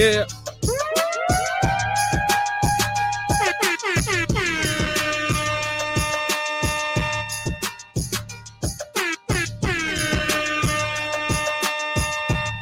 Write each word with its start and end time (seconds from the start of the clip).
Yeah. 0.00 0.24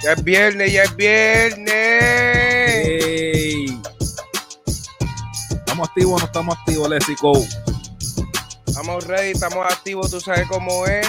Ya 0.03 0.13
es 0.15 0.25
viernes, 0.25 0.73
ya 0.73 0.83
es 0.83 0.97
viernes. 0.97 1.69
¿Estamos 5.53 5.89
activos 5.89 6.15
o 6.15 6.19
no 6.19 6.25
estamos 6.25 6.59
activos, 6.59 6.89
Lesico? 6.91 7.33
Estamos 8.67 9.07
ready, 9.07 9.31
estamos 9.31 9.65
activos, 9.65 10.11
tú 10.11 10.21
sabes 10.21 10.49
cómo 10.49 10.87
es. 10.87 11.07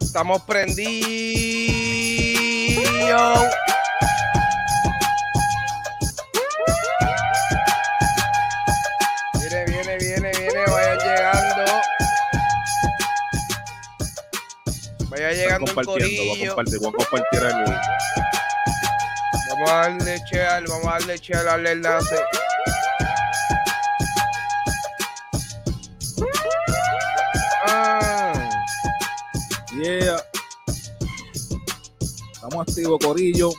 Estamos 0.00 0.40
prendidos. 0.44 2.25
Viene, 9.38 9.64
viene, 9.66 9.98
viene, 9.98 10.30
viene, 10.38 10.64
vaya 10.70 10.94
llegando. 10.96 11.64
Vaya 15.08 15.32
llegando 15.32 15.66
el 15.66 15.74
compartiendo, 15.74 16.22
voy 16.24 16.42
a 16.42 16.54
corillo. 16.54 16.54
compartir, 16.54 16.78
voy 16.80 16.88
a 16.88 16.92
compartir 16.92 17.42
el. 17.42 17.64
Vamos 19.50 19.70
a 19.70 19.74
darle 19.74 20.18
share, 20.30 20.64
vamos 20.68 20.86
a 20.86 20.90
darle 20.90 21.18
share 21.18 21.48
al 21.48 21.66
enlace. 21.66 22.16
Estamos 32.56 32.68
activos, 32.68 32.98
Corillo. 33.04 33.50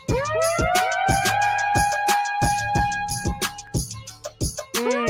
mm. 4.74 5.06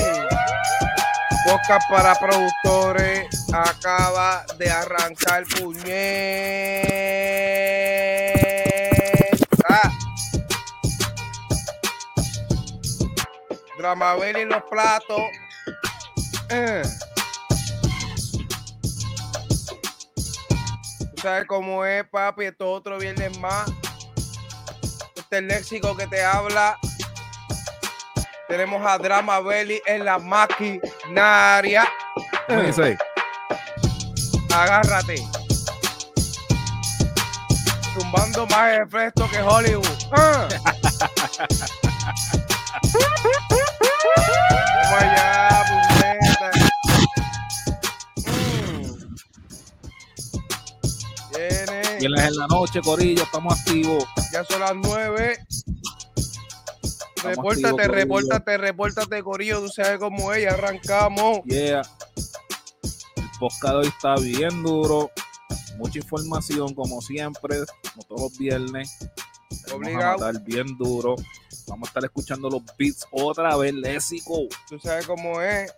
Podcast 1.45 1.89
para 1.89 2.15
productores 2.15 3.29
acaba 3.53 4.45
de 4.57 4.69
arrancar 4.69 5.45
puñeta. 5.57 5.87
Dramabel 13.77 14.37
y 14.37 14.45
los 14.45 14.63
platos. 14.63 15.21
Sabes 21.17 21.45
cómo 21.45 21.85
es, 21.85 22.05
papi. 22.09 22.45
Esto 22.45 22.65
es 22.65 22.79
otro 22.79 22.97
viernes 22.97 23.37
más. 23.39 23.69
Este 25.15 25.19
es 25.19 25.31
el 25.31 25.47
léxico 25.47 25.95
que 25.95 26.07
te 26.07 26.23
habla. 26.23 26.77
Tenemos 28.47 28.85
a 28.85 28.97
Drama 28.97 29.39
Belly 29.41 29.81
en 29.85 30.05
la 30.05 30.19
maquinaria. 30.19 31.87
¿Cómo 32.47 32.61
dice? 32.61 32.97
Agárrate. 34.55 35.17
Zumbando 37.93 38.45
más 38.47 38.77
efecto 38.77 39.27
que 39.29 39.41
Hollywood. 39.41 39.87
Ah. 40.11 40.47
Vamos 44.89 45.01
allá, 45.01 45.46
Viernes 51.99 52.25
en 52.25 52.35
la 52.37 52.47
noche, 52.47 52.81
Corillo, 52.81 53.23
estamos 53.23 53.59
activos. 53.59 54.05
Ya 54.31 54.43
son 54.43 54.61
las 54.61 54.75
nueve. 54.75 55.39
Repórtate, 57.23 57.67
activos, 57.67 57.91
repórtate, 57.91 58.57
repórtate, 58.57 59.23
Corillo. 59.23 59.59
Tú 59.61 59.69
sabes 59.69 59.99
cómo 59.99 60.33
es. 60.33 60.43
Ya 60.43 60.51
arrancamos. 60.51 61.41
Yeah. 61.45 61.81
El 63.15 63.29
podcast 63.39 63.75
hoy 63.75 63.87
está 63.87 64.15
bien 64.15 64.63
duro. 64.63 65.11
Mucha 65.77 65.99
información, 65.99 66.73
como 66.73 67.01
siempre, 67.01 67.57
como 67.93 68.03
todos 68.07 68.21
los 68.21 68.37
viernes. 68.37 68.97
Vamos 68.99 69.71
a 69.71 69.75
Obligado. 69.75 70.39
bien 70.45 70.77
duro. 70.77 71.15
Vamos 71.67 71.87
a 71.87 71.89
estar 71.89 72.05
escuchando 72.05 72.49
los 72.49 72.61
beats 72.77 73.05
otra 73.11 73.55
vez, 73.57 73.73
Lésico. 73.73 74.47
Tú 74.69 74.79
sabes 74.79 75.05
cómo 75.05 75.41
es. 75.41 75.73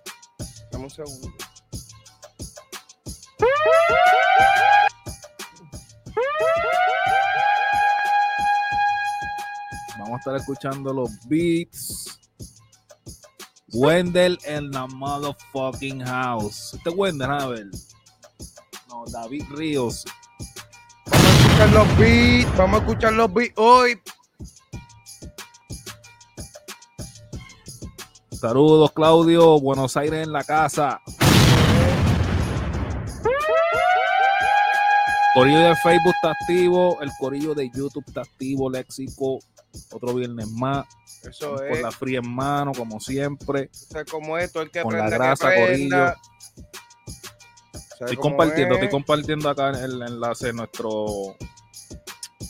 Dame 0.71 0.83
un 0.85 0.89
segundo. 0.89 1.33
Vamos 10.09 10.25
a 10.25 10.31
estar 10.31 10.35
escuchando 10.37 10.91
los 10.91 11.11
beats. 11.27 12.19
Wendell 13.73 14.39
en 14.43 14.71
la 14.71 14.87
motherfucking 14.87 16.03
house. 16.03 16.73
Este 16.73 16.89
es 16.89 16.95
Wendell, 16.97 17.29
a 17.29 17.45
ver. 17.45 17.67
No, 18.87 19.03
David 19.05 19.43
Ríos. 19.51 20.03
Vamos 21.11 21.27
a 21.27 21.37
escuchar 21.37 21.69
los 21.69 21.97
beats. 21.99 22.57
Vamos 22.57 22.79
a 22.79 22.83
escuchar 22.83 23.13
los 23.13 23.33
beats 23.33 23.53
hoy. 23.57 24.01
Saludos, 28.31 28.91
Claudio. 28.93 29.59
Buenos 29.59 29.95
Aires 29.95 30.25
en 30.25 30.33
la 30.33 30.43
casa. 30.43 31.01
Corillo 35.39 35.59
de 35.59 35.75
Facebook 35.77 36.13
está 36.15 36.31
activo. 36.31 36.97
El 37.01 37.09
corillo 37.19 37.55
de 37.55 37.69
YouTube 37.69 38.03
está 38.07 38.21
activo. 38.21 38.69
Léxico. 38.69 39.39
Otro 39.91 40.13
viernes 40.13 40.47
más. 40.51 40.85
Eso 41.23 41.55
Con 41.55 41.67
es. 41.67 41.81
la 41.81 41.91
fría 41.91 42.19
en 42.23 42.29
mano, 42.29 42.71
como 42.73 42.99
siempre. 42.99 43.67
Tú 43.67 43.79
sabes 43.91 44.11
cómo 44.11 44.37
es. 44.37 44.51
Todo 44.51 44.63
el 44.63 44.71
que 44.71 44.81
Con 44.81 44.93
la 44.93 44.99
prenda, 45.07 45.17
grasa, 45.17 45.49
que. 45.51 45.89
¿Sabes 45.89 46.15
Estoy 47.99 48.15
compartiendo, 48.15 48.75
es? 48.75 48.81
estoy 48.81 48.89
compartiendo 48.91 49.49
acá 49.49 49.69
el 49.71 50.01
enlace 50.01 50.49
en 50.49 50.55
nuestro, 50.55 51.35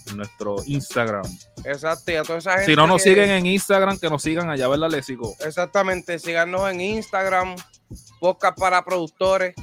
en 0.08 0.18
nuestro 0.18 0.58
Instagram. 0.68 1.24
Exacto. 1.66 2.12
Y 2.12 2.16
a 2.16 2.24
toda 2.24 2.38
esa 2.38 2.52
gente 2.54 2.66
Si 2.68 2.76
no 2.76 2.86
nos 2.86 3.02
que- 3.04 3.10
siguen 3.10 3.32
en 3.32 3.46
Instagram, 3.48 3.98
que 3.98 4.10
nos 4.12 4.22
sigan 4.22 4.50
allá, 4.52 4.68
¿verdad, 4.68 4.92
Léxico? 4.92 5.36
Exactamente, 5.40 6.20
síganos 6.20 6.70
en 6.72 6.82
Instagram, 6.82 7.56
podcast 8.20 8.60
para 8.60 8.86
productores. 8.86 9.56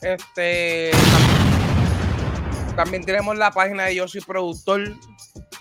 Este 0.00 0.90
también 2.76 3.04
tenemos 3.04 3.36
la 3.36 3.50
página 3.50 3.84
de 3.84 3.94
Yo 3.96 4.08
Soy 4.08 4.20
Productor. 4.20 4.94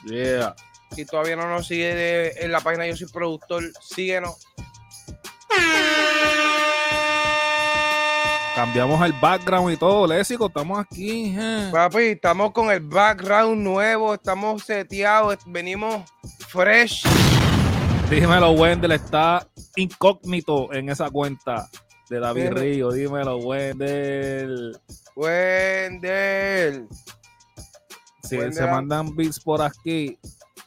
Yeah. 0.06 0.56
Si 0.96 1.06
todavía 1.06 1.35
no 1.35 1.47
nos 1.50 1.68
sigue 1.68 1.94
de- 1.96 2.34
en 2.41 2.51
la 2.51 2.59
página 2.62 2.84
de 2.84 2.91
Yo 2.91 2.97
Soy 2.97 3.07
Productor, 3.12 3.63
síguenos. 3.81 4.35
Cambiamos 8.56 9.03
el 9.03 9.13
background 9.13 9.73
y 9.73 9.78
todo, 9.78 10.06
Léxico. 10.06 10.46
Estamos 10.47 10.79
aquí. 10.79 11.35
eh. 11.38 11.69
Papi, 11.72 11.97
estamos 12.03 12.52
con 12.52 12.69
el 12.72 12.81
background 12.81 13.57
nuevo, 13.63 14.13
estamos 14.13 14.63
seteados, 14.63 15.38
venimos 15.47 16.03
fresh. 16.50 17.03
Dímelo, 18.12 18.52
Wendell, 18.52 18.91
está 18.91 19.47
incógnito 19.75 20.72
en 20.72 20.90
esa 20.90 21.09
cuenta 21.09 21.68
de 22.09 22.19
David. 22.19 22.52
Río. 22.52 22.91
Dímelo, 22.91 23.38
Wendell. 23.38 24.78
Wendell. 25.16 26.88
Si 28.24 28.38
Wendell. 28.38 28.53
se 28.53 28.66
mandan 28.68 29.16
beats 29.16 29.40
por 29.40 29.62
aquí, 29.62 30.19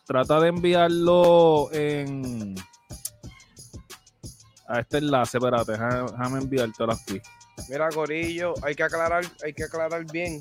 trata 0.06 0.40
de 0.40 0.48
enviarlo 0.48 1.70
en 1.72 2.54
a 4.68 4.80
este 4.80 4.98
enlace. 4.98 5.38
Espérate, 5.38 5.72
déjame, 5.72 6.10
déjame 6.10 6.38
enviártelo 6.40 6.92
aquí. 6.92 7.20
Mira, 7.68 7.88
Corillo, 7.90 8.54
hay 8.62 8.74
que 8.74 8.82
aclarar, 8.82 9.24
hay 9.44 9.52
que 9.52 9.64
aclarar 9.64 10.04
bien. 10.10 10.40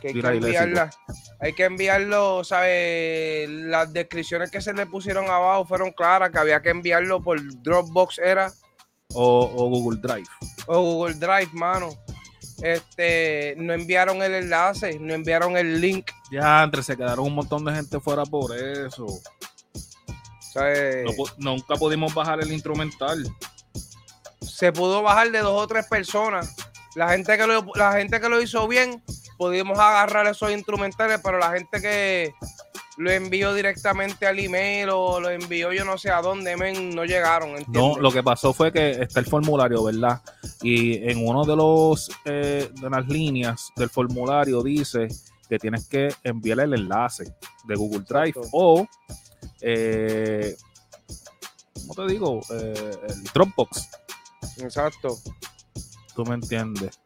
Que 0.00 0.08
hay 0.08 0.14
Mira 0.14 0.30
que 0.30 0.36
enviarla. 0.36 0.90
Hay 1.38 1.52
que 1.52 1.64
enviarlo, 1.64 2.44
¿sabes? 2.44 3.48
Las 3.48 3.92
descripciones 3.92 4.50
que 4.50 4.62
se 4.62 4.72
le 4.72 4.86
pusieron 4.86 5.26
abajo 5.26 5.66
fueron 5.66 5.92
claras, 5.92 6.30
que 6.30 6.38
había 6.38 6.62
que 6.62 6.70
enviarlo 6.70 7.22
por 7.22 7.38
Dropbox 7.62 8.18
era 8.18 8.50
O, 9.14 9.50
o 9.56 9.68
Google 9.70 10.00
Drive. 10.00 10.26
o 10.66 10.80
Google 10.82 11.14
Drive, 11.14 11.50
mano. 11.52 11.88
Este, 12.62 13.54
no 13.58 13.72
enviaron 13.74 14.22
el 14.22 14.34
enlace, 14.34 14.98
no 14.98 15.12
enviaron 15.14 15.56
el 15.58 15.78
link, 15.80 16.10
Ya, 16.30 16.62
entre 16.62 16.82
se 16.82 16.96
quedaron 16.96 17.26
un 17.26 17.34
montón 17.34 17.64
de 17.64 17.72
gente 17.74 18.00
fuera 18.00 18.24
por 18.24 18.56
eso. 18.56 19.06
¿sabes? 20.52 21.04
No 21.04 21.10
pu- 21.12 21.34
nunca 21.36 21.74
pudimos 21.76 22.14
bajar 22.14 22.40
el 22.40 22.50
instrumental. 22.50 23.26
se 24.40 24.72
pudo 24.72 25.02
bajar 25.02 25.30
de 25.30 25.40
dos 25.40 25.62
o 25.62 25.66
tres 25.66 25.86
personas. 25.86 26.54
La 26.94 27.10
gente 27.10 27.36
que 27.36 27.46
lo, 27.46 27.62
la 27.74 27.92
gente 27.92 28.18
que 28.20 28.28
lo 28.30 28.40
hizo 28.40 28.66
bien, 28.66 29.02
pudimos 29.36 29.78
agarrar 29.78 30.26
esos 30.26 30.50
instrumentales, 30.50 31.20
pero 31.22 31.38
la 31.38 31.50
gente 31.50 31.78
que 31.82 32.32
lo 32.96 33.10
envió 33.10 33.52
directamente 33.54 34.26
al 34.26 34.38
email 34.38 34.88
o 34.90 35.20
lo 35.20 35.30
envió 35.30 35.72
yo 35.72 35.84
no 35.84 35.98
sé 35.98 36.10
a 36.10 36.20
dónde, 36.20 36.56
men, 36.56 36.94
no 36.94 37.04
llegaron. 37.04 37.52
No, 37.52 37.58
¿entiendes? 37.58 37.96
lo 37.98 38.10
que 38.10 38.22
pasó 38.22 38.52
fue 38.52 38.72
que 38.72 38.90
está 38.90 39.20
el 39.20 39.26
formulario, 39.26 39.84
¿verdad? 39.84 40.22
Y 40.62 41.08
en 41.08 41.26
uno 41.26 41.44
de 41.44 41.56
los 41.56 42.10
eh, 42.24 42.70
de 42.72 42.90
las 42.90 43.06
líneas 43.06 43.70
del 43.76 43.90
formulario 43.90 44.62
dice 44.62 45.08
que 45.48 45.58
tienes 45.58 45.88
que 45.88 46.08
enviarle 46.24 46.64
el 46.64 46.74
enlace 46.74 47.24
de 47.64 47.74
Google 47.74 48.04
Drive 48.08 48.34
o, 48.52 48.86
eh, 49.60 50.56
¿cómo 51.74 51.94
te 51.94 52.12
digo? 52.12 52.40
Eh, 52.50 52.90
el 53.08 53.24
Dropbox. 53.32 53.88
Exacto. 54.58 55.18
Tú 56.14 56.24
me 56.24 56.34
entiendes. 56.34 56.98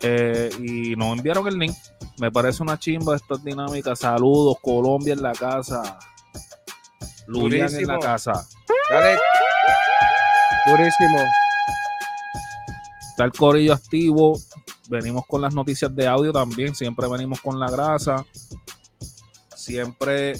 Eh, 0.00 0.50
y 0.60 0.96
nos 0.96 1.16
enviaron 1.16 1.46
el 1.48 1.58
link. 1.58 1.76
Me 2.18 2.32
parece 2.32 2.62
una 2.62 2.78
chimba 2.78 3.14
estas 3.16 3.42
dinámicas. 3.44 4.00
Saludos, 4.00 4.56
Colombia 4.62 5.12
en 5.14 5.22
la 5.22 5.32
casa. 5.32 5.98
Lulian 7.26 7.72
en 7.74 7.86
la 7.86 7.98
casa. 7.98 8.46
Dale. 8.90 9.18
Durísimo. 10.66 11.18
Está 13.10 13.24
el 13.24 13.32
corillo 13.32 13.74
activo. 13.74 14.38
Venimos 14.88 15.24
con 15.26 15.42
las 15.42 15.54
noticias 15.54 15.94
de 15.94 16.06
audio 16.06 16.32
también. 16.32 16.74
Siempre 16.74 17.06
venimos 17.08 17.40
con 17.40 17.60
la 17.60 17.70
grasa. 17.70 18.24
Siempre 19.54 20.32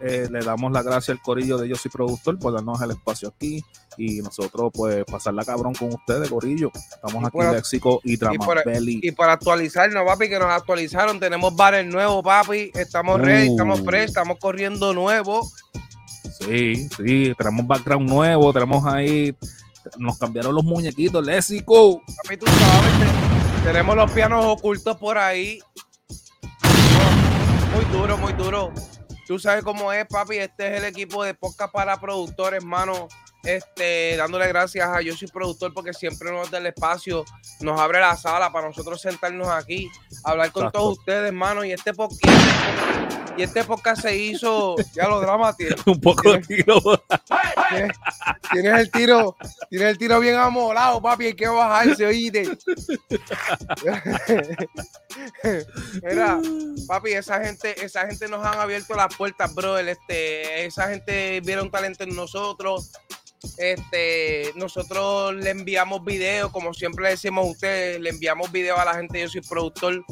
eh, 0.00 0.28
le 0.30 0.44
damos 0.44 0.70
la 0.70 0.82
gracia 0.82 1.12
al 1.12 1.22
corillo 1.22 1.58
de 1.58 1.68
Yo 1.68 1.76
Soy 1.76 1.90
Productor 1.90 2.38
por 2.38 2.52
darnos 2.52 2.80
el 2.82 2.92
espacio 2.92 3.28
aquí 3.28 3.64
y 3.96 4.20
nosotros 4.20 4.70
pues 4.72 5.04
pasarla 5.04 5.44
cabrón 5.44 5.74
con 5.74 5.92
ustedes, 5.92 6.28
corillo. 6.28 6.70
Estamos 6.74 7.24
aquí 7.24 7.38
en 7.38 7.52
Léxico 7.52 8.00
y 8.04 8.16
Tramabelli. 8.16 9.00
Y, 9.02 9.12
para 9.12 9.32
actualizarnos, 9.32 10.04
papi, 10.04 10.28
que 10.28 10.38
nos 10.38 10.50
actualizaron, 10.50 11.18
tenemos 11.18 11.54
bares 11.54 11.86
nuevos, 11.86 12.22
papi, 12.22 12.70
estamos 12.74 13.20
ready, 13.20 13.48
estamos 13.48 13.80
fresh, 13.80 14.02
uh. 14.02 14.06
estamos 14.06 14.38
corriendo 14.38 14.92
nuevo. 14.92 15.48
Sí, 16.40 16.88
sí, 16.96 17.32
tenemos 17.38 17.66
background 17.66 18.08
nuevo, 18.08 18.52
tenemos 18.52 18.84
ahí, 18.86 19.34
nos 19.98 20.18
cambiaron 20.18 20.54
los 20.54 20.64
muñequitos, 20.64 21.24
Léxico. 21.24 22.02
Papi, 22.22 22.36
tú 22.36 22.46
sabes, 22.46 23.64
tenemos 23.64 23.96
los 23.96 24.10
pianos 24.12 24.44
ocultos 24.44 24.96
por 24.96 25.18
ahí. 25.18 25.60
Muy 27.74 27.84
duro, 27.86 28.16
muy 28.18 28.32
duro. 28.32 28.72
Tú 29.26 29.40
sabes 29.40 29.64
cómo 29.64 29.92
es, 29.92 30.06
papi. 30.06 30.36
Este 30.36 30.68
es 30.68 30.78
el 30.78 30.84
equipo 30.84 31.24
de 31.24 31.34
podcast 31.34 31.72
para 31.72 32.00
productores, 32.00 32.62
hermano. 32.62 33.08
Este, 33.46 34.16
dándole 34.16 34.48
gracias 34.48 34.88
a 34.88 35.00
Yo 35.00 35.16
Soy 35.16 35.28
Productor 35.28 35.72
porque 35.72 35.92
siempre 35.94 36.32
nos 36.32 36.50
da 36.50 36.58
el 36.58 36.66
espacio, 36.66 37.24
nos 37.60 37.80
abre 37.80 38.00
la 38.00 38.16
sala 38.16 38.50
para 38.50 38.66
nosotros 38.66 39.00
sentarnos 39.00 39.46
aquí, 39.46 39.88
hablar 40.24 40.50
con 40.50 40.72
todos 40.72 40.98
ustedes, 40.98 41.28
hermano. 41.28 41.64
Y 41.64 41.70
este 41.70 41.94
podcast, 41.94 42.26
y 43.36 43.42
este 43.42 43.62
podcast 43.62 44.02
se 44.02 44.16
hizo, 44.16 44.74
ya 44.92 45.06
lo 45.06 45.20
drama 45.20 45.54
tiene. 45.54 45.76
Un 45.86 46.00
poco 46.00 46.32
de 46.32 46.40
tiro. 46.40 46.80
Tienes, 48.50 48.80
el 48.80 48.90
tiro, 48.90 49.36
tienes 49.70 49.90
el 49.90 49.98
tiro 49.98 50.18
bien 50.18 50.34
amolado, 50.34 51.00
papi. 51.00 51.26
Hay 51.26 51.34
que 51.34 51.46
bajarse, 51.46 52.04
oíste. 52.04 52.48
Mira, 56.02 56.40
papi, 56.88 57.12
esa 57.12 57.44
gente, 57.44 57.84
esa 57.84 58.08
gente 58.08 58.26
nos 58.26 58.44
han 58.44 58.58
abierto 58.58 58.96
las 58.96 59.14
puertas, 59.14 59.54
bro. 59.54 59.78
Este, 59.78 60.66
esa 60.66 60.88
gente 60.88 61.40
vieron 61.42 61.70
talento 61.70 62.02
en 62.02 62.16
nosotros. 62.16 62.90
Este, 63.58 64.52
nosotros 64.54 65.34
le 65.34 65.50
enviamos 65.50 66.04
videos, 66.04 66.50
como 66.50 66.74
siempre 66.74 67.04
le 67.04 67.10
decimos 67.10 67.46
a 67.46 67.50
ustedes, 67.50 68.00
le 68.00 68.10
enviamos 68.10 68.50
videos 68.52 68.78
a 68.78 68.84
la 68.84 68.94
gente, 68.94 69.20
yo 69.20 69.28
soy 69.28 69.40
productor, 69.42 70.04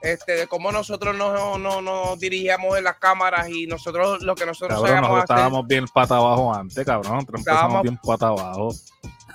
este, 0.00 0.32
de 0.32 0.46
cómo 0.46 0.70
nosotros 0.70 1.16
nos, 1.16 1.58
no, 1.58 1.80
nos 1.80 2.18
dirigíamos 2.18 2.76
en 2.76 2.84
las 2.84 2.98
cámaras 2.98 3.48
y 3.48 3.66
nosotros 3.66 4.22
lo 4.22 4.34
que 4.34 4.44
nosotros 4.44 4.82
cabrón, 4.82 5.18
estábamos 5.20 5.66
bien 5.66 5.86
pata 5.86 6.16
abajo 6.16 6.54
antes, 6.54 6.84
cabrón, 6.84 7.26
estábamos 7.36 7.82
bien 7.82 7.98
pata 8.02 8.28
abajo. 8.28 8.74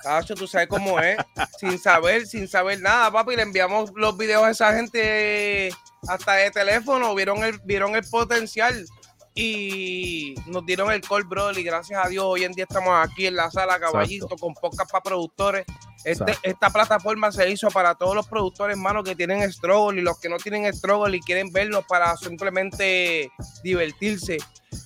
Cacho, 0.02 0.34
tú 0.34 0.46
sabes 0.46 0.68
cómo 0.68 0.98
es, 1.00 1.18
sin 1.58 1.78
saber, 1.78 2.26
sin 2.26 2.48
saber 2.48 2.80
nada, 2.80 3.10
papi, 3.10 3.36
le 3.36 3.42
enviamos 3.42 3.90
los 3.96 4.16
videos 4.16 4.44
a 4.44 4.50
esa 4.50 4.74
gente 4.74 5.74
hasta 6.08 6.34
de 6.34 6.50
teléfono, 6.50 7.14
vieron 7.14 7.44
el, 7.44 7.58
vieron 7.64 7.96
el 7.96 8.04
potencial 8.08 8.86
y 9.34 10.34
nos 10.46 10.64
dieron 10.66 10.90
el 10.90 11.00
call, 11.00 11.24
bro, 11.24 11.52
y 11.52 11.62
gracias 11.62 12.04
a 12.04 12.08
Dios 12.08 12.24
hoy 12.26 12.44
en 12.44 12.52
día 12.52 12.64
estamos 12.68 12.92
aquí 12.96 13.26
en 13.26 13.36
la 13.36 13.50
sala 13.50 13.78
Caballito 13.78 14.36
con 14.36 14.54
podcast 14.54 14.90
para 14.90 15.02
productores. 15.02 15.66
Este, 16.04 16.36
esta 16.42 16.70
plataforma 16.70 17.30
se 17.30 17.50
hizo 17.50 17.68
para 17.68 17.94
todos 17.94 18.14
los 18.14 18.26
productores, 18.26 18.76
hermano, 18.76 19.02
que 19.02 19.14
tienen 19.14 19.50
struggle 19.52 20.00
y 20.00 20.04
los 20.04 20.18
que 20.18 20.28
no 20.28 20.36
tienen 20.38 20.72
struggle 20.72 21.16
y 21.16 21.20
quieren 21.20 21.52
verlo 21.52 21.84
para 21.86 22.16
simplemente 22.16 23.30
divertirse. 23.62 24.38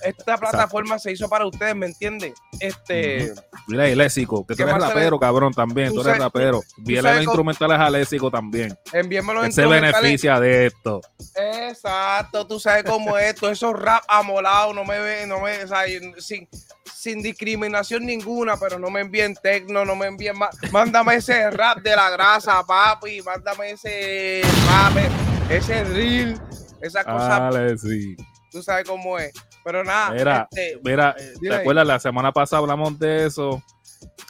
Esta 0.02 0.38
plataforma 0.38 0.99
se 0.99 1.12
hizo 1.12 1.28
para 1.28 1.46
ustedes, 1.46 1.76
¿me 1.76 1.87
entiendes? 1.87 2.32
Este. 2.58 3.32
Mira, 3.69 3.88
y 3.88 3.94
Léxico, 3.94 4.46
que 4.46 4.55
tú 4.55 4.62
eres 4.62 4.75
rapero, 4.75 5.19
cabrón, 5.19 5.52
también. 5.52 5.93
Tú, 5.93 6.00
eres 6.00 6.19
rapero. 6.19 6.62
Envíale 6.78 7.14
los 7.14 7.25
instrumentales 7.25 7.78
a 7.78 7.90
Léxico 7.90 8.31
también. 8.31 8.76
Envíame 8.93 9.34
los 9.34 9.55
se 9.55 9.67
beneficia 9.67 10.40
de 10.40 10.67
esto. 10.67 11.00
Exacto, 11.37 12.46
tú 12.46 12.58
sabes 12.58 12.84
cómo 12.84 13.17
es 13.19 13.34
esto. 13.34 13.50
Esos 13.50 13.78
rap 13.78 14.02
amolados, 14.08 14.75
no 14.75 14.84
me 14.84 14.99
ven, 14.99 15.28
no 15.28 15.40
me. 15.40 15.64
O 15.64 15.69
sea, 15.69 15.84
sin, 16.19 16.49
sin 16.84 17.22
discriminación 17.22 18.06
ninguna, 18.06 18.56
pero 18.56 18.78
no 18.78 18.90
me 18.90 19.00
envíen 19.00 19.34
tecno, 19.34 19.84
no 19.84 19.96
me 19.96 20.06
envíen 20.06 20.38
más. 20.38 20.56
Mándame 20.70 21.16
ese 21.16 21.50
rap 21.50 21.78
de 21.78 21.94
la 21.96 22.10
grasa, 22.10 22.64
papi. 22.64 23.22
Mándame 23.22 23.72
ese 23.72 24.42
rap, 24.66 24.96
ese 25.50 25.84
drill, 25.84 26.40
esa 26.81 27.04
cosa. 27.04 27.40
Dale, 27.40 27.78
sí. 27.78 28.16
Tú 28.50 28.62
sabes 28.62 28.86
cómo 28.86 29.19
es. 29.19 29.32
Pero 29.64 29.82
nada. 29.82 30.10
Mira, 30.10 30.48
este, 30.50 30.81
mira 30.84 31.16
eh, 31.19 31.32
¿te 31.40 31.54
acuerdas? 31.54 31.86
La 31.86 31.98
semana 31.98 32.32
pasada 32.32 32.60
hablamos 32.60 32.98
de 32.98 33.26
eso 33.26 33.62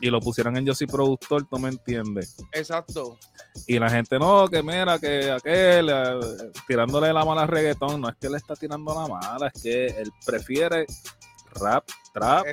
y 0.00 0.10
lo 0.10 0.20
pusieron 0.20 0.56
en 0.56 0.64
Yo 0.64 0.74
soy 0.74 0.86
productor, 0.86 1.46
tú 1.48 1.58
me 1.58 1.68
entiendes. 1.68 2.36
Exacto. 2.52 3.18
Y 3.66 3.78
la 3.78 3.90
gente, 3.90 4.18
no, 4.18 4.48
que 4.48 4.62
mira, 4.62 4.98
que 4.98 5.30
aquel, 5.30 5.88
eh, 5.88 6.20
tirándole 6.66 7.12
la 7.12 7.24
mala 7.24 7.46
reggaetón, 7.46 8.00
no 8.00 8.08
es 8.08 8.16
que 8.16 8.28
le 8.28 8.36
está 8.36 8.54
tirando 8.54 8.94
la 8.94 9.06
mala, 9.06 9.50
es 9.54 9.62
que 9.62 9.86
él 9.86 10.12
prefiere 10.24 10.86
rap, 11.60 11.84
trap 12.12 12.46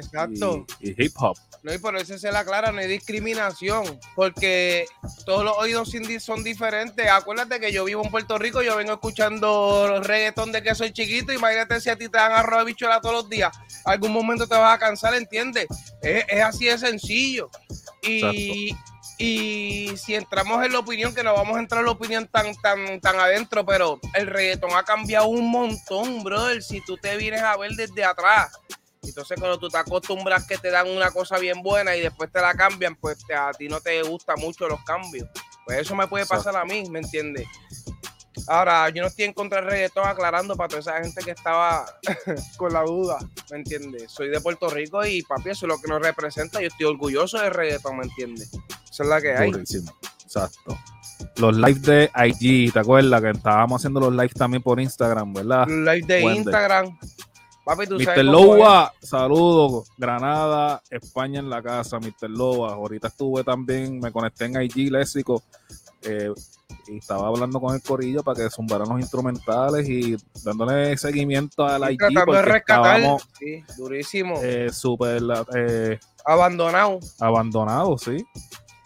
Y, 0.79 1.03
hip 1.03 1.13
hop. 1.17 1.37
No, 1.63 1.71
y 1.73 1.77
por 1.77 1.95
eso 1.95 2.17
se 2.17 2.31
la 2.31 2.43
clara, 2.43 2.71
no 2.71 2.79
hay 2.79 2.87
discriminación, 2.87 3.99
porque 4.15 4.85
todos 5.25 5.43
los 5.43 5.55
oídos 5.57 5.91
son 6.19 6.43
diferentes. 6.43 7.07
Acuérdate 7.07 7.59
que 7.59 7.71
yo 7.71 7.85
vivo 7.85 8.03
en 8.03 8.09
Puerto 8.09 8.39
Rico, 8.39 8.63
yo 8.63 8.77
vengo 8.77 8.93
escuchando 8.93 10.01
reggaetón 10.01 10.51
de 10.51 10.63
que 10.63 10.73
soy 10.73 10.91
chiquito, 10.91 11.31
imagínate 11.31 11.79
si 11.79 11.89
a 11.91 11.95
ti 11.95 12.09
te 12.09 12.17
dan 12.17 12.31
arroz 12.31 12.59
de 12.59 12.65
bichuela 12.65 12.99
todos 12.99 13.15
los 13.15 13.29
días, 13.29 13.55
algún 13.85 14.11
momento 14.11 14.47
te 14.47 14.55
vas 14.55 14.75
a 14.75 14.79
cansar, 14.79 15.13
¿entiendes? 15.13 15.67
Es, 16.01 16.41
así 16.41 16.65
de 16.65 16.79
sencillo. 16.79 17.51
Y, 18.01 18.75
y 19.19 19.95
si 19.97 20.15
entramos 20.15 20.65
en 20.65 20.73
la 20.73 20.79
opinión, 20.79 21.13
que 21.13 21.23
no 21.23 21.35
vamos 21.35 21.55
a 21.55 21.59
entrar 21.59 21.81
en 21.81 21.85
la 21.85 21.91
opinión 21.91 22.27
tan, 22.27 22.55
tan, 22.55 22.99
tan 23.01 23.19
adentro, 23.19 23.63
pero 23.63 23.99
el 24.15 24.25
reggaetón 24.25 24.71
ha 24.73 24.81
cambiado 24.81 25.27
un 25.27 25.51
montón, 25.51 26.23
brother. 26.23 26.63
Si 26.63 26.83
tú 26.83 26.97
te 26.97 27.15
vienes 27.17 27.43
a 27.43 27.55
ver 27.55 27.73
desde 27.73 28.03
atrás, 28.03 28.51
entonces, 29.03 29.39
cuando 29.39 29.57
tú 29.57 29.67
te 29.67 29.77
acostumbras 29.77 30.45
que 30.45 30.57
te 30.57 30.69
dan 30.69 30.87
una 30.87 31.09
cosa 31.09 31.39
bien 31.39 31.61
buena 31.63 31.95
y 31.95 32.01
después 32.01 32.31
te 32.31 32.39
la 32.39 32.53
cambian, 32.53 32.95
pues 32.95 33.17
a 33.35 33.51
ti 33.51 33.67
no 33.67 33.81
te 33.81 34.01
gustan 34.03 34.39
mucho 34.39 34.67
los 34.67 34.83
cambios. 34.83 35.27
Pues 35.65 35.79
eso 35.79 35.95
me 35.95 36.07
puede 36.07 36.25
pasar 36.25 36.55
a 36.55 36.65
mí, 36.65 36.83
¿me 36.89 36.99
entiendes? 36.99 37.47
Ahora, 38.47 38.89
yo 38.89 39.01
no 39.01 39.07
estoy 39.07 39.25
en 39.25 39.33
contra 39.33 39.59
del 39.59 39.69
reggaetón 39.69 40.07
aclarando 40.07 40.55
para 40.55 40.69
toda 40.69 40.79
esa 40.79 41.03
gente 41.03 41.21
que 41.23 41.31
estaba 41.31 41.85
con 42.57 42.73
la 42.73 42.83
duda, 42.83 43.17
¿me 43.49 43.57
entiendes? 43.57 44.11
Soy 44.11 44.29
de 44.29 44.39
Puerto 44.39 44.69
Rico 44.69 45.05
y 45.05 45.21
papi, 45.23 45.49
eso 45.49 45.65
es 45.65 45.69
lo 45.69 45.79
que 45.79 45.87
nos 45.87 46.01
representa. 46.01 46.61
Yo 46.61 46.67
estoy 46.67 46.85
orgulloso 46.85 47.39
del 47.39 47.51
reggaetón, 47.51 47.97
¿me 47.97 48.03
entiendes? 48.03 48.51
Esa 48.89 49.03
es 49.03 49.09
la 49.09 49.21
que 49.21 49.33
hay. 49.35 49.49
Exacto. 49.49 50.77
Los 51.37 51.57
lives 51.57 51.81
de 51.81 52.11
IG, 52.15 52.71
¿te 52.71 52.79
acuerdas? 52.79 53.21
Que 53.21 53.31
estábamos 53.31 53.81
haciendo 53.81 53.99
los 53.99 54.13
lives 54.13 54.33
también 54.33 54.63
por 54.63 54.79
Instagram, 54.79 55.33
¿verdad? 55.33 55.67
Los 55.67 55.95
lives 55.95 56.07
de 56.07 56.21
Instagram. 56.21 56.99
Papi, 57.63 57.85
tú 57.85 57.95
Mr. 57.99 58.23
Loba, 58.23 58.91
saludos. 59.01 59.89
Granada, 59.97 60.81
España 60.89 61.39
en 61.39 61.49
la 61.49 61.61
casa, 61.61 61.99
Mr. 61.99 62.29
Loba. 62.29 62.73
Ahorita 62.73 63.07
estuve 63.07 63.43
también, 63.43 63.99
me 63.99 64.11
conecté 64.11 64.45
en 64.45 64.61
IG 64.61 64.91
Léxico 64.91 65.43
eh, 66.01 66.31
y 66.87 66.97
estaba 66.97 67.27
hablando 67.27 67.59
con 67.59 67.75
el 67.75 67.81
corillo 67.81 68.23
para 68.23 68.43
que 68.43 68.49
zumbaran 68.49 68.89
los 68.89 68.99
instrumentales 68.99 69.87
y 69.87 70.17
dándole 70.43 70.97
seguimiento 70.97 71.65
a 71.65 71.77
la 71.77 71.91
IG. 71.91 71.99
Tratando 71.99 72.33
de 72.33 72.41
rescatar, 72.41 73.17
sí, 73.37 73.63
durísimo. 73.77 74.39
Eh, 74.41 74.69
super 74.71 75.21
eh, 75.55 75.99
abandonado. 76.25 76.99
Abandonado, 77.19 77.97
sí. 77.97 78.25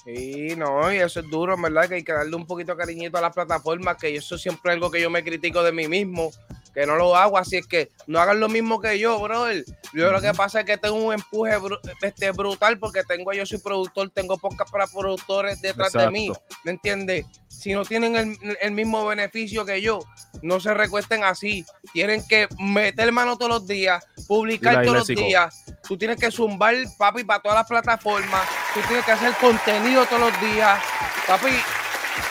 Sí, 0.04 0.54
no, 0.56 0.94
y 0.94 0.98
eso 0.98 1.22
es 1.22 1.30
duro, 1.30 1.56
en 1.56 1.62
verdad, 1.64 1.88
que 1.88 1.96
hay 1.96 2.04
que 2.04 2.12
darle 2.12 2.36
un 2.36 2.46
poquito 2.46 2.74
de 2.74 2.78
cariñito 2.78 3.18
a 3.18 3.22
las 3.22 3.34
plataformas, 3.34 3.98
que 3.98 4.16
eso 4.16 4.38
siempre 4.38 4.72
es 4.72 4.76
algo 4.76 4.92
que 4.92 5.02
yo 5.02 5.10
me 5.10 5.24
critico 5.24 5.64
de 5.64 5.72
mí 5.72 5.88
mismo, 5.88 6.30
que 6.76 6.86
no 6.86 6.98
lo 6.98 7.16
hago, 7.16 7.38
así 7.38 7.56
es 7.56 7.66
que 7.66 7.90
no 8.06 8.20
hagan 8.20 8.40
lo 8.40 8.50
mismo 8.50 8.82
que 8.82 9.00
yo, 9.00 9.18
brother. 9.20 9.64
Yo 9.94 10.12
lo 10.12 10.22
que 10.22 10.34
pasa 10.34 10.60
es 10.60 10.66
que 10.66 10.78
tengo 10.78 10.98
un 10.98 11.14
empuje 11.14 11.58
este, 12.02 12.32
brutal 12.32 12.78
porque 12.78 13.04
tengo, 13.04 13.32
yo 13.32 13.46
soy 13.46 13.60
productor, 13.60 14.10
tengo 14.10 14.38
pocas 14.38 14.70
para 14.70 14.86
productores 14.86 15.62
detrás 15.62 15.94
de 15.94 16.12
mí, 16.12 16.32
¿me 16.66 16.72
entiendes? 16.72 17.26
Si 17.48 17.74
no 17.74 17.86
tienen 17.86 18.38
el, 18.60 18.72
mismo 18.72 19.06
beneficio 19.06 19.66
que 19.66 19.82
yo, 19.82 20.00
no 20.42 20.60
se 20.60 20.74
recuesten 20.74 21.24
así. 21.24 21.66
Tienen 21.94 22.28
que 22.28 22.50
meter 22.60 23.10
mano 23.14 23.38
todos 23.38 23.50
los 23.50 23.68
días, 23.68 24.06
publicar 24.28 24.84
todos 24.84 24.98
los 24.98 25.08
días. 25.08 25.64
Tú 25.88 25.98
tienes 25.98 26.20
que 26.20 26.30
zumbar, 26.30 26.76
papi, 26.98 27.24
para 27.24 27.42
todas 27.42 27.60
las 27.60 27.68
plataformas. 27.68 28.48
Tú 28.74 28.82
tienes 28.88 29.06
que 29.06 29.14
hacer 29.14 29.34
contenido 29.40 30.06
todos 30.06 30.30
los 30.30 30.42
días. 30.42 30.80
Papi, 31.26 31.54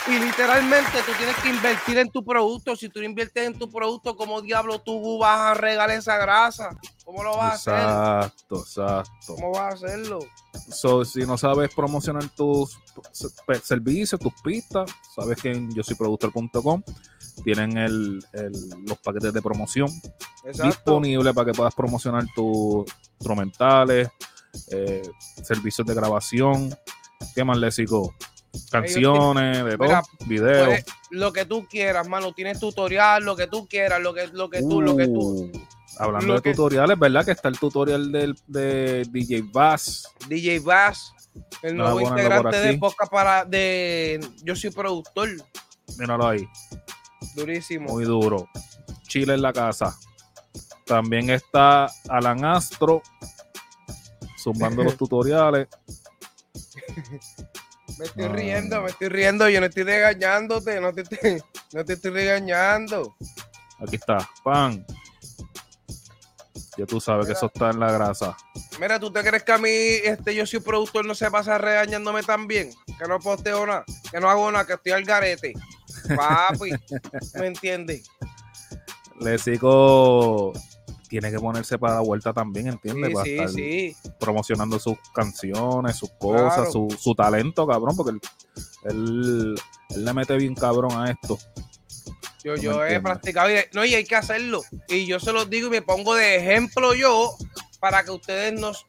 Y 0.07 0.19
literalmente 0.19 1.01
tú 1.05 1.11
tienes 1.17 1.35
que 1.37 1.49
invertir 1.49 1.97
en 1.97 2.11
tu 2.11 2.23
producto. 2.23 2.75
Si 2.75 2.89
tú 2.89 3.01
inviertes 3.01 3.47
en 3.47 3.57
tu 3.57 3.71
producto, 3.71 4.15
¿cómo 4.15 4.41
diablo 4.41 4.79
tú 4.79 5.17
vas 5.17 5.39
a 5.39 5.53
regalar 5.55 5.97
esa 5.97 6.17
grasa? 6.17 6.77
¿Cómo 7.03 7.23
lo 7.23 7.37
vas 7.37 7.67
a 7.67 7.73
hacer? 7.73 7.73
Exacto, 7.73 8.59
exacto. 8.59 9.35
¿Cómo 9.35 9.51
vas 9.51 9.63
a 9.63 9.67
hacerlo? 9.69 10.19
So, 10.69 11.03
si 11.05 11.25
no 11.25 11.37
sabes 11.37 11.73
promocionar 11.73 12.27
tus 12.29 12.79
servicios, 13.63 14.19
tus 14.19 14.33
pistas, 14.43 14.91
sabes 15.15 15.41
que 15.41 15.51
en 15.51 15.73
yo 15.73 15.83
soy 15.83 15.95
productor.com 15.95 16.83
tienen 17.43 17.77
el, 17.77 18.19
los 18.87 18.97
paquetes 18.99 19.33
de 19.33 19.41
promoción 19.41 19.89
disponibles 20.63 21.33
para 21.33 21.51
que 21.51 21.57
puedas 21.57 21.75
promocionar 21.75 22.25
tus 22.33 22.85
instrumentales, 23.17 24.09
eh, 24.71 25.01
servicios 25.43 25.85
de 25.85 25.93
grabación. 25.93 26.75
¿Qué 27.33 27.43
más, 27.43 27.57
Lésico? 27.57 28.13
Canciones, 28.71 29.63
de 29.65 29.77
todo, 29.77 30.01
videos. 30.25 30.67
Pues, 30.67 30.85
lo 31.11 31.33
que 31.33 31.45
tú 31.45 31.67
quieras, 31.67 32.07
mano. 32.07 32.33
Tienes 32.33 32.59
tutorial, 32.59 33.23
lo 33.23 33.35
que 33.35 33.47
tú 33.47 33.67
quieras, 33.67 34.01
lo 34.01 34.13
que, 34.13 34.27
lo 34.27 34.49
que 34.49 34.61
tú, 34.61 34.81
lo 34.81 34.95
que 34.95 35.07
tú. 35.07 35.51
Uh, 35.51 35.51
hablando 35.97 36.39
de 36.39 36.41
tutoriales, 36.41 36.97
¿verdad? 36.97 37.25
Que 37.25 37.31
está 37.31 37.49
el 37.49 37.59
tutorial 37.59 38.11
del, 38.11 38.35
de 38.47 39.05
DJ 39.09 39.43
Bass. 39.51 40.09
DJ 40.27 40.59
Bass, 40.59 41.13
el 41.61 41.77
nuevo 41.77 42.01
integrante 42.01 42.59
de 42.59 42.77
podcast 42.77 43.11
para 43.11 43.45
de 43.45 44.19
Yo 44.43 44.55
soy 44.55 44.71
productor. 44.71 45.29
Míralo 45.97 46.27
ahí. 46.27 46.47
Durísimo. 47.35 47.93
Muy 47.93 48.05
duro. 48.05 48.49
Chile 49.07 49.33
en 49.33 49.41
la 49.41 49.53
casa. 49.53 49.97
También 50.85 51.31
está 51.31 51.87
Alan 52.09 52.45
Astro, 52.45 53.01
zumbando 54.37 54.83
los 54.83 54.97
tutoriales. 54.97 55.67
Me 57.97 58.05
estoy 58.05 58.27
riendo, 58.27 58.81
me 58.81 58.89
estoy 58.89 59.09
riendo. 59.09 59.49
Yo 59.49 59.59
no 59.59 59.67
estoy 59.67 59.83
regañándote, 59.83 60.81
no 60.81 60.93
te 60.93 61.01
estoy, 61.01 61.41
no 61.73 61.85
te 61.85 61.93
estoy 61.93 62.11
regañando. 62.11 63.15
Aquí 63.79 63.95
está, 63.95 64.29
pan. 64.43 64.85
Ya 66.77 66.85
tú 66.85 66.99
sabes 66.99 67.25
que 67.25 67.33
eso 67.33 67.45
está 67.45 67.69
en 67.69 67.79
la 67.79 67.91
grasa. 67.91 68.35
Mira, 68.79 68.99
¿tú 68.99 69.11
te 69.11 69.23
crees 69.23 69.43
que 69.43 69.51
a 69.53 69.57
mí, 69.57 69.69
este, 69.69 70.35
yo 70.35 70.45
soy 70.45 70.59
productor, 70.59 71.05
no 71.05 71.15
se 71.15 71.31
pasa 71.31 71.57
regañándome 71.57 72.21
también? 72.23 72.71
Que 72.99 73.07
no 73.07 73.19
posteo 73.19 73.65
nada, 73.65 73.85
que 74.11 74.19
no 74.19 74.29
hago 74.29 74.51
nada, 74.51 74.65
que 74.65 74.73
estoy 74.73 74.91
al 74.91 75.05
garete. 75.05 75.53
Papi, 76.15 76.71
¿me 77.35 77.47
entiendes? 77.47 78.09
Le 79.21 79.37
sigo 79.37 80.51
tiene 81.07 81.31
que 81.31 81.39
ponerse 81.39 81.77
para 81.77 81.95
la 81.95 82.01
vuelta 82.01 82.33
también, 82.33 82.67
¿entiendes? 82.67 83.13
Sí, 83.23 83.37
para 83.37 83.49
sí, 83.49 83.95
promocionando 84.19 84.79
sus 84.79 84.97
canciones, 85.13 85.95
sus 85.95 86.11
cosas, 86.11 86.71
su, 86.71 87.15
talento, 87.15 87.65
cabrón, 87.67 87.95
porque 87.95 88.17
él, 88.85 89.55
le 89.95 90.13
mete 90.13 90.35
bien 90.37 90.55
cabrón 90.55 90.91
a 90.93 91.11
esto. 91.11 91.37
Yo, 92.43 92.55
yo 92.55 92.85
he 92.85 92.99
practicado 92.99 93.49
y, 93.51 93.55
no, 93.73 93.83
y 93.85 93.95
hay 93.95 94.05
que 94.05 94.15
hacerlo. 94.15 94.61
Y 94.87 95.05
yo 95.05 95.19
se 95.19 95.33
los 95.33 95.49
digo 95.49 95.67
y 95.67 95.71
me 95.71 95.81
pongo 95.81 96.13
de 96.13 96.35
ejemplo 96.35 96.93
yo 96.93 97.35
para 97.79 98.03
que 98.03 98.11
ustedes 98.11 98.53
nos 98.53 98.85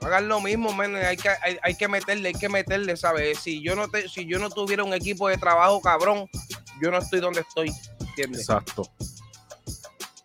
hagan 0.00 0.28
lo 0.28 0.40
mismo, 0.40 0.70
Hay 0.80 1.16
que, 1.16 1.28
hay, 1.62 1.74
que 1.74 1.88
meterle, 1.88 2.28
hay 2.28 2.34
que 2.34 2.48
meterle, 2.48 2.96
¿sabes? 2.96 3.38
Si 3.38 3.62
yo 3.62 3.76
no 3.76 3.88
te, 3.88 4.08
si 4.08 4.26
yo 4.26 4.38
no 4.38 4.50
tuviera 4.50 4.82
un 4.82 4.94
equipo 4.94 5.28
de 5.28 5.36
trabajo, 5.36 5.80
cabrón, 5.80 6.28
yo 6.80 6.90
no 6.90 6.98
estoy 6.98 7.20
donde 7.20 7.40
estoy, 7.40 7.70
¿entiendes? 8.00 8.40
Exacto. 8.40 8.82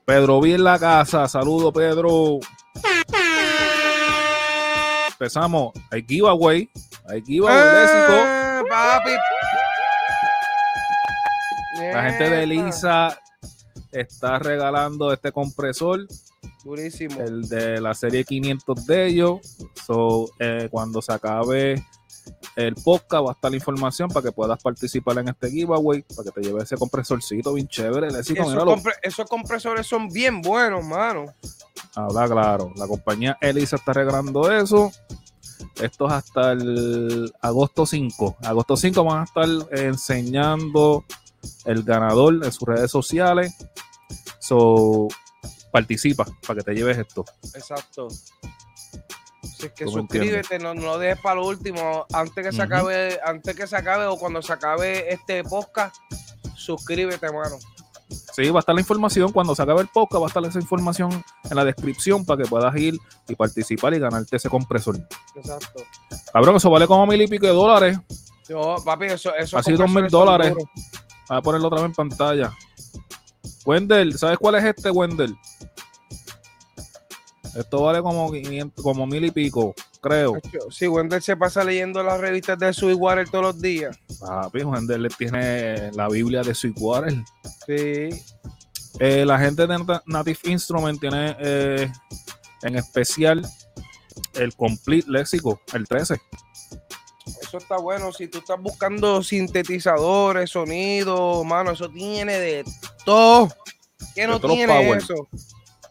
Pedro 0.05 0.39
vi 0.39 0.53
en 0.53 0.63
la 0.63 0.77
casa. 0.77 1.27
Saludo, 1.27 1.73
Pedro. 1.73 2.39
Empezamos. 5.07 5.73
Hay 5.89 6.05
giveaway. 6.07 6.69
Hay 7.09 7.23
giveaway, 7.23 7.57
eh, 7.57 8.61
papi. 8.69 9.11
La 11.91 12.03
gente 12.03 12.29
de 12.29 12.45
Lisa 12.45 13.19
está 13.91 14.37
regalando 14.37 15.11
este 15.11 15.31
compresor. 15.31 16.05
Durísimo. 16.63 17.19
El 17.21 17.49
de 17.49 17.81
la 17.81 17.95
serie 17.95 18.23
500 18.23 18.85
de 18.85 19.07
ellos. 19.07 19.39
So, 19.87 20.29
eh, 20.39 20.67
cuando 20.69 21.01
se 21.01 21.13
acabe 21.13 21.83
el 22.55 22.75
podcast 22.75 23.25
va 23.25 23.31
a 23.31 23.33
estar 23.33 23.51
la 23.51 23.57
información 23.57 24.09
para 24.09 24.23
que 24.23 24.31
puedas 24.31 24.61
participar 24.61 25.17
en 25.19 25.29
este 25.29 25.49
giveaway, 25.49 26.03
para 26.03 26.23
que 26.23 26.31
te 26.31 26.47
lleve 26.47 26.63
ese 26.63 26.77
compresorcito 26.77 27.53
bien 27.53 27.67
chévere. 27.67 28.07
esos, 28.07 29.29
compresores 29.29 29.85
son 29.85 30.09
bien 30.09 30.41
buenos, 30.41 30.83
mano. 30.83 31.33
Habla 31.95 32.27
claro. 32.27 32.71
La 32.75 32.87
compañía 32.87 33.37
Elisa 33.41 33.75
está 33.75 33.93
regalando 33.93 34.51
eso. 34.51 34.91
Esto 35.81 36.07
es 36.07 36.13
hasta 36.13 36.53
el 36.53 37.33
agosto 37.41 37.85
5. 37.85 38.37
Agosto 38.43 38.77
5 38.77 39.03
van 39.03 39.21
a 39.21 39.23
estar 39.23 39.47
enseñando 39.71 41.03
el 41.65 41.83
ganador 41.83 42.43
en 42.43 42.51
sus 42.51 42.67
redes 42.67 42.91
sociales. 42.91 43.53
So, 44.39 45.07
participa 45.71 46.25
para 46.45 46.59
que 46.59 46.63
te 46.63 46.73
lleves 46.73 46.97
esto. 46.97 47.25
Exacto 47.53 48.07
es 49.59 49.71
que 49.71 49.85
suscríbete, 49.85 50.59
no, 50.59 50.73
no, 50.73 50.81
lo 50.81 50.97
dejes 50.97 51.19
para 51.21 51.35
lo 51.35 51.47
último. 51.47 52.05
Antes 52.13 52.45
que 52.45 52.51
se 52.51 52.61
acabe, 52.61 53.19
antes 53.23 53.55
que 53.55 53.67
se 53.67 53.75
acabe 53.75 54.05
o 54.05 54.17
cuando 54.17 54.41
se 54.41 54.53
acabe 54.53 55.11
este 55.13 55.43
podcast, 55.43 55.95
suscríbete, 56.55 57.25
hermano. 57.25 57.57
Sí, 58.09 58.49
va 58.49 58.59
a 58.59 58.61
estar 58.61 58.75
la 58.75 58.81
información. 58.81 59.31
Cuando 59.31 59.55
se 59.55 59.63
acabe 59.63 59.81
el 59.81 59.87
podcast, 59.87 60.21
va 60.21 60.25
a 60.25 60.27
estar 60.27 60.45
esa 60.45 60.59
información 60.59 61.23
en 61.49 61.55
la 61.55 61.65
descripción 61.65 62.25
para 62.25 62.43
que 62.43 62.49
puedas 62.49 62.75
ir 62.75 62.97
y 63.27 63.35
participar 63.35 63.93
y 63.93 63.99
ganarte 63.99 64.35
ese 64.35 64.49
compresor. 64.49 64.97
Exacto. 65.35 65.83
Cabrón, 66.31 66.57
eso 66.57 66.69
vale 66.69 66.87
como 66.87 67.07
mil 67.07 67.21
y 67.21 67.27
pico 67.27 67.45
de 67.45 67.53
dólares. 67.53 67.97
Yo, 68.47 68.75
papi, 68.83 69.05
eso, 69.05 69.33
eso 69.35 69.57
Así 69.57 69.73
dos 69.73 69.89
mil 69.89 70.07
dólares. 70.07 70.53
Voy 70.53 71.37
a 71.37 71.41
ponerlo 71.41 71.67
otra 71.67 71.81
vez 71.81 71.89
en 71.89 71.93
pantalla. 71.93 72.53
Wendell, 73.65 74.17
¿sabes 74.17 74.37
cuál 74.37 74.55
es 74.55 74.65
este, 74.65 74.91
Wendell? 74.91 75.35
Esto 77.55 77.83
vale 77.83 78.01
como 78.01 78.29
500, 78.29 78.83
como 78.83 79.07
mil 79.07 79.23
y 79.23 79.31
pico, 79.31 79.73
creo. 80.01 80.33
Sí, 80.69 80.87
Wendell 80.87 81.21
se 81.21 81.37
pasa 81.37 81.63
leyendo 81.63 82.03
las 82.03 82.19
revistas 82.19 82.59
de 82.59 82.73
Sweetwater 82.73 83.29
todos 83.29 83.45
los 83.45 83.61
días. 83.61 83.97
Papi, 84.19 84.63
Wendell 84.63 85.07
tiene 85.17 85.89
la 85.93 86.09
Biblia 86.09 86.41
de 86.41 86.53
Sweetwater. 86.53 87.13
Sí. 87.65 88.09
Eh, 88.99 89.25
la 89.25 89.39
gente 89.39 89.67
de 89.67 89.99
Native 90.05 90.39
Instrument 90.43 90.99
tiene 90.99 91.35
eh, 91.39 91.91
en 92.63 92.75
especial 92.75 93.47
el 94.33 94.53
Complete 94.55 95.09
Léxico, 95.09 95.61
el 95.73 95.87
13. 95.87 96.19
Eso 97.41 97.57
está 97.57 97.77
bueno. 97.77 98.11
Si 98.11 98.27
tú 98.27 98.39
estás 98.39 98.61
buscando 98.61 99.23
sintetizadores, 99.23 100.49
sonidos, 100.49 101.45
mano, 101.45 101.71
eso 101.71 101.89
tiene 101.89 102.37
de 102.37 102.65
todo. 103.05 103.49
¿Qué 104.13 104.27
no 104.27 104.39
tiene 104.39 104.91
eso? 104.91 105.27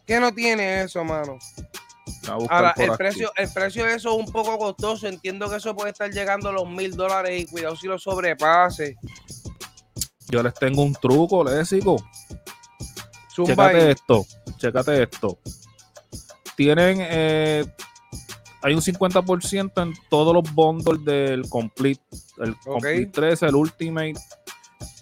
¿Qué 0.07 0.21
no 0.21 0.33
tiene 0.33 0.83
eso, 0.83 1.05
mano? 1.05 1.39
Ahora, 2.29 2.75
el 2.77 2.93
precio, 2.93 3.33
el 3.37 3.53
precio 3.53 3.85
de 3.85 3.95
eso 3.95 4.11
es 4.11 4.27
un 4.27 4.33
poco 4.33 4.59
costoso. 4.59 5.07
Entiendo 5.07 5.49
que 5.49 5.57
eso 5.57 5.75
puede 5.75 5.91
estar 5.91 6.11
llegando 6.11 6.49
a 6.49 6.53
los 6.53 6.69
mil 6.69 6.95
dólares 6.95 7.43
y 7.43 7.47
cuidado 7.47 7.77
si 7.77 7.87
lo 7.87 7.99
sobrepase. 7.99 8.97
Yo 10.29 10.43
les 10.43 10.55
tengo 10.55 10.83
un 10.83 10.95
truco, 10.95 11.45
lésico. 11.45 11.97
Chécate 13.35 13.91
esto, 13.91 14.27
chécate 14.59 15.03
esto. 15.03 15.39
Tienen, 16.57 16.99
eh, 17.01 17.65
hay 18.63 18.75
un 18.75 18.81
50% 18.81 19.83
en 19.83 19.93
todos 20.09 20.33
los 20.33 20.55
bundles 20.55 21.05
del 21.05 21.49
Complete. 21.49 22.03
El 22.39 22.57
Complete 22.59 23.07
3, 23.07 23.43
el 23.43 23.55
Ultimate, 23.55 24.15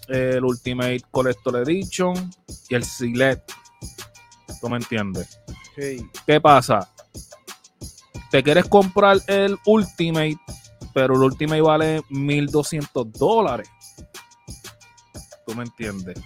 el 0.07 0.43
Ultimate 0.43 1.01
Collector 1.11 1.57
Edition 1.57 2.31
y 2.69 2.75
el 2.75 2.83
Select 2.83 3.51
¿Tú 4.61 4.69
me 4.69 4.77
entiendes? 4.77 5.39
¿Qué 5.75 6.41
pasa? 6.41 6.89
Te 8.31 8.41
quieres 8.43 8.65
comprar 8.65 9.17
el 9.27 9.57
Ultimate, 9.65 10.39
pero 10.93 11.15
el 11.15 11.21
Ultimate 11.21 11.61
vale 11.61 12.01
1200 12.09 13.11
dólares. 13.13 13.69
¿Tú 15.45 15.55
me 15.55 15.63
entiendes? 15.63 16.19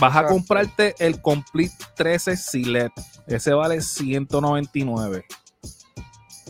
Vas 0.00 0.16
a 0.16 0.26
comprarte 0.26 0.94
el 0.98 1.20
Complete 1.22 1.74
13 1.96 2.36
Silet. 2.36 2.92
Ese 3.26 3.52
vale 3.54 3.80
199. 3.80 5.24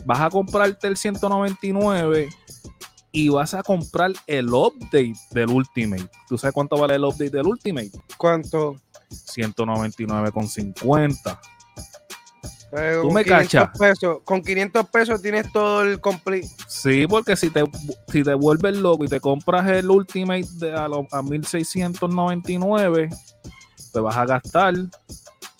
Vas 0.05 0.19
a 0.19 0.29
comprarte 0.29 0.87
el 0.87 0.97
199 0.97 2.29
y 3.11 3.29
vas 3.29 3.53
a 3.53 3.63
comprar 3.63 4.11
el 4.27 4.53
update 4.53 5.15
del 5.31 5.49
Ultimate. 5.49 6.09
¿Tú 6.27 6.37
sabes 6.37 6.53
cuánto 6.53 6.77
vale 6.77 6.95
el 6.95 7.03
update 7.03 7.29
del 7.29 7.47
Ultimate? 7.47 7.91
¿Cuánto? 8.17 8.75
199,50. 9.09 11.39
Tú 13.01 13.11
me 13.11 13.23
cachas. 13.23 13.69
con 14.25 14.41
500 14.41 14.89
pesos 14.89 15.21
tienes 15.21 15.49
todo 15.53 15.83
el 15.83 16.01
complete. 16.01 16.49
Sí, 16.67 17.07
porque 17.07 17.37
si 17.37 17.49
te, 17.49 17.63
si 18.11 18.21
te 18.23 18.33
vuelves 18.33 18.75
loco 18.77 19.05
y 19.05 19.07
te 19.07 19.21
compras 19.21 19.69
el 19.69 19.89
Ultimate 19.89 20.45
de 20.55 20.73
a, 20.73 20.89
a 21.11 21.21
1699, 21.21 23.09
te 23.93 23.99
vas 23.99 24.17
a 24.17 24.25
gastar 24.25 24.73
de 24.75 24.89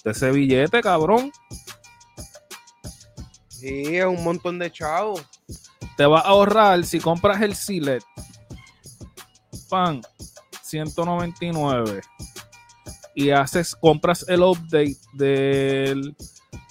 ese 0.04 0.32
billete, 0.32 0.82
cabrón. 0.82 1.32
Sí, 3.48 3.96
es 3.96 4.06
un 4.06 4.22
montón 4.24 4.60
de 4.60 4.72
chavos. 4.72 5.24
Te 5.96 6.06
vas 6.06 6.26
a 6.26 6.30
ahorrar 6.30 6.84
si 6.84 7.00
compras 7.00 7.42
el 7.42 7.56
Silet 7.56 8.04
pan, 9.68 10.02
199. 10.62 12.02
Y 13.16 13.32
haces, 13.32 13.76
compras 13.76 14.24
el 14.28 14.44
update 14.44 14.98
del 15.14 16.16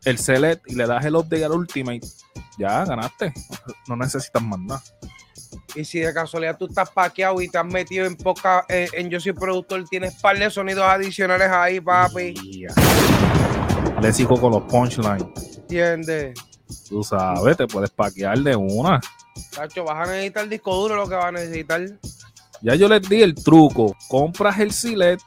el 0.06 0.18
Select 0.18 0.70
y 0.70 0.76
le 0.76 0.88
das 0.88 1.04
el 1.06 1.16
update 1.16 1.44
al 1.44 1.52
Ultimate. 1.52 2.02
Ya 2.58 2.86
ganaste. 2.86 3.34
No 3.88 3.96
necesitas 3.96 4.42
más 4.42 4.60
nada. 4.60 4.84
Y 5.76 5.86
si 5.86 6.00
de 6.00 6.14
casualidad 6.14 6.58
tú 6.58 6.66
estás 6.68 6.90
paqueado 6.90 7.42
y 7.42 7.48
te 7.48 7.58
has 7.58 7.66
metido 7.66 8.06
en 8.06 8.16
poca, 8.16 8.66
en, 8.68 8.88
en 8.94 9.10
Yo 9.10 9.20
Soy 9.20 9.34
Productor, 9.34 9.84
tienes 9.88 10.16
par 10.16 10.38
de 10.38 10.50
sonidos 10.50 10.84
adicionales 10.84 11.50
ahí, 11.50 11.80
papi. 11.80 12.34
Ya. 12.62 12.74
Le 14.02 14.14
sigo 14.14 14.40
con 14.40 14.52
los 14.52 14.64
punchlines. 14.64 15.26
¿Entiendes? 15.58 16.40
Tú 16.88 17.04
sabes, 17.04 17.58
te 17.58 17.68
puedes 17.68 17.90
paquear 17.90 18.40
de 18.40 18.56
una. 18.56 19.00
Chacho, 19.52 19.84
vas 19.84 20.08
a 20.08 20.12
necesitar 20.12 20.48
disco 20.50 20.76
duro 20.76 20.96
lo 20.96 21.08
que 21.08 21.16
vas 21.16 21.26
a 21.26 21.32
necesitar. 21.32 21.82
Ya 22.62 22.76
yo 22.76 22.88
les 22.88 23.08
di 23.08 23.22
el 23.22 23.36
truco. 23.36 23.96
Compras 24.08 24.60
el 24.60 24.72
Select 24.72 25.22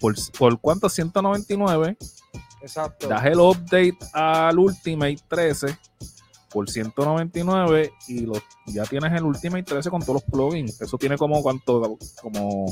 por, 0.00 0.14
por 0.38 0.60
cuánto? 0.60 0.88
199. 0.88 1.96
Exacto. 2.62 3.08
Das 3.08 3.24
el 3.24 3.40
update 3.40 3.98
al 4.12 4.58
Ultimate 4.58 5.18
13 5.28 5.78
por 6.50 6.68
199 6.68 7.92
y 8.08 8.20
lo, 8.20 8.34
ya 8.66 8.84
tienes 8.84 9.12
el 9.12 9.24
Ultimate 9.24 9.62
13 9.62 9.90
con 9.90 10.00
todos 10.02 10.14
los 10.14 10.24
plugins. 10.24 10.80
Eso 10.80 10.98
tiene 10.98 11.16
como 11.16 11.42
cuánto, 11.42 11.98
como, 12.20 12.66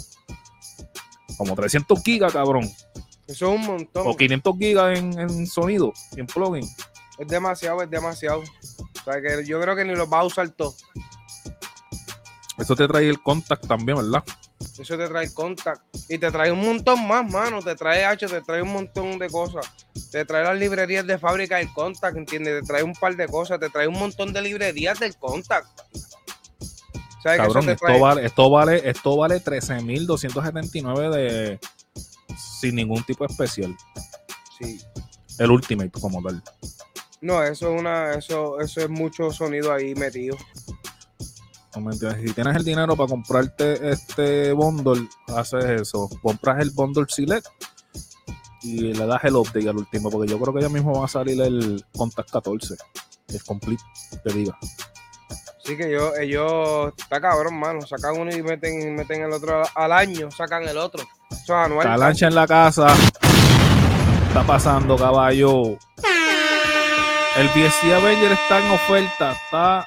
como 1.37 1.55
300 1.55 2.03
gigas, 2.03 2.33
cabrón. 2.33 2.69
Eso 3.27 3.53
es 3.53 3.61
un 3.61 3.67
montón. 3.67 4.07
O 4.07 4.17
500 4.17 4.59
gigas 4.59 4.99
en, 4.99 5.19
en 5.19 5.47
sonido, 5.47 5.93
en 6.17 6.27
plugin. 6.27 6.69
Es 7.19 7.29
demasiado, 7.29 7.83
es 7.83 7.91
demasiado. 7.91 8.41
O 8.41 9.05
sea 9.05 9.21
que 9.21 9.45
yo 9.45 9.61
creo 9.61 9.77
que 9.77 9.85
ni 9.85 9.95
los 9.95 10.09
vas 10.09 10.23
a 10.23 10.25
usar 10.25 10.49
todo. 10.51 10.75
Eso 12.59 12.75
te 12.75 12.89
trae 12.89 13.09
el 13.09 13.23
contact 13.23 13.67
también, 13.67 13.99
¿verdad? 13.99 14.25
Eso 14.79 14.97
te 14.97 15.09
trae 15.09 15.33
contact. 15.33 15.83
Y 16.09 16.19
te 16.19 16.31
trae 16.31 16.53
un 16.53 16.61
montón 16.61 17.07
más, 17.07 17.31
mano. 17.31 17.61
Te 17.63 17.75
trae 17.75 18.05
H, 18.05 18.27
te 18.27 18.41
trae 18.43 18.63
un 18.63 18.73
montón 18.73 19.19
de 19.19 19.29
cosas. 19.29 19.67
Te 20.11 20.25
trae 20.25 20.45
las 20.45 20.59
librerías 20.59 21.07
de 21.07 21.19
fábrica 21.19 21.57
del 21.57 21.73
contact, 21.73 22.17
¿entiendes? 22.17 22.61
Te 22.61 22.67
trae 22.67 22.83
un 22.83 22.95
par 22.95 23.17
de 23.17 23.27
cosas. 23.27 23.59
Te 23.61 23.71
trae 23.71 23.89
un 23.89 23.99
montón 23.99 24.33
de 24.33 24.43
librerías 24.43 24.99
del 25.01 25.17
contact. 25.17 25.69
¿Sabes 27.23 27.41
que 27.41 27.47
Cabrón, 27.47 27.59
eso 27.59 27.67
te 27.67 27.73
esto 27.73 27.87
trae? 27.87 28.01
vale, 28.01 28.27
esto 28.27 28.51
vale, 28.51 28.89
esto 28.89 29.17
vale 29.17 29.43
13.279 29.43 31.11
de 31.11 31.59
sin 32.37 32.77
ningún 32.77 33.03
tipo 33.05 33.25
especial. 33.25 33.77
Sí. 34.59 34.81
El 35.39 35.51
Ultimate 35.51 35.91
como 35.91 36.23
tal. 36.23 36.43
No, 37.21 37.43
eso 37.43 37.73
es 37.75 37.81
una, 37.81 38.15
eso, 38.15 38.61
eso 38.61 38.81
es 38.81 38.89
mucho 38.89 39.31
sonido 39.33 39.73
ahí 39.73 39.95
metido. 39.95 40.37
No 41.75 41.83
me 41.83 41.93
entiendes. 41.93 42.23
Si 42.29 42.35
tienes 42.35 42.57
el 42.57 42.65
dinero 42.65 42.97
para 42.97 43.09
comprarte 43.09 43.91
este 43.91 44.53
bundle, 44.53 45.09
haces 45.29 45.65
eso. 45.65 46.09
Compras 46.23 46.61
el 46.61 46.71
bundle 46.71 47.07
Select 47.09 47.47
y 48.63 48.93
le 48.93 49.07
das 49.07 49.23
el 49.25 49.37
update 49.37 49.69
al 49.69 49.77
último, 49.77 50.11
porque 50.11 50.31
yo 50.31 50.39
creo 50.41 50.55
que 50.55 50.63
ya 50.63 50.69
mismo 50.69 50.99
va 50.99 51.05
a 51.05 51.09
salir 51.09 51.41
el 51.41 51.85
Contact 51.97 52.31
14, 52.31 52.75
el 53.29 53.45
complete, 53.45 53.83
te 54.25 54.33
diga. 54.33 54.59
Así 55.65 55.77
que 55.77 55.91
yo, 55.93 56.15
ellos, 56.15 56.95
está 56.97 57.21
cabrón, 57.21 57.61
mano. 57.61 57.83
Sacan 57.83 58.19
uno 58.19 58.35
y 58.35 58.43
meten, 58.43 58.95
meten 58.95 59.23
el 59.23 59.33
otro 59.33 59.63
al 59.75 59.93
año, 59.93 60.31
sacan 60.31 60.67
el 60.67 60.79
otro. 60.79 61.05
Eso 61.31 61.43
es 61.43 61.51
anual. 61.51 61.87
Calancha 61.87 62.27
en 62.27 62.35
la 62.35 62.47
casa. 62.47 62.95
Está 64.29 64.47
pasando, 64.47 64.97
caballo. 64.97 65.77
El 67.37 67.49
BSC 67.49 67.93
Avenger 67.93 68.33
está 68.33 68.65
en 68.65 68.73
oferta. 68.73 69.33
Está 69.33 69.87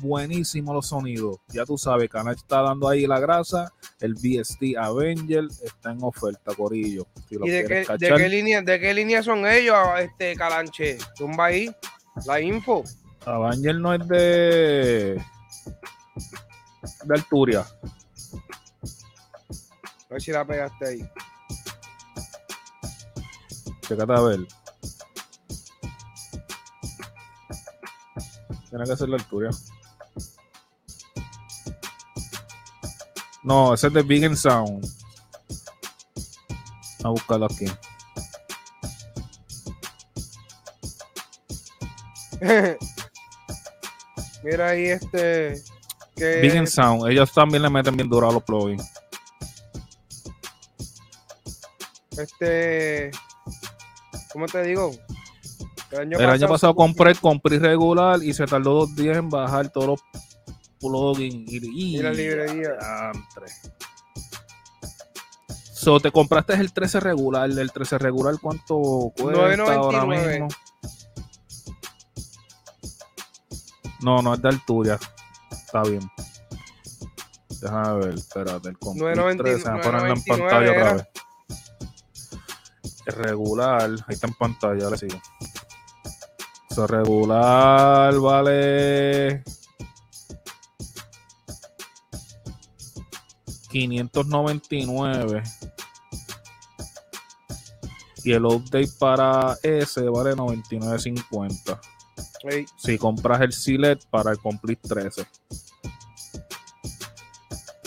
buenísimo 0.00 0.72
los 0.74 0.88
sonidos. 0.88 1.38
Ya 1.48 1.64
tú 1.64 1.78
sabes, 1.78 2.08
Calancha 2.08 2.40
está 2.40 2.62
dando 2.62 2.88
ahí 2.88 3.06
la 3.06 3.20
grasa. 3.20 3.72
El 4.00 4.14
BST 4.14 4.76
Avenger 4.78 5.44
está 5.62 5.92
en 5.92 6.02
oferta, 6.02 6.54
Corillo. 6.54 7.06
Si 7.28 7.36
¿Y 7.36 7.50
de 7.50 7.64
qué, 7.64 7.96
de 7.98 8.28
línea, 8.28 8.62
de 8.62 8.80
qué 8.80 8.94
línea 8.94 9.22
son 9.22 9.46
ellos, 9.46 9.76
este 9.98 10.34
Calanche? 10.36 10.98
Tumba 11.16 11.46
ahí 11.46 11.74
la 12.26 12.40
info. 12.40 12.84
Avenger 13.24 13.76
no 13.76 13.94
es 13.94 14.08
de. 14.08 15.22
de 17.04 17.14
Alturia. 17.14 17.60
A 20.10 20.14
ver 20.14 20.22
si 20.22 20.32
la 20.32 20.44
pegaste 20.44 20.88
ahí. 20.88 21.10
Chécate 23.82 24.12
a 24.12 24.20
ver. 24.20 24.40
Tiene 28.70 28.84
que 28.84 28.96
ser 28.96 29.08
la 29.08 29.16
Alturia. 29.16 29.50
No, 33.42 33.74
ese 33.74 33.88
es 33.88 33.92
de 33.92 34.02
Big 34.02 34.24
and 34.24 34.36
Sound. 34.36 34.86
A 37.02 37.08
buscarlo 37.08 37.46
aquí. 37.46 37.66
Mira 44.44 44.68
ahí 44.68 44.86
este. 44.86 45.62
Que 46.16 46.40
Big 46.40 46.56
and 46.56 46.68
Sound. 46.68 47.10
Ellos 47.10 47.32
también 47.32 47.62
le 47.62 47.70
meten 47.70 47.96
bien 47.96 48.08
duro 48.08 48.30
a 48.30 48.32
los 48.32 48.42
plugins. 48.42 49.00
este. 52.20 53.10
¿Cómo 54.32 54.46
te 54.46 54.62
digo? 54.62 54.92
El 55.92 56.12
El 56.12 56.30
año 56.30 56.48
pasado 56.48 56.74
compré, 56.74 57.14
compré 57.14 57.58
regular 57.58 58.22
y 58.22 58.32
se 58.32 58.46
tardó 58.46 58.74
dos 58.74 58.94
días 58.94 59.16
en 59.16 59.28
bajar 59.28 59.70
todos 59.70 59.86
los 59.88 60.00
plugins. 60.78 61.52
Y, 61.52 61.96
Y 61.96 62.02
la 62.02 62.12
librería. 62.12 62.70
So, 65.74 65.98
te 65.98 66.12
compraste 66.12 66.54
el 66.54 66.72
13 66.72 67.00
regular. 67.00 67.50
El 67.50 67.72
13 67.72 67.98
regular, 67.98 68.34
¿cuánto 68.40 69.12
cuesta 69.16 69.74
ahora 69.74 70.04
9.99. 70.04 70.30
mismo? 70.30 70.48
No, 74.02 74.22
no 74.22 74.34
es 74.34 74.42
de 74.42 74.48
altura. 74.48 74.98
Está 75.50 75.82
bien. 75.82 76.00
Déjame 77.60 77.98
ver, 77.98 78.14
espérate. 78.14 78.68
El 78.68 78.78
Complete 78.78 79.20
9.99 79.20 79.36
13, 79.38 79.56
déjame 79.56 79.82
ponerlo 79.82 80.08
en 80.08 80.24
pantalla 80.24 80.70
otra 80.70 80.92
vez. 80.94 81.06
El 83.06 83.14
regular, 83.14 83.82
ahí 83.82 84.14
está 84.14 84.26
en 84.26 84.34
pantalla, 84.34 84.84
ahora 84.84 84.96
sigo. 84.96 85.20
Regular 86.86 88.14
vale. 88.18 89.42
599 93.70 95.42
y 98.24 98.32
el 98.32 98.44
update 98.44 98.90
para 98.98 99.56
ese 99.62 100.02
vale 100.08 100.34
99.50 100.34 101.80
Ey, 102.42 102.66
si 102.76 102.98
compras 102.98 103.40
el 103.42 103.52
Silet 103.52 104.04
para 104.10 104.32
el 104.32 104.38
Complete 104.38 104.88
13 104.88 105.26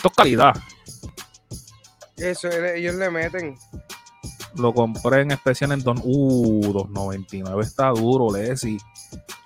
esto 0.03 0.09
es 0.09 0.17
calidad. 0.17 0.53
Eso, 2.17 2.49
ellos 2.49 2.95
le 2.95 3.09
meten. 3.09 3.57
Lo 4.55 4.73
compré 4.73 5.21
en 5.21 5.31
especial 5.31 5.71
en 5.71 5.83
don, 5.83 5.99
uh, 6.03 6.73
2.99 6.73 7.61
está 7.61 7.89
duro, 7.89 8.35
Leslie. 8.35 8.79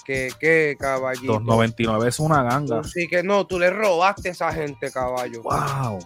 ¿Qué, 0.05 0.29
qué, 0.39 0.75
caballito? 0.79 1.39
2.99 1.39 2.07
es 2.07 2.19
una 2.19 2.43
ganga. 2.43 2.83
Sí, 2.83 3.07
que 3.07 3.23
no, 3.23 3.45
tú 3.45 3.59
le 3.59 3.69
robaste 3.69 4.29
a 4.29 4.31
esa 4.31 4.51
gente, 4.51 4.91
caballo. 4.91 5.43
Wow. 5.43 5.99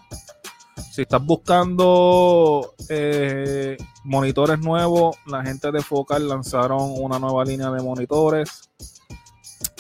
Si 0.92 1.04
estás 1.04 1.24
buscando 1.24 2.74
eh, 2.90 3.78
monitores 4.04 4.60
nuevos, 4.60 5.16
la 5.26 5.44
gente 5.44 5.72
de 5.72 5.82
Focal 5.82 6.28
lanzaron 6.28 6.94
una 6.98 7.18
nueva 7.18 7.46
línea 7.46 7.70
de 7.72 7.82
monitores. 7.82 8.70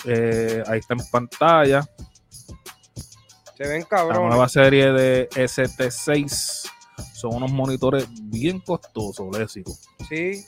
Eh, 0.05 0.63
ahí 0.67 0.79
está 0.79 0.93
en 0.93 1.01
pantalla. 1.11 1.83
Se 3.57 3.67
ven 3.67 3.83
cabrón. 3.83 4.23
La 4.23 4.29
nueva 4.29 4.49
serie 4.49 4.91
de 4.91 5.29
ST6 5.29 6.69
son 7.13 7.35
unos 7.35 7.51
monitores 7.51 8.07
bien 8.23 8.59
costosos, 8.59 9.27
léxico. 9.37 9.77
Sí. 10.09 10.45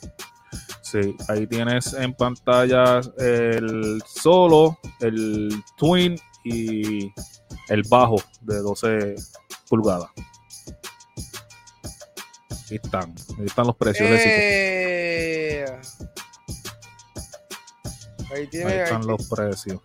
Sí, 0.82 1.16
ahí 1.28 1.46
tienes 1.46 1.92
en 1.94 2.14
pantalla 2.14 3.00
el 3.18 4.02
solo, 4.06 4.78
el 5.00 5.50
twin 5.76 6.16
y 6.44 7.12
el 7.68 7.82
bajo 7.88 8.16
de 8.42 8.58
12 8.58 9.14
pulgadas. 9.68 10.10
Ahí 12.70 12.80
están, 12.82 13.14
ahí 13.38 13.46
están 13.46 13.66
los 13.66 13.76
precios. 13.76 14.08
Eh, 14.10 15.64
ahí, 18.34 18.46
tiene, 18.48 18.72
ahí 18.72 18.78
están 18.80 19.06
los 19.06 19.28
precios. 19.28 19.80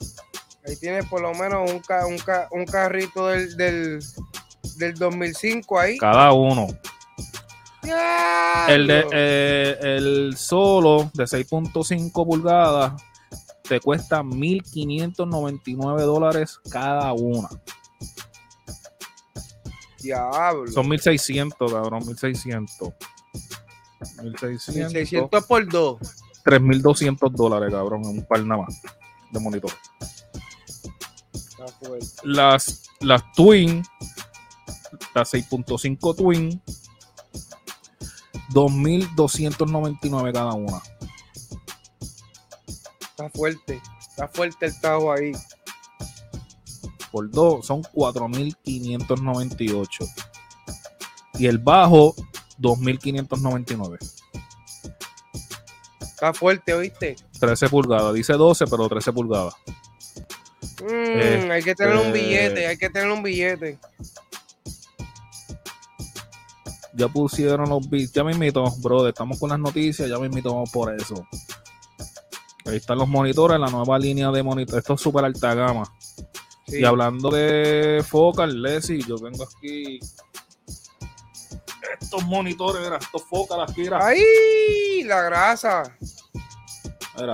Ahí 0.65 0.75
tienes 0.75 1.05
por 1.08 1.21
lo 1.21 1.34
menos 1.34 1.71
un, 1.71 1.79
ca, 1.79 2.05
un, 2.05 2.17
ca, 2.17 2.47
un 2.51 2.65
carrito 2.65 3.27
del, 3.27 3.55
del, 3.58 3.99
del 4.79 4.95
2005 4.95 5.79
ahí. 5.79 5.97
Cada 5.97 6.33
uno. 6.33 6.67
El, 8.67 8.87
de, 8.87 9.05
eh, 9.11 9.77
el 9.81 10.35
solo 10.37 11.11
de 11.13 11.23
6.5 11.25 12.11
pulgadas 12.11 13.01
te 13.63 13.79
cuesta 13.79 14.21
1.599 14.21 16.01
dólares 16.01 16.59
cada 16.69 17.13
una. 17.13 17.49
Diablo. 20.01 20.71
Son 20.71 20.87
1.600, 20.87 21.71
cabrón, 21.71 22.03
1.600. 22.03 22.93
1.600. 23.99 25.29
1.600 25.29 25.45
por 25.45 25.67
2. 25.67 25.99
3.200 26.45 27.31
dólares, 27.31 27.71
cabrón, 27.71 28.03
en 28.05 28.19
un 28.19 28.25
par 28.25 28.43
nada 28.43 28.63
más 28.63 28.81
de 29.31 29.39
monitor. 29.39 29.71
Las, 32.23 32.89
las 33.01 33.31
Twin, 33.33 33.83
las 35.13 35.34
6.5 35.34 36.15
Twin, 36.15 36.62
2.299 38.52 40.34
cada 40.34 40.54
una. 40.54 40.82
Está 43.02 43.30
fuerte, 43.30 43.82
está 44.00 44.28
fuerte 44.28 44.65
el 44.67 44.80
tajo 44.80 45.12
ahí. 45.12 45.34
Por 47.12 47.30
dos 47.32 47.65
son 47.65 47.82
4.598. 47.84 50.08
Y 51.36 51.48
el 51.48 51.58
bajo, 51.58 52.15
2.599. 52.60 53.98
Está 56.02 56.34
fuerte, 56.34 56.74
¿oíste? 56.74 57.15
13 57.39 57.69
pulgadas. 57.69 58.13
Dice 58.13 58.34
12, 58.34 58.67
pero 58.67 58.89
13 58.89 59.13
pulgadas. 59.13 59.56
Mm, 60.82 61.52
hay 61.52 61.63
que 61.63 61.76
tener 61.76 61.95
un 61.95 62.12
billete, 62.13 62.67
hay 62.67 62.78
que 62.78 62.89
tener 62.89 63.10
un 63.10 63.24
billete. 63.24 63.80
Ya 66.99 67.07
pusieron 67.07 67.69
los 67.69 67.89
bits. 67.89 68.12
Ya 68.12 68.23
me 68.23 68.33
invito, 68.33 68.63
brother. 68.81 69.09
Estamos 69.09 69.39
con 69.39 69.49
las 69.49 69.59
noticias. 69.59 70.09
Ya 70.09 70.19
me 70.19 70.27
invito 70.27 70.63
por 70.73 70.93
eso. 70.93 71.25
Ahí 72.65 72.75
están 72.75 72.97
los 72.97 73.07
monitores, 73.07 73.59
la 73.59 73.69
nueva 73.69 73.97
línea 73.97 74.29
de 74.31 74.43
monitores. 74.43 74.83
Esto 74.83 74.93
es 74.95 75.01
súper 75.01 75.25
alta 75.25 75.53
gama. 75.55 75.91
Sí. 76.67 76.81
Y 76.81 76.85
hablando 76.85 77.29
de 77.31 78.03
Focal, 78.07 78.62
Leslie, 78.62 79.01
yo 79.01 79.15
tengo 79.15 79.43
aquí 79.43 79.99
estos 81.99 82.25
monitores, 82.25 82.81
mira, 82.81 82.97
estos 82.97 83.23
Focal 83.23 83.62
aquí, 83.62 83.81
mira. 83.81 84.05
¡Ay! 84.05 85.03
La 85.03 85.21
grasa. 85.23 85.83
Mira. 87.17 87.33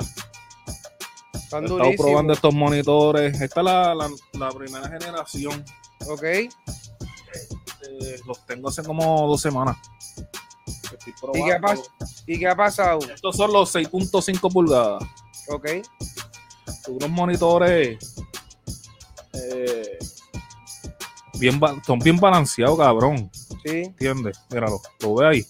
Están 1.33 1.65
probando 1.97 2.33
estos 2.33 2.53
monitores. 2.53 3.39
Esta 3.41 3.61
es 3.61 3.65
la, 3.65 3.95
la, 3.95 4.09
la 4.33 4.49
primera 4.51 4.87
generación. 4.87 5.63
Ok. 6.07 6.23
Eh, 8.05 8.19
los 8.25 8.45
tengo 8.45 8.69
hace 8.69 8.83
como 8.83 9.27
dos 9.27 9.41
semanas. 9.41 9.77
¿Y 11.33 11.43
qué, 11.43 11.53
ha 11.53 11.75
¿Y 12.27 12.39
qué, 12.39 12.47
ha 12.47 12.55
pasado? 12.55 12.99
Estos 13.13 13.35
son 13.35 13.51
los 13.51 13.73
6.5 13.73 14.51
pulgadas. 14.51 15.03
Ok. 15.49 15.67
Son 16.83 16.95
unos 16.95 17.09
monitores 17.09 17.97
eh, 19.33 19.97
bien, 21.39 21.59
son 21.85 21.99
bien 21.99 22.17
balanceados, 22.17 22.77
cabrón. 22.77 23.29
Sí. 23.63 23.83
¿Entiendes? 23.83 24.39
Míralo, 24.49 24.81
¿lo 25.01 25.15
ve 25.15 25.27
ahí? 25.27 25.45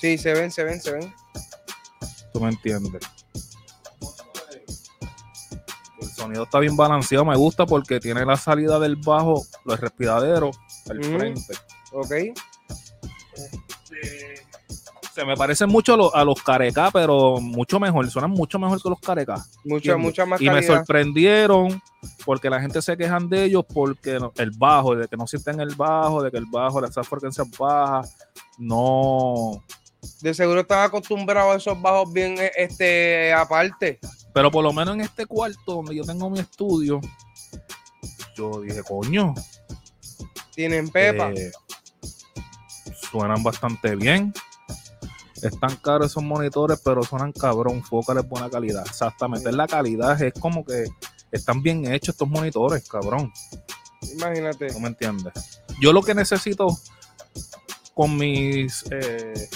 Sí, 0.00 0.18
se 0.18 0.32
ven, 0.34 0.50
se 0.50 0.64
ven, 0.64 0.80
se 0.80 0.92
ven. 0.92 1.14
Tú 2.32 2.40
me 2.40 2.48
entiendes. 2.50 3.02
El 6.00 6.08
sonido 6.10 6.44
está 6.44 6.58
bien 6.60 6.76
balanceado, 6.76 7.24
me 7.24 7.36
gusta 7.36 7.66
porque 7.66 8.00
tiene 8.00 8.24
la 8.24 8.36
salida 8.36 8.78
del 8.78 8.96
bajo, 8.96 9.46
los 9.64 9.80
respiraderos, 9.80 10.58
al 10.88 11.00
Ujú. 11.00 11.18
frente. 11.18 11.54
Ok. 11.92 12.12
Este, 13.34 14.46
se 15.16 15.24
me 15.24 15.34
parecen 15.34 15.70
mucho 15.70 15.94
a 15.94 15.96
los, 15.96 16.14
a 16.14 16.24
los 16.24 16.42
carecas, 16.42 16.90
pero 16.92 17.40
mucho 17.40 17.80
mejor, 17.80 18.06
suenan 18.10 18.32
mucho 18.32 18.58
mejor 18.58 18.82
que 18.82 18.90
los 18.90 19.00
carecas. 19.00 19.50
Mucha, 19.64 19.96
mucha 19.96 20.26
más 20.26 20.42
Y 20.42 20.50
me 20.50 20.62
sorprendieron 20.62 21.82
porque 22.26 22.50
la 22.50 22.60
gente 22.60 22.82
se 22.82 22.98
quejan 22.98 23.30
de 23.30 23.44
ellos 23.44 23.64
porque 23.72 24.18
el 24.36 24.50
bajo, 24.58 24.94
de 24.94 25.08
que 25.08 25.16
no 25.16 25.26
sienten 25.26 25.60
el 25.60 25.74
bajo, 25.74 26.22
de 26.22 26.30
que 26.30 26.36
el 26.36 26.44
bajo, 26.44 26.84
esas 26.84 27.08
frecuencias 27.08 27.48
bajas, 27.58 28.14
no. 28.58 29.64
De 30.20 30.34
seguro 30.34 30.60
están 30.60 30.84
acostumbrados 30.84 31.54
a 31.54 31.56
esos 31.56 31.80
bajos 31.80 32.12
bien 32.12 32.36
eh, 32.38 32.52
este 32.54 33.32
aparte. 33.32 33.98
Pero 34.34 34.50
por 34.50 34.62
lo 34.62 34.72
menos 34.74 34.96
en 34.96 35.00
este 35.00 35.24
cuarto 35.24 35.76
donde 35.76 35.96
yo 35.96 36.04
tengo 36.04 36.28
mi 36.28 36.40
estudio, 36.40 37.00
yo 38.36 38.60
dije, 38.60 38.82
coño, 38.82 39.32
Tienen 40.54 40.90
pepa. 40.90 41.30
eh, 41.30 41.50
suenan 43.10 43.42
bastante 43.42 43.96
bien. 43.96 44.32
Están 45.42 45.76
caros 45.76 46.10
esos 46.10 46.22
monitores, 46.22 46.80
pero 46.84 47.02
suenan 47.02 47.32
cabrón. 47.32 47.82
Focal 47.82 48.18
es 48.18 48.28
buena 48.28 48.48
calidad. 48.48 48.84
Exactamente, 48.86 49.50
es 49.50 49.54
la 49.54 49.66
calidad, 49.66 50.20
es 50.22 50.32
como 50.34 50.64
que 50.64 50.86
están 51.30 51.62
bien 51.62 51.90
hechos 51.92 52.14
estos 52.14 52.28
monitores, 52.28 52.88
cabrón. 52.88 53.32
Imagínate. 54.14 54.72
¿No 54.72 54.80
me 54.80 54.88
entiendes? 54.88 55.60
Yo 55.80 55.92
lo 55.92 56.02
que 56.02 56.14
necesito 56.14 56.68
con 57.94 58.16
mis 58.16 58.84
eh, 58.90 59.48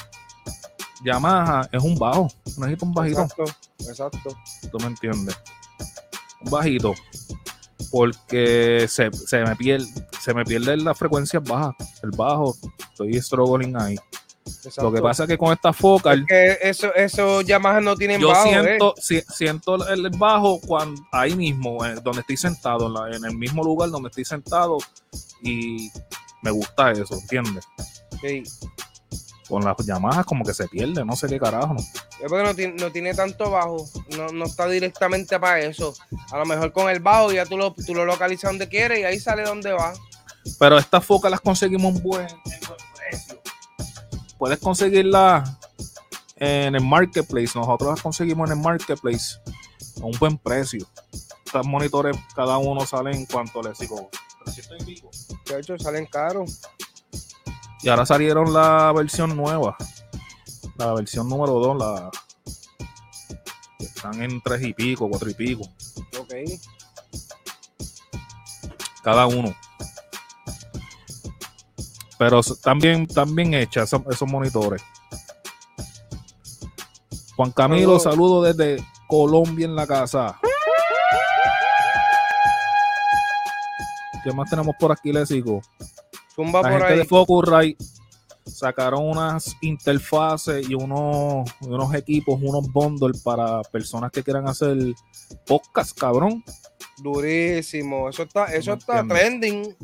Yamaha 1.04 1.68
es 1.72 1.82
un 1.82 1.98
bajo. 1.98 2.28
Necesito 2.58 2.86
un 2.86 2.94
bajito. 2.94 3.22
Exacto. 3.22 3.44
Exacto. 3.88 4.36
¿Tú 4.70 4.78
me 4.78 4.86
entiendes? 4.86 5.36
Un 6.42 6.50
bajito. 6.50 6.94
Porque 7.90 8.86
se, 8.88 9.10
se 9.12 9.42
me 9.44 9.56
pierde, 9.56 9.86
se 10.20 10.34
me 10.34 10.44
pierden 10.44 10.84
las 10.84 10.98
frecuencias 10.98 11.42
bajas. 11.42 11.74
El 12.02 12.10
bajo, 12.10 12.56
estoy 13.04 13.20
struggling 13.22 13.76
ahí. 13.76 13.96
exacto. 14.46 14.82
Lo 14.82 14.92
que 14.92 15.00
pasa 15.02 15.24
es 15.24 15.28
que 15.28 15.38
con 15.38 15.52
esta 15.52 15.72
focal, 15.72 16.24
que 16.28 16.58
eso, 16.62 16.92
eso 16.94 17.40
Yamaha 17.42 17.80
no 17.80 17.96
tienen 17.96 18.20
yo 18.20 18.28
bajo, 18.28 18.48
siento, 18.48 18.94
¿eh? 18.96 19.00
si- 19.00 19.22
siento 19.32 19.88
el 19.88 20.10
bajo 20.10 20.60
cuando 20.60 21.00
ahí 21.12 21.34
mismo, 21.34 21.84
eh, 21.84 21.96
donde 22.02 22.20
estoy 22.20 22.36
sentado, 22.36 22.86
en, 22.86 22.94
la- 22.94 23.16
en 23.16 23.24
el 23.24 23.36
mismo 23.36 23.62
lugar 23.62 23.90
donde 23.90 24.08
estoy 24.08 24.24
sentado, 24.24 24.78
y 25.42 25.90
me 26.42 26.50
gusta 26.50 26.90
eso, 26.92 27.14
¿entiendes? 27.14 27.64
Sí. 28.20 28.42
Con 29.48 29.64
las 29.64 29.76
llamadas 29.84 30.24
como 30.26 30.44
que 30.44 30.54
se 30.54 30.68
pierde, 30.68 31.04
no 31.04 31.16
sé 31.16 31.26
qué 31.26 31.38
carajo. 31.40 31.74
¿no? 31.74 31.80
Es 31.80 32.28
porque 32.28 32.44
no 32.44 32.54
tiene, 32.54 32.74
no 32.74 32.92
tiene 32.92 33.14
tanto 33.14 33.50
bajo, 33.50 33.84
no, 34.16 34.28
no 34.28 34.44
está 34.44 34.68
directamente 34.68 35.40
para 35.40 35.58
eso. 35.60 35.92
A 36.30 36.38
lo 36.38 36.46
mejor 36.46 36.72
con 36.72 36.88
el 36.88 37.00
bajo 37.00 37.32
ya 37.32 37.44
tú 37.46 37.56
lo, 37.56 37.72
tú 37.74 37.92
lo 37.94 38.04
localizas 38.04 38.50
donde 38.52 38.68
quieres 38.68 39.00
y 39.00 39.04
ahí 39.04 39.18
sale 39.18 39.42
donde 39.42 39.72
va. 39.72 39.92
Pero 40.58 40.78
estas 40.78 41.04
focas 41.04 41.30
las 41.32 41.40
conseguimos 41.40 41.96
en 41.96 42.02
buen. 42.02 42.26
Puedes 44.40 44.58
conseguirlas 44.58 45.58
en 46.36 46.74
el 46.74 46.82
marketplace. 46.82 47.50
Nosotros 47.54 47.90
las 47.90 48.00
conseguimos 48.00 48.50
en 48.50 48.56
el 48.56 48.64
marketplace 48.64 49.38
a 50.00 50.06
un 50.06 50.18
buen 50.18 50.38
precio. 50.38 50.86
Estos 51.44 51.66
monitores, 51.66 52.16
cada 52.34 52.56
uno 52.56 52.86
sale 52.86 53.14
en 53.14 53.26
cuanto 53.26 53.60
les 53.60 53.78
digo, 53.78 54.08
300 54.46 54.80
y 54.80 54.84
pico. 54.86 55.10
De 55.44 55.60
hecho, 55.60 55.78
salen 55.78 56.06
caros. 56.06 56.62
Y 57.82 57.90
ahora 57.90 58.06
salieron 58.06 58.50
la 58.54 58.90
versión 58.96 59.36
nueva. 59.36 59.76
La 60.78 60.94
versión 60.94 61.28
número 61.28 61.52
2, 61.60 61.76
la 61.76 62.10
están 63.78 64.22
en 64.22 64.40
3 64.40 64.62
y 64.62 64.72
pico, 64.72 65.06
4 65.10 65.28
y 65.28 65.34
pico. 65.34 65.64
Ok. 66.18 66.32
Cada 69.02 69.26
uno. 69.26 69.54
Pero 72.20 72.42
también, 72.62 73.06
también 73.06 73.54
hecha 73.54 73.84
esos, 73.84 74.28
monitores. 74.28 74.82
Juan 77.34 77.50
Camilo, 77.50 77.98
saludo 77.98 78.42
desde 78.42 78.84
Colombia 79.08 79.64
en 79.64 79.74
la 79.74 79.86
casa. 79.86 80.38
¿Qué 84.22 84.30
más 84.34 84.50
tenemos 84.50 84.76
por 84.78 84.92
aquí, 84.92 85.14
les 85.14 85.30
digo? 85.30 85.62
Zumba 86.36 86.60
la 86.60 86.68
por 86.68 86.78
gente 86.80 86.96
de 86.98 87.04
Focusrite 87.06 87.82
sacaron 88.44 89.08
unas 89.08 89.56
interfaces 89.62 90.68
y 90.68 90.74
unos, 90.74 91.50
unos 91.62 91.94
equipos, 91.94 92.38
unos 92.42 92.70
bundles 92.70 93.22
para 93.22 93.62
personas 93.62 94.10
que 94.12 94.22
quieran 94.22 94.46
hacer 94.46 94.76
podcast, 95.46 95.98
cabrón. 95.98 96.44
Durísimo. 96.98 98.10
Eso 98.10 98.24
está, 98.24 98.44
eso 98.52 98.74
está 98.74 99.08
trending. 99.08 99.74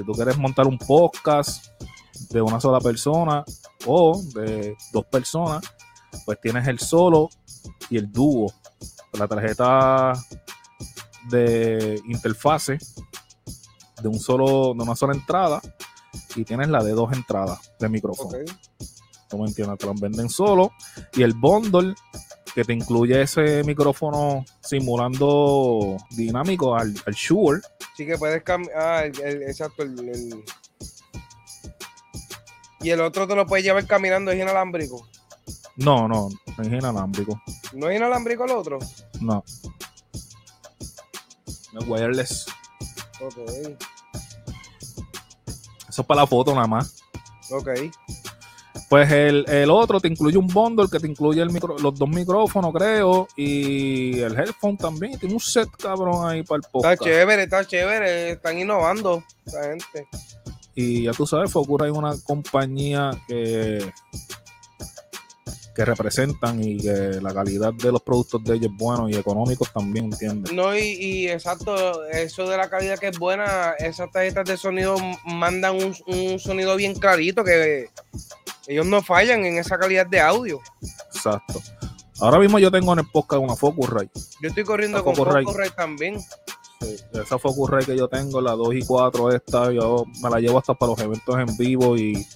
Si 0.00 0.06
tú 0.06 0.12
quieres 0.12 0.38
montar 0.38 0.66
un 0.66 0.78
podcast 0.78 1.66
de 2.30 2.40
una 2.40 2.58
sola 2.58 2.80
persona 2.80 3.44
o 3.84 4.18
de 4.34 4.74
dos 4.94 5.04
personas, 5.04 5.62
pues 6.24 6.40
tienes 6.40 6.66
el 6.68 6.78
solo 6.78 7.28
y 7.90 7.98
el 7.98 8.10
dúo. 8.10 8.50
La 9.12 9.28
tarjeta 9.28 10.14
de 11.28 12.00
interfase 12.06 12.78
de 14.00 14.08
un 14.08 14.18
solo, 14.18 14.72
de 14.72 14.82
una 14.82 14.96
sola 14.96 15.12
entrada 15.12 15.60
y 16.34 16.44
tienes 16.44 16.68
la 16.68 16.82
de 16.82 16.92
dos 16.92 17.12
entradas 17.12 17.70
de 17.78 17.90
micrófono. 17.90 18.38
¿Tú 19.28 19.36
me 19.36 19.48
entiendes? 19.48 19.78
Te 19.80 19.86
venden 20.00 20.30
solo 20.30 20.72
y 21.12 21.24
el 21.24 21.34
bundle 21.34 21.94
que 22.54 22.64
te 22.64 22.72
incluye 22.72 23.22
ese 23.22 23.62
micrófono 23.64 24.44
simulando 24.60 25.96
dinámico 26.10 26.74
al, 26.74 26.94
al 27.06 27.14
Shure. 27.14 27.60
Sí, 27.96 28.06
que 28.06 28.18
puedes 28.18 28.42
cambiar. 28.42 28.76
Ah, 28.76 29.04
exacto. 29.06 29.82
El, 29.82 30.44
Y 32.82 32.90
el 32.90 33.00
otro 33.00 33.28
te 33.28 33.34
lo 33.34 33.46
puedes 33.46 33.64
llevar 33.64 33.86
caminando, 33.86 34.30
¿es 34.30 34.40
inalámbrico? 34.40 35.06
No, 35.76 36.08
no, 36.08 36.28
no 36.56 36.62
es 36.64 36.68
inalámbrico. 36.68 37.40
¿No 37.74 37.88
es 37.88 37.96
inalámbrico 37.96 38.44
el 38.44 38.50
otro? 38.52 38.78
No. 39.20 39.44
Es 41.46 41.86
wireless. 41.86 42.46
Ok. 43.20 43.36
Eso 45.88 46.02
es 46.02 46.06
para 46.06 46.22
la 46.22 46.26
foto 46.26 46.54
nada 46.54 46.66
más. 46.66 47.02
Ok. 47.50 47.68
Pues 48.90 49.08
el, 49.12 49.70
otro 49.70 50.00
te 50.00 50.08
incluye 50.08 50.36
un 50.36 50.48
bundle 50.48 50.88
que 50.90 50.98
te 50.98 51.06
incluye 51.06 51.40
el 51.40 51.50
micro, 51.50 51.78
los 51.78 51.96
dos 51.96 52.08
micrófonos, 52.08 52.72
creo, 52.74 53.28
y 53.36 54.18
el 54.18 54.36
headphone 54.36 54.76
también. 54.76 55.16
Tiene 55.16 55.32
un 55.32 55.40
set 55.40 55.68
cabrón 55.80 56.28
ahí 56.28 56.42
para 56.42 56.56
el 56.56 56.62
podcast. 56.72 56.94
Está 56.94 57.04
chévere, 57.04 57.42
está 57.44 57.64
chévere. 57.64 58.30
Están 58.32 58.58
innovando 58.58 59.22
la 59.44 59.62
gente. 59.62 60.08
Y 60.74 61.04
ya 61.04 61.12
tú 61.12 61.24
sabes, 61.24 61.52
Focura 61.52 61.86
hay 61.86 61.92
una 61.92 62.16
compañía 62.24 63.12
que 63.28 63.92
que 65.74 65.84
representan 65.84 66.62
y 66.62 66.78
que 66.78 67.20
la 67.22 67.32
calidad 67.32 67.72
de 67.72 67.92
los 67.92 68.02
productos 68.02 68.42
de 68.44 68.56
ellos 68.56 68.70
es 68.72 68.76
bueno 68.76 69.08
y 69.08 69.14
económicos 69.14 69.72
también, 69.72 70.06
¿entiendes? 70.06 70.52
No, 70.52 70.76
y, 70.76 71.28
exacto, 71.28 72.04
eso 72.06 72.48
de 72.48 72.56
la 72.56 72.68
calidad 72.68 72.98
que 72.98 73.08
es 73.08 73.18
buena, 73.18 73.72
esas 73.78 74.10
tarjetas 74.10 74.44
de 74.46 74.56
sonido 74.56 74.96
mandan 75.24 75.76
un, 76.06 76.38
sonido 76.38 76.76
bien 76.76 76.94
clarito 76.94 77.44
que 77.44 77.88
ellos 78.66 78.86
no 78.86 79.02
fallan 79.02 79.44
en 79.44 79.58
esa 79.58 79.78
calidad 79.78 80.06
de 80.06 80.20
audio. 80.20 80.60
Exacto. 81.14 81.60
Ahora 82.20 82.38
mismo 82.38 82.58
yo 82.58 82.70
tengo 82.70 82.92
en 82.92 83.00
el 83.00 83.06
podcast 83.10 83.42
una 83.42 83.56
Focusrite. 83.56 84.20
Yo 84.42 84.48
estoy 84.48 84.64
corriendo 84.64 85.02
con 85.02 85.14
Focusrite 85.14 85.70
también. 85.70 86.20
Sí, 86.80 86.96
esa 87.12 87.38
Focusrite 87.38 87.86
que 87.92 87.96
yo 87.96 88.08
tengo, 88.08 88.40
la 88.40 88.52
2 88.52 88.74
y 88.74 88.82
4 88.82 89.32
esta, 89.32 89.72
yo 89.72 90.04
me 90.22 90.30
la 90.30 90.40
llevo 90.40 90.58
hasta 90.58 90.74
para 90.74 90.90
los 90.92 91.00
eventos 91.00 91.38
en 91.38 91.56
vivo 91.56 91.96
y, 91.96 92.26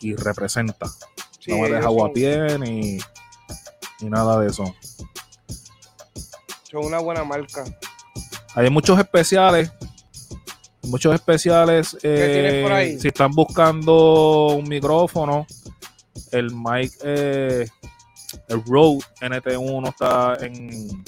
y 0.00 0.14
representa 0.14 0.88
no 1.46 1.58
me 1.58 1.70
deja 1.70 1.86
agua 1.86 2.10
ni, 2.14 2.98
ni 4.00 4.10
nada 4.10 4.38
de 4.40 4.48
eso. 4.48 4.74
Son 6.70 6.84
una 6.84 6.98
buena 6.98 7.24
marca. 7.24 7.64
Hay 8.54 8.70
muchos 8.70 8.98
especiales. 8.98 9.72
Muchos 10.82 11.14
especiales. 11.14 11.96
Eh, 12.02 12.96
si 13.00 13.08
están 13.08 13.32
buscando 13.32 14.48
un 14.56 14.68
micrófono, 14.68 15.46
el 16.32 16.54
mic, 16.54 16.92
eh, 17.02 17.66
el 18.48 18.64
Rode 18.64 19.00
NT1 19.20 19.88
está 19.88 20.36
en 20.40 21.04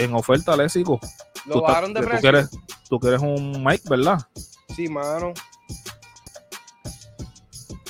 en 0.00 0.14
oferta, 0.14 0.56
Lésico. 0.56 0.98
Lo 1.46 1.62
bajaron 1.62 1.92
de 1.92 2.00
precio. 2.00 2.16
Tú 2.16 2.20
quieres, 2.20 2.50
tú 2.88 2.98
quieres 2.98 3.20
un 3.20 3.62
mic, 3.64 3.82
¿verdad? 3.88 4.18
Sí, 4.74 4.88
mano. 4.88 5.32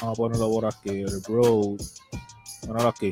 Vamos 0.01 0.15
a 0.15 0.17
ponerlo 0.17 0.51
por 0.51 0.67
aquí, 0.67 0.91
el 0.91 1.23
Road. 1.25 1.81
Ponerlo 2.67 2.89
aquí. 2.89 3.11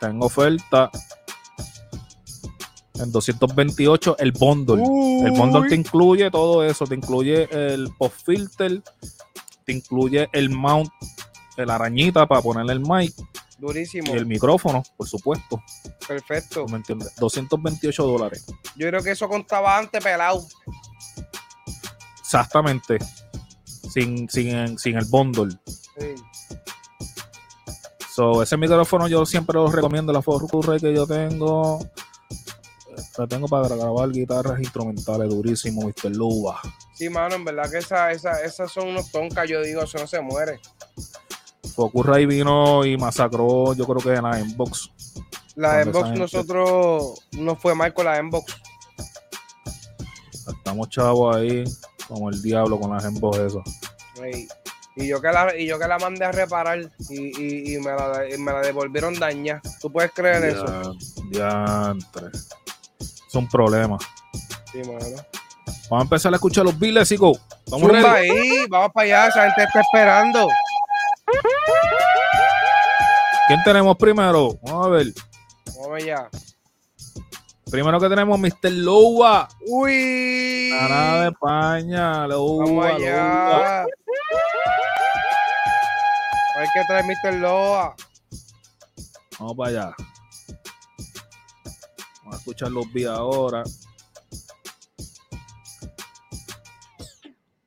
Tengo 0.00 0.26
oferta 0.26 0.90
en 2.94 3.10
228 3.10 4.18
el 4.18 4.32
bundle. 4.32 4.82
El 5.24 5.32
bundle 5.32 5.68
te 5.68 5.74
incluye 5.74 6.30
todo 6.30 6.64
eso, 6.64 6.86
te 6.86 6.94
incluye 6.94 7.48
el 7.50 7.90
post 7.98 8.24
filter, 8.24 8.82
te 9.64 9.72
incluye 9.72 10.28
el 10.32 10.50
mount, 10.50 10.90
el 11.56 11.70
arañita 11.70 12.26
para 12.26 12.42
ponerle 12.42 12.74
el 12.74 12.80
mic. 12.80 13.14
Durísimo. 13.58 14.14
Y 14.14 14.18
el 14.18 14.26
micrófono, 14.26 14.82
por 14.96 15.08
supuesto. 15.08 15.62
Perfecto. 16.06 16.66
¿Me 16.66 16.76
entiendes? 16.76 17.14
228 17.16 18.02
dólares. 18.02 18.44
Yo 18.76 18.88
creo 18.88 19.02
que 19.02 19.12
eso 19.12 19.28
contaba 19.28 19.78
antes 19.78 20.02
pelado. 20.02 20.46
Exactamente. 22.34 22.98
Sin, 23.64 24.28
sin, 24.28 24.76
sin 24.76 24.96
el 24.96 25.04
bundle. 25.04 25.56
So, 28.12 28.42
ese 28.42 28.56
micrófono 28.56 29.06
yo 29.06 29.24
siempre 29.24 29.54
lo 29.54 29.70
recomiendo, 29.70 30.12
la 30.12 30.20
Focusrite 30.20 30.88
que 30.88 30.94
yo 30.94 31.06
tengo. 31.06 31.78
La 33.18 33.28
tengo 33.28 33.46
para 33.46 33.68
grabar 33.68 34.10
guitarras 34.10 34.58
instrumentales 34.58 35.28
durísimo, 35.28 35.82
Mr. 35.82 36.10
Luba. 36.10 36.60
Sí, 36.94 37.08
mano, 37.08 37.36
en 37.36 37.44
verdad 37.44 37.70
que 37.70 37.78
esa, 37.78 38.10
esa, 38.10 38.42
esas 38.42 38.72
son 38.72 38.88
unos 38.88 39.12
toncas, 39.12 39.48
yo 39.48 39.62
digo, 39.62 39.84
eso 39.84 39.98
no 39.98 40.08
se 40.08 40.20
muere. 40.20 40.58
Focusrite 41.76 42.26
vino 42.26 42.84
y 42.84 42.96
masacró, 42.96 43.74
yo 43.74 43.86
creo 43.86 43.98
que 43.98 44.18
en 44.18 44.24
la 44.24 44.40
Inbox. 44.40 44.90
La 45.54 45.82
Inbox 45.82 46.18
nosotros 46.18 47.28
no 47.38 47.54
fue 47.54 47.76
mal 47.76 47.94
con 47.94 48.06
la 48.06 48.18
Inbox. 48.18 48.56
Estamos 50.48 50.88
chavos 50.88 51.36
ahí 51.36 51.64
como 52.08 52.30
el 52.30 52.40
diablo 52.42 52.78
con 52.78 52.90
las 52.92 53.04
embos 53.04 53.38
eso. 53.38 53.62
Y 54.96 55.08
yo 55.08 55.20
que 55.20 55.28
la, 55.28 55.56
y 55.56 55.66
yo 55.66 55.78
que 55.78 55.88
la 55.88 55.98
mandé 55.98 56.24
a 56.24 56.32
reparar 56.32 56.78
y, 57.10 57.74
y, 57.74 57.78
me, 57.78 57.90
la, 57.90 58.22
me, 58.38 58.52
la, 58.52 58.60
devolvieron 58.60 59.18
daña. 59.18 59.60
¿Tú 59.80 59.90
puedes 59.90 60.12
creer 60.12 60.44
eso? 60.44 60.96
Diantre. 61.30 62.28
Es 63.00 63.34
un 63.34 63.48
problema. 63.48 63.98
Sí, 64.70 64.78
mano. 64.78 65.16
Vamos 65.90 66.02
a 66.02 66.02
empezar 66.02 66.32
a 66.32 66.36
escuchar 66.36 66.64
los 66.64 66.78
Billes 66.78 67.10
y 67.10 67.16
go. 67.16 67.36
Vamos 67.70 67.90
ahí, 67.92 68.66
vamos 68.68 68.90
para 68.92 69.04
allá, 69.04 69.28
esa 69.28 69.42
gente 69.44 69.64
está 69.64 69.80
esperando. 69.80 70.48
¿Quién 73.48 73.62
tenemos 73.64 73.96
primero? 73.96 74.58
Vamos 74.62 74.86
a 74.86 74.90
ver. 74.90 75.06
Vamos 75.76 76.02
allá. 76.02 76.28
Primero 77.74 77.98
que 77.98 78.08
tenemos 78.08 78.38
Mr. 78.38 78.70
Lowa. 78.70 79.48
Uy. 79.66 80.70
Nada 80.78 81.22
de 81.22 81.28
España. 81.30 82.24
Lowa. 82.28 82.64
Vamos 82.66 82.86
allá. 82.86 83.82
Hay 86.54 86.66
que 86.72 86.84
traer 86.86 87.04
Mr. 87.04 87.34
Lowa. 87.40 87.96
Vamos 89.40 89.56
para 89.56 89.70
allá. 89.70 89.94
Vamos 92.18 92.34
a 92.34 92.36
escuchar 92.36 92.70
los 92.70 92.92
vías 92.92 93.18
ahora. 93.18 93.64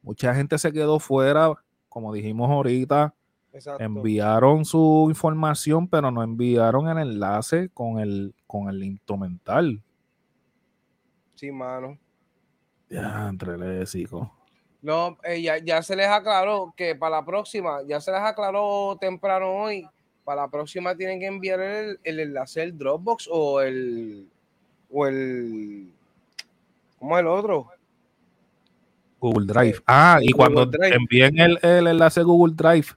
Mucha 0.02 0.34
gente 0.34 0.58
se 0.58 0.72
quedó 0.72 1.00
fuera, 1.00 1.52
como 1.90 2.14
dijimos 2.14 2.50
ahorita. 2.50 3.14
Exacto. 3.52 3.84
Enviaron 3.84 4.64
su 4.64 5.08
información, 5.10 5.90
pero 5.90 6.12
no 6.12 6.24
enviaron 6.24 6.88
el 6.88 6.98
enlace 7.00 7.68
con 7.74 8.00
el, 8.00 8.34
con 8.48 8.70
el 8.70 8.82
instrumental. 8.86 9.84
Sí, 11.38 11.52
mano. 11.52 11.98
Ya, 12.90 13.28
entre. 13.30 13.86
No, 14.82 15.18
eh, 15.24 15.42
ya, 15.64 15.84
se 15.84 15.96
les 15.96 16.08
aclaró 16.08 16.74
que 16.76 16.96
para 16.96 17.18
la 17.18 17.26
próxima, 17.26 17.82
ya 17.88 18.02
se 18.02 18.12
les 18.12 18.22
aclaró 18.22 18.98
temprano 19.00 19.52
hoy, 19.52 19.88
para 20.24 20.44
la 20.44 20.48
próxima 20.48 20.96
tienen 20.96 21.20
que 21.20 21.28
enviar 21.28 21.60
el, 21.60 22.00
enlace 22.04 22.62
del 22.62 22.78
Dropbox 22.78 23.30
o 23.32 23.62
el, 23.62 24.28
o 24.92 25.06
el, 25.06 25.92
¿cómo 26.98 27.18
es 27.18 27.22
el 27.22 27.28
otro? 27.28 27.68
Google 29.20 29.46
Drive. 29.46 29.80
Ah, 29.86 30.20
y 30.22 30.32
cuando 30.32 30.68
envíen 30.82 31.38
el, 31.38 31.60
enlace 31.62 32.24
Google 32.24 32.56
Drive, 32.56 32.88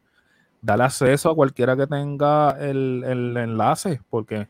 dale 0.63 0.85
acceso 0.85 1.31
a 1.31 1.35
cualquiera 1.35 1.77
que 1.77 1.87
tenga 1.87 2.53
el, 2.59 3.05
el 3.05 3.37
enlace, 3.37 4.01
porque 4.09 4.49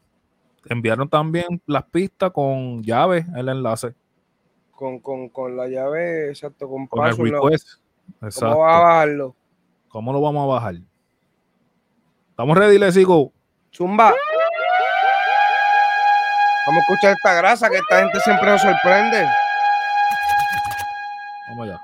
enviaron 0.66 1.08
también 1.08 1.60
las 1.66 1.84
pistas 1.84 2.30
con 2.32 2.82
llave, 2.82 3.26
el 3.36 3.48
enlace. 3.48 3.94
Con, 4.72 5.00
con, 5.00 5.28
con 5.28 5.56
la 5.56 5.68
llave, 5.68 6.28
exacto, 6.28 6.68
con, 6.68 6.86
Con 6.86 7.06
el 7.06 7.16
request. 7.16 7.80
Exacto. 8.22 8.54
¿Cómo 8.54 8.60
va 8.60 8.76
a 8.76 8.80
bajarlo? 8.80 9.36
¿Cómo 9.88 10.12
lo 10.12 10.20
vamos 10.20 10.44
a 10.44 10.46
bajar? 10.46 10.74
¿Estamos 12.30 12.56
ready, 12.56 12.78
Lesico? 12.78 13.32
Zumba. 13.74 14.14
Vamos 16.66 16.78
a 16.78 16.92
escuchar 16.92 17.12
esta 17.12 17.34
grasa 17.34 17.68
que 17.68 17.76
esta 17.76 18.00
gente 18.00 18.20
siempre 18.20 18.50
nos 18.50 18.62
sorprende. 18.62 19.26
Vamos 21.48 21.68
allá. 21.68 21.80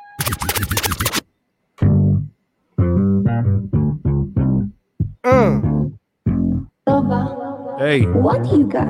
Mm. 5.25 5.93
Nova, 6.87 7.46
Hey, 7.79 8.07
what 8.07 8.43
you 8.51 8.65
got? 8.67 8.87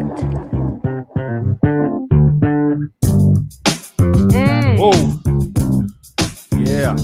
Mm. 3.98 4.78
oh. 4.78 4.94
Yeah. 6.56 6.96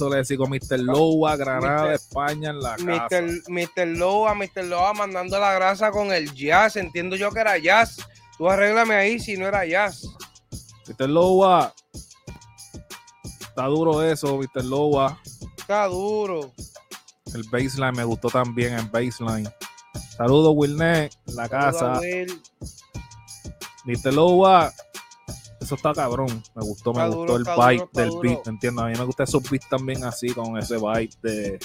Eso? 0.00 0.08
Le 0.08 0.16
decimos 0.18 0.48
Mr. 0.48 0.80
Lowa, 0.80 1.36
Granada, 1.36 1.84
Mr. 1.84 1.92
España 1.92 2.50
en 2.50 2.60
la 2.60 2.76
casa. 2.76 3.22
Mr. 3.48 3.86
Loba, 3.86 4.34
Mr. 4.34 4.64
Loba 4.64 4.94
mandando 4.94 5.38
la 5.38 5.52
grasa 5.52 5.90
con 5.90 6.12
el 6.12 6.32
jazz. 6.34 6.76
Entiendo 6.76 7.16
yo 7.16 7.30
que 7.30 7.40
era 7.40 7.58
jazz. 7.58 7.98
Tú 8.38 8.48
arréglame 8.48 8.94
ahí 8.94 9.18
si 9.18 9.36
no 9.36 9.46
era 9.46 9.66
jazz. 9.66 10.06
Mr. 10.88 11.08
Lowa. 11.08 11.74
Está 13.40 13.66
duro 13.66 14.02
eso, 14.02 14.38
Mr. 14.38 14.64
Lowa. 14.64 15.20
Está 15.58 15.86
duro. 15.86 16.52
El 17.34 17.44
baseline 17.50 17.96
me 17.96 18.04
gustó 18.04 18.28
también, 18.28 18.74
el 18.74 18.86
baseline. 18.86 19.48
Saludos, 20.16 20.54
Wilnet, 20.56 21.12
la 21.26 21.48
casa. 21.48 21.78
Saluda, 21.78 22.00
Will. 22.00 22.42
Mr. 23.84 24.14
Lowa, 24.14 24.72
eso 25.70 25.76
está 25.76 25.92
cabrón. 25.94 26.42
Me 26.56 26.64
gustó, 26.64 26.92
me 26.92 27.08
gustó 27.08 27.36
el 27.36 27.42
está 27.42 27.68
del 27.92 28.10
beat, 28.20 28.44
¿entiendes? 28.48 28.84
A 28.84 28.88
mí 28.88 28.94
me 28.98 29.04
gusta 29.04 29.22
esos 29.22 29.48
beats 29.48 29.68
también 29.68 30.02
así, 30.02 30.30
con 30.34 30.58
ese 30.58 30.78
vibe 30.78 31.10
de. 31.22 31.60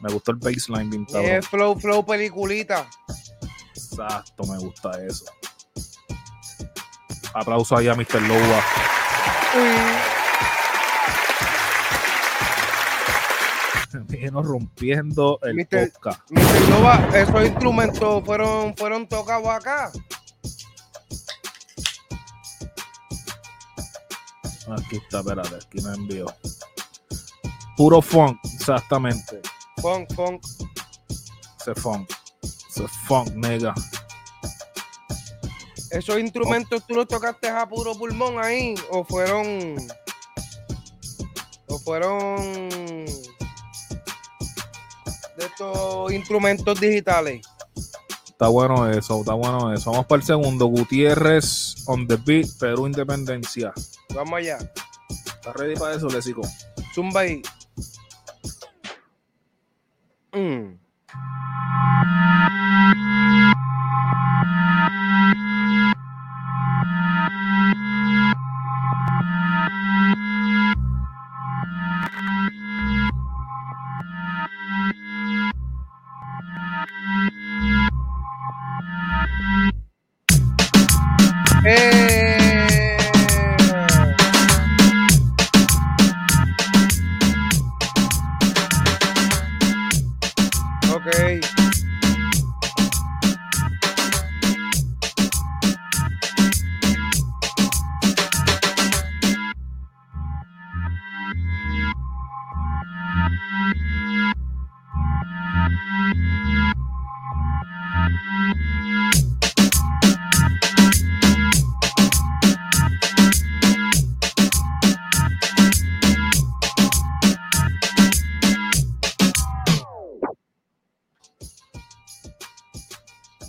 Me 0.00 0.12
gustó 0.12 0.32
el 0.32 0.36
baseline 0.36 0.90
bien 0.90 1.06
cabrón. 1.06 1.24
es 1.24 1.48
flow, 1.48 1.80
flow, 1.80 2.04
peliculita. 2.04 2.86
Exacto, 3.74 4.44
me 4.44 4.58
gusta 4.58 4.90
eso. 5.02 5.24
Aplauso 7.32 7.74
ahí 7.74 7.88
a 7.88 7.94
Mr. 7.94 8.20
Lowa. 8.20 8.62
Vino 14.08 14.42
rompiendo 14.42 15.38
el 15.42 15.54
Mr. 15.54 15.90
podcast. 15.90 16.30
Mr. 16.30 16.68
Loba, 16.68 17.08
esos 17.14 17.46
instrumentos 17.46 18.22
fueron, 18.26 18.76
fueron 18.76 19.08
tocados 19.08 19.48
acá. 19.48 19.90
Aquí 24.68 24.96
está, 24.96 25.20
espérate, 25.20 25.56
aquí 25.56 25.80
me 25.82 25.94
envió. 25.94 26.26
Puro 27.76 28.00
funk, 28.00 28.38
exactamente. 28.54 29.40
Funk, 29.82 30.14
funk. 30.14 30.42
Ese 31.60 31.74
funk. 31.74 32.10
Ese 32.42 32.88
funk, 33.06 33.30
nega. 33.34 33.74
¿Esos 35.90 36.18
instrumentos 36.18 36.86
tú 36.86 36.94
los 36.94 37.06
tocaste 37.06 37.48
a 37.48 37.68
puro 37.68 37.94
pulmón 37.94 38.38
ahí? 38.42 38.74
¿O 38.90 39.04
fueron. 39.04 39.76
¿O 41.68 41.78
fueron. 41.78 43.06
de 45.36 45.46
estos 45.46 46.12
instrumentos 46.12 46.80
digitales? 46.80 47.46
Está 48.28 48.48
bueno 48.48 48.90
eso, 48.90 49.20
está 49.20 49.34
bueno 49.34 49.72
eso. 49.72 49.90
Vamos 49.90 50.06
para 50.06 50.20
el 50.20 50.26
segundo. 50.26 50.66
Gutiérrez 50.66 51.76
on 51.86 52.06
the 52.06 52.16
beat, 52.16 52.48
Perú 52.58 52.86
Independencia. 52.86 53.72
Vamos 54.14 54.34
allá. 54.38 54.58
¿Estás 55.08 55.56
ready 55.56 55.74
para 55.74 55.96
eso, 55.96 56.08
Lesico? 56.08 56.42
Zumba 56.94 57.20
ahí. 57.20 57.42
Mm. 60.32 60.73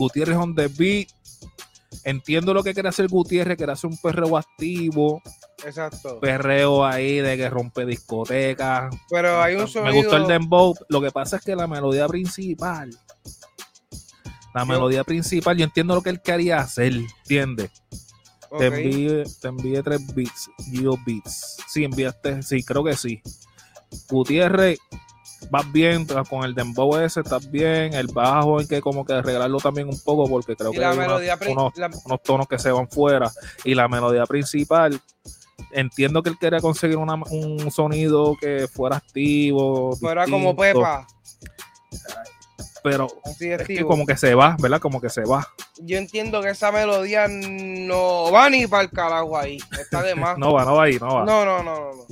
Gutiérrez 0.05 0.37
on 0.37 0.53
the 0.55 0.67
beat. 0.67 1.09
Entiendo 2.03 2.53
lo 2.53 2.61
que 2.63 2.73
quiere 2.73 2.89
hacer 2.89 3.07
Gutiérrez, 3.07 3.57
quiere 3.57 3.71
hacer 3.71 3.89
un 3.89 3.97
perreo 3.97 4.37
activo, 4.37 5.21
Exacto. 5.65 6.19
perreo 6.19 6.85
ahí 6.85 7.19
de 7.19 7.37
que 7.37 7.49
rompe 7.49 7.85
discotecas. 7.85 8.93
Pero 9.09 9.41
hay 9.41 9.55
un 9.55 9.61
Me 9.61 9.67
sonido. 9.67 9.95
gustó 9.95 10.17
el 10.17 10.27
dembow. 10.27 10.75
Lo 10.89 11.01
que 11.01 11.09
pasa 11.11 11.37
es 11.37 11.43
que 11.43 11.55
la 11.55 11.65
melodía 11.67 12.07
principal, 12.07 12.89
la 14.53 14.61
Yo- 14.61 14.65
melodía 14.67 15.03
principal, 15.03 15.57
yo 15.57 15.63
entiendo 15.63 15.95
lo 15.95 16.01
que 16.01 16.09
él 16.11 16.21
quería 16.21 16.59
hacer, 16.59 16.93
¿entiendes? 16.93 17.71
Te 18.59 18.67
envié, 18.67 19.23
te 19.41 19.47
envié 19.47 19.81
tres 19.83 20.01
beats, 20.15 20.49
Geo 20.71 20.97
Beats. 21.05 21.57
Sí, 21.67 21.83
enviaste, 21.83 22.41
sí, 22.43 22.63
creo 22.63 22.83
que 22.83 22.95
sí. 22.95 23.21
Gutiérrez, 24.09 24.77
vas 25.49 25.71
bien 25.71 26.05
con 26.29 26.43
el 26.43 26.53
dembow 26.55 26.97
ese, 26.97 27.21
estás 27.21 27.49
bien. 27.49 27.93
El 27.93 28.07
bajo 28.07 28.59
hay 28.59 28.67
que 28.67 28.81
como 28.81 29.05
que 29.05 29.13
arreglarlo 29.13 29.57
también 29.59 29.87
un 29.89 29.99
poco 29.99 30.27
porque 30.29 30.55
creo 30.55 30.71
que 30.71 30.83
hay 30.83 30.97
una- 30.97 31.05
unos, 31.51 31.77
la- 31.77 31.89
unos 32.05 32.23
tonos 32.23 32.47
que 32.47 32.59
se 32.59 32.71
van 32.71 32.89
fuera. 32.89 33.31
Y 33.63 33.75
la 33.75 33.87
melodía 33.87 34.25
principal, 34.25 34.99
entiendo 35.71 36.21
que 36.23 36.29
él 36.29 36.37
quería 36.39 36.59
conseguir 36.59 36.97
una- 36.97 37.15
un 37.31 37.71
sonido 37.71 38.35
que 38.39 38.67
fuera 38.67 38.97
activo. 38.97 39.95
fuera 39.97 40.25
como 40.25 40.55
Pepa. 40.55 41.07
Pero 42.83 43.07
Así 43.23 43.49
es 43.49 43.63
que 43.63 43.83
como 43.83 44.05
que 44.05 44.15
se 44.15 44.35
va, 44.35 44.55
¿verdad? 44.59 44.79
Como 44.79 45.01
que 45.01 45.09
se 45.09 45.23
va. 45.23 45.47
yo 45.81 45.97
entiendo 45.97 46.41
que 46.43 46.49
esa 46.49 46.71
melodía 46.71 47.27
no 47.27 48.31
va 48.31 48.47
ni 48.49 48.67
para 48.67 48.83
el 48.83 48.91
carajo 48.91 49.35
ahí. 49.37 49.57
Está 49.79 50.03
de 50.03 50.13
más. 50.13 50.37
no 50.37 50.53
va, 50.53 50.65
no 50.65 50.75
va 50.75 50.83
ahí, 50.83 50.97
no 50.99 51.07
va. 51.15 51.25
No, 51.25 51.43
no, 51.45 51.63
no, 51.63 51.73
no. 51.79 51.91
no. 51.95 52.05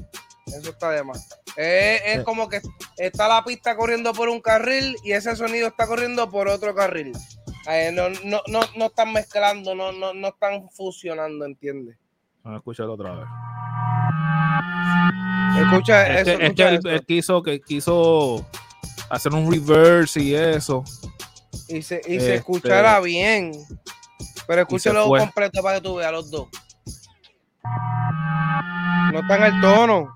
Eso 0.47 0.69
está 0.71 0.91
de 0.91 1.03
más. 1.03 1.27
Es, 1.55 2.01
es 2.05 2.23
como 2.23 2.49
que 2.49 2.61
está 2.97 3.27
la 3.27 3.43
pista 3.43 3.75
corriendo 3.75 4.13
por 4.13 4.29
un 4.29 4.41
carril 4.41 4.95
y 5.03 5.11
ese 5.13 5.35
sonido 5.35 5.67
está 5.67 5.87
corriendo 5.87 6.29
por 6.29 6.47
otro 6.47 6.75
carril. 6.75 7.13
Eh, 7.69 7.91
no, 7.93 8.09
no, 8.25 8.41
no, 8.47 8.59
no 8.75 8.85
están 8.87 9.13
mezclando, 9.13 9.73
no, 9.73 9.91
no, 9.93 10.13
no 10.13 10.27
están 10.27 10.69
fusionando, 10.71 11.45
¿entiendes? 11.45 11.97
Vamos 12.43 12.57
a 12.57 12.59
escucharlo 12.59 12.93
otra 12.93 13.15
vez. 13.15 13.25
Escucha 15.61 16.07
Es 16.07 16.27
eso. 16.27 16.37
que, 16.37 16.45
es 16.45 16.49
escucha 16.51 16.69
que 16.69 16.95
él, 16.95 17.05
quiso, 17.05 17.43
que 17.43 17.61
quiso 17.61 18.45
hacer 19.09 19.33
un 19.33 19.49
reverse 19.51 20.19
y 20.21 20.35
eso. 20.35 20.83
y 21.69 21.81
se, 21.81 22.01
y 22.05 22.09
se 22.09 22.15
este- 22.17 22.35
escuchara 22.35 22.99
bien. 22.99 23.51
Pero 24.45 24.61
escúchalo 24.63 25.07
completo 25.07 25.63
para 25.63 25.77
que 25.77 25.83
tú 25.83 25.95
veas 25.95 26.11
los 26.11 26.29
dos. 26.29 26.47
No 29.13 29.19
está 29.19 29.37
en 29.37 29.43
el 29.43 29.61
tono. 29.61 30.13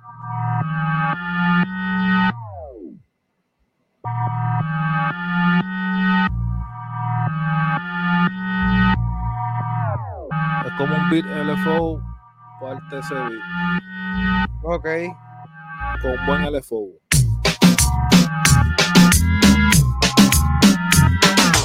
Beat 11.09 11.25
LFO 11.25 12.01
parte 12.61 12.99
ese 12.99 13.13
beat. 13.13 14.49
Ok. 14.63 14.87
Con 16.01 16.25
buen 16.25 16.51
LFO. 16.53 16.87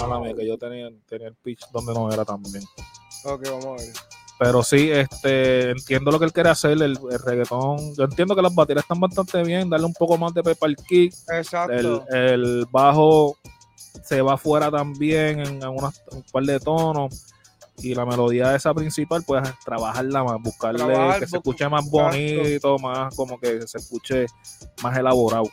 Mala 0.01 0.21
mía, 0.21 0.35
que 0.37 0.47
yo 0.47 0.59
tenía, 0.59 0.89
tenía 1.09 1.29
el 1.29 1.35
pitch 1.37 1.61
donde 1.73 1.95
no 1.95 2.13
era 2.13 2.25
también. 2.25 2.65
Ok, 3.25 3.43
vamos 3.49 3.67
a 3.67 3.85
ver. 3.85 3.93
Pero 4.39 4.63
sí, 4.65 4.91
este, 4.91 5.71
entiendo 5.71 6.11
lo 6.11 6.19
que 6.19 6.25
él 6.25 6.33
quiere 6.33 6.49
hacer, 6.51 6.73
el, 6.73 6.83
el 6.83 6.99
reggaetón. 7.25 7.95
Yo 7.97 8.05
entiendo 8.05 8.35
que 8.35 8.43
las 8.43 8.55
baterías 8.55 8.83
están 8.85 8.99
bastante 8.99 9.43
bien, 9.45 9.71
darle 9.71 9.87
un 9.87 9.93
poco 9.95 10.19
más 10.19 10.35
de 10.35 10.43
pepa 10.43 10.67
al 10.67 10.75
kick. 10.77 11.15
El, 11.29 11.37
Exacto. 11.39 12.05
el 12.11 12.67
bajo 12.71 13.37
se 14.03 14.21
va 14.21 14.35
afuera 14.35 14.71
también 14.71 15.39
en, 15.41 15.63
en 15.63 15.69
unas- 15.69 16.03
un 16.11 16.25
par 16.33 16.43
de 16.43 16.59
tonos. 16.59 17.27
Y 17.83 17.95
la 17.95 18.07
melodía 18.07 18.55
esa 18.55 18.73
principal, 18.73 19.25
pues 19.27 19.43
trabajarla 19.65 20.25
más, 20.25 20.41
buscarle 20.41 20.85
Trabajar, 20.85 21.21
que 21.21 21.27
se 21.27 21.37
escuche 21.37 21.69
más 21.69 21.91
bonito, 21.91 22.79
más 22.79 23.15
como 23.15 23.39
que 23.41 23.67
se 23.67 23.79
escuche 23.79 24.27
más 24.83 24.97
elaborado. 24.97 25.51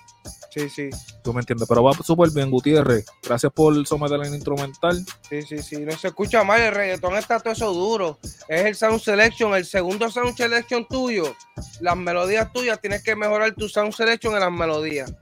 Sí, 0.51 0.69
sí. 0.69 0.89
¿Tú 1.23 1.33
me 1.33 1.41
entiendes? 1.41 1.67
Pero 1.67 1.83
va 1.83 1.93
súper 1.93 2.31
bien, 2.31 2.49
Gutiérrez. 2.49 3.05
Gracias 3.23 3.51
por 3.51 3.85
someterla 3.85 4.27
en 4.27 4.35
instrumental. 4.35 5.05
Sí, 5.29 5.41
sí, 5.43 5.59
sí. 5.59 5.77
No 5.85 5.91
se 5.91 6.07
escucha 6.07 6.43
mal. 6.43 6.59
El 6.61 6.73
reggaetón 6.73 7.15
está 7.15 7.39
todo 7.39 7.53
eso 7.53 7.71
duro. 7.71 8.19
Es 8.47 8.65
el 8.65 8.75
sound 8.75 8.99
selection. 8.99 9.53
El 9.53 9.65
segundo 9.65 10.09
sound 10.09 10.35
selection 10.35 10.87
tuyo. 10.87 11.35
Las 11.81 11.95
melodías 11.95 12.51
tuyas. 12.51 12.81
Tienes 12.81 13.03
que 13.03 13.15
mejorar 13.15 13.53
tu 13.53 13.69
sound 13.69 13.93
selection 13.93 14.33
en 14.33 14.39
las 14.39 14.51
melodías. 14.51 15.13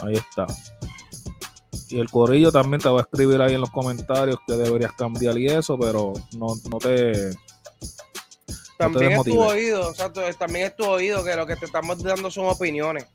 Ahí 0.00 0.14
está. 0.14 0.46
Y 1.90 1.98
el 1.98 2.10
corillo 2.10 2.52
también 2.52 2.80
te 2.80 2.88
va 2.88 3.00
a 3.00 3.02
escribir 3.02 3.40
ahí 3.40 3.54
en 3.54 3.60
los 3.60 3.70
comentarios 3.70 4.38
que 4.46 4.54
deberías 4.54 4.92
cambiar 4.92 5.38
y 5.38 5.46
eso, 5.46 5.78
pero 5.78 6.12
no, 6.36 6.48
no 6.70 6.78
te. 6.78 7.30
También 8.78 9.12
es 9.12 9.24
tu 9.24 9.40
oído. 9.40 9.90
Exacto. 9.90 10.20
También 10.38 10.66
es 10.66 10.76
tu 10.76 10.84
oído 10.84 11.24
que 11.24 11.34
lo 11.34 11.46
que 11.46 11.56
te 11.56 11.64
estamos 11.64 12.02
dando 12.02 12.30
son 12.30 12.46
opiniones. 12.46 13.06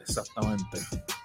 Exactamente. 0.00 0.78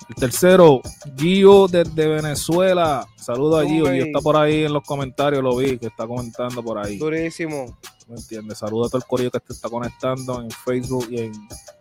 El 0.10 0.16
tercero, 0.16 0.82
Gio 1.16 1.68
desde 1.68 2.08
Venezuela. 2.08 3.08
Saludos 3.16 3.64
a 3.64 3.68
Gio. 3.68 3.86
Gio 3.86 4.06
está 4.06 4.20
por 4.20 4.36
ahí 4.36 4.66
en 4.66 4.74
los 4.74 4.84
comentarios, 4.84 5.44
lo 5.44 5.56
vi, 5.56 5.78
que 5.78 5.88
está 5.88 6.08
comentando 6.08 6.64
por 6.64 6.80
ahí. 6.80 6.98
Durísimo. 6.98 7.78
¿Me 8.10 8.16
entiendes? 8.16 8.58
Saludos 8.58 8.88
a 8.88 8.90
todo 8.90 8.98
el 8.98 9.06
corillo 9.08 9.30
que 9.30 9.40
te 9.40 9.54
está 9.54 9.70
conectando 9.70 10.42
en 10.42 10.50
Facebook 10.50 11.08
y 11.12 11.22
en 11.22 11.32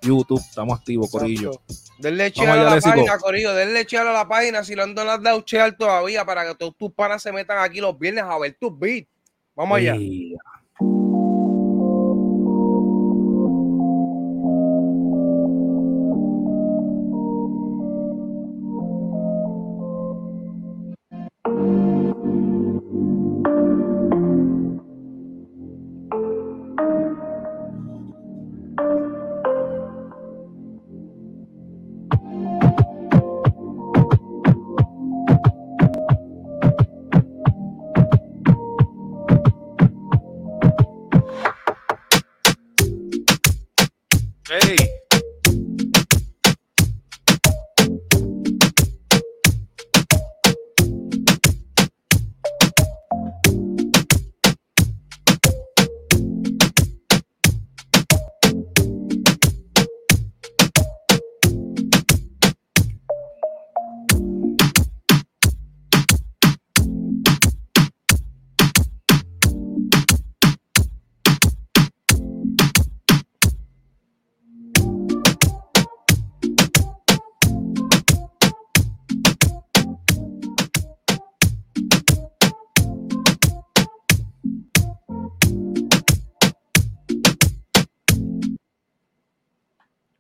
YouTube. 0.03 0.39
Estamos 0.39 0.79
activos, 0.79 1.11
corillo. 1.11 1.53
Denle 1.99 2.31
chear 2.31 2.51
a 2.51 2.75
la 2.75 2.81
página, 2.81 3.19
Corillo. 3.19 3.55
Denle 3.55 3.87
chear 3.87 4.07
a 4.07 4.13
la 4.13 4.29
página 4.29 4.63
si 4.63 4.75
no 4.75 4.83
has 4.83 5.23
dado 5.23 5.41
chear 5.41 5.75
todavía 5.75 6.27
para 6.27 6.47
que 6.47 6.55
todos 6.55 6.77
tus 6.77 6.93
panas 6.93 7.23
se 7.23 7.33
metan 7.33 7.57
aquí 7.59 7.81
los 7.81 7.99
viernes 7.99 8.25
a 8.25 8.39
ver 8.39 8.55
tus 8.61 8.79
beats. 8.79 9.09
Vamos 9.57 9.79
allá. 9.79 9.95
Ey, 9.95 10.37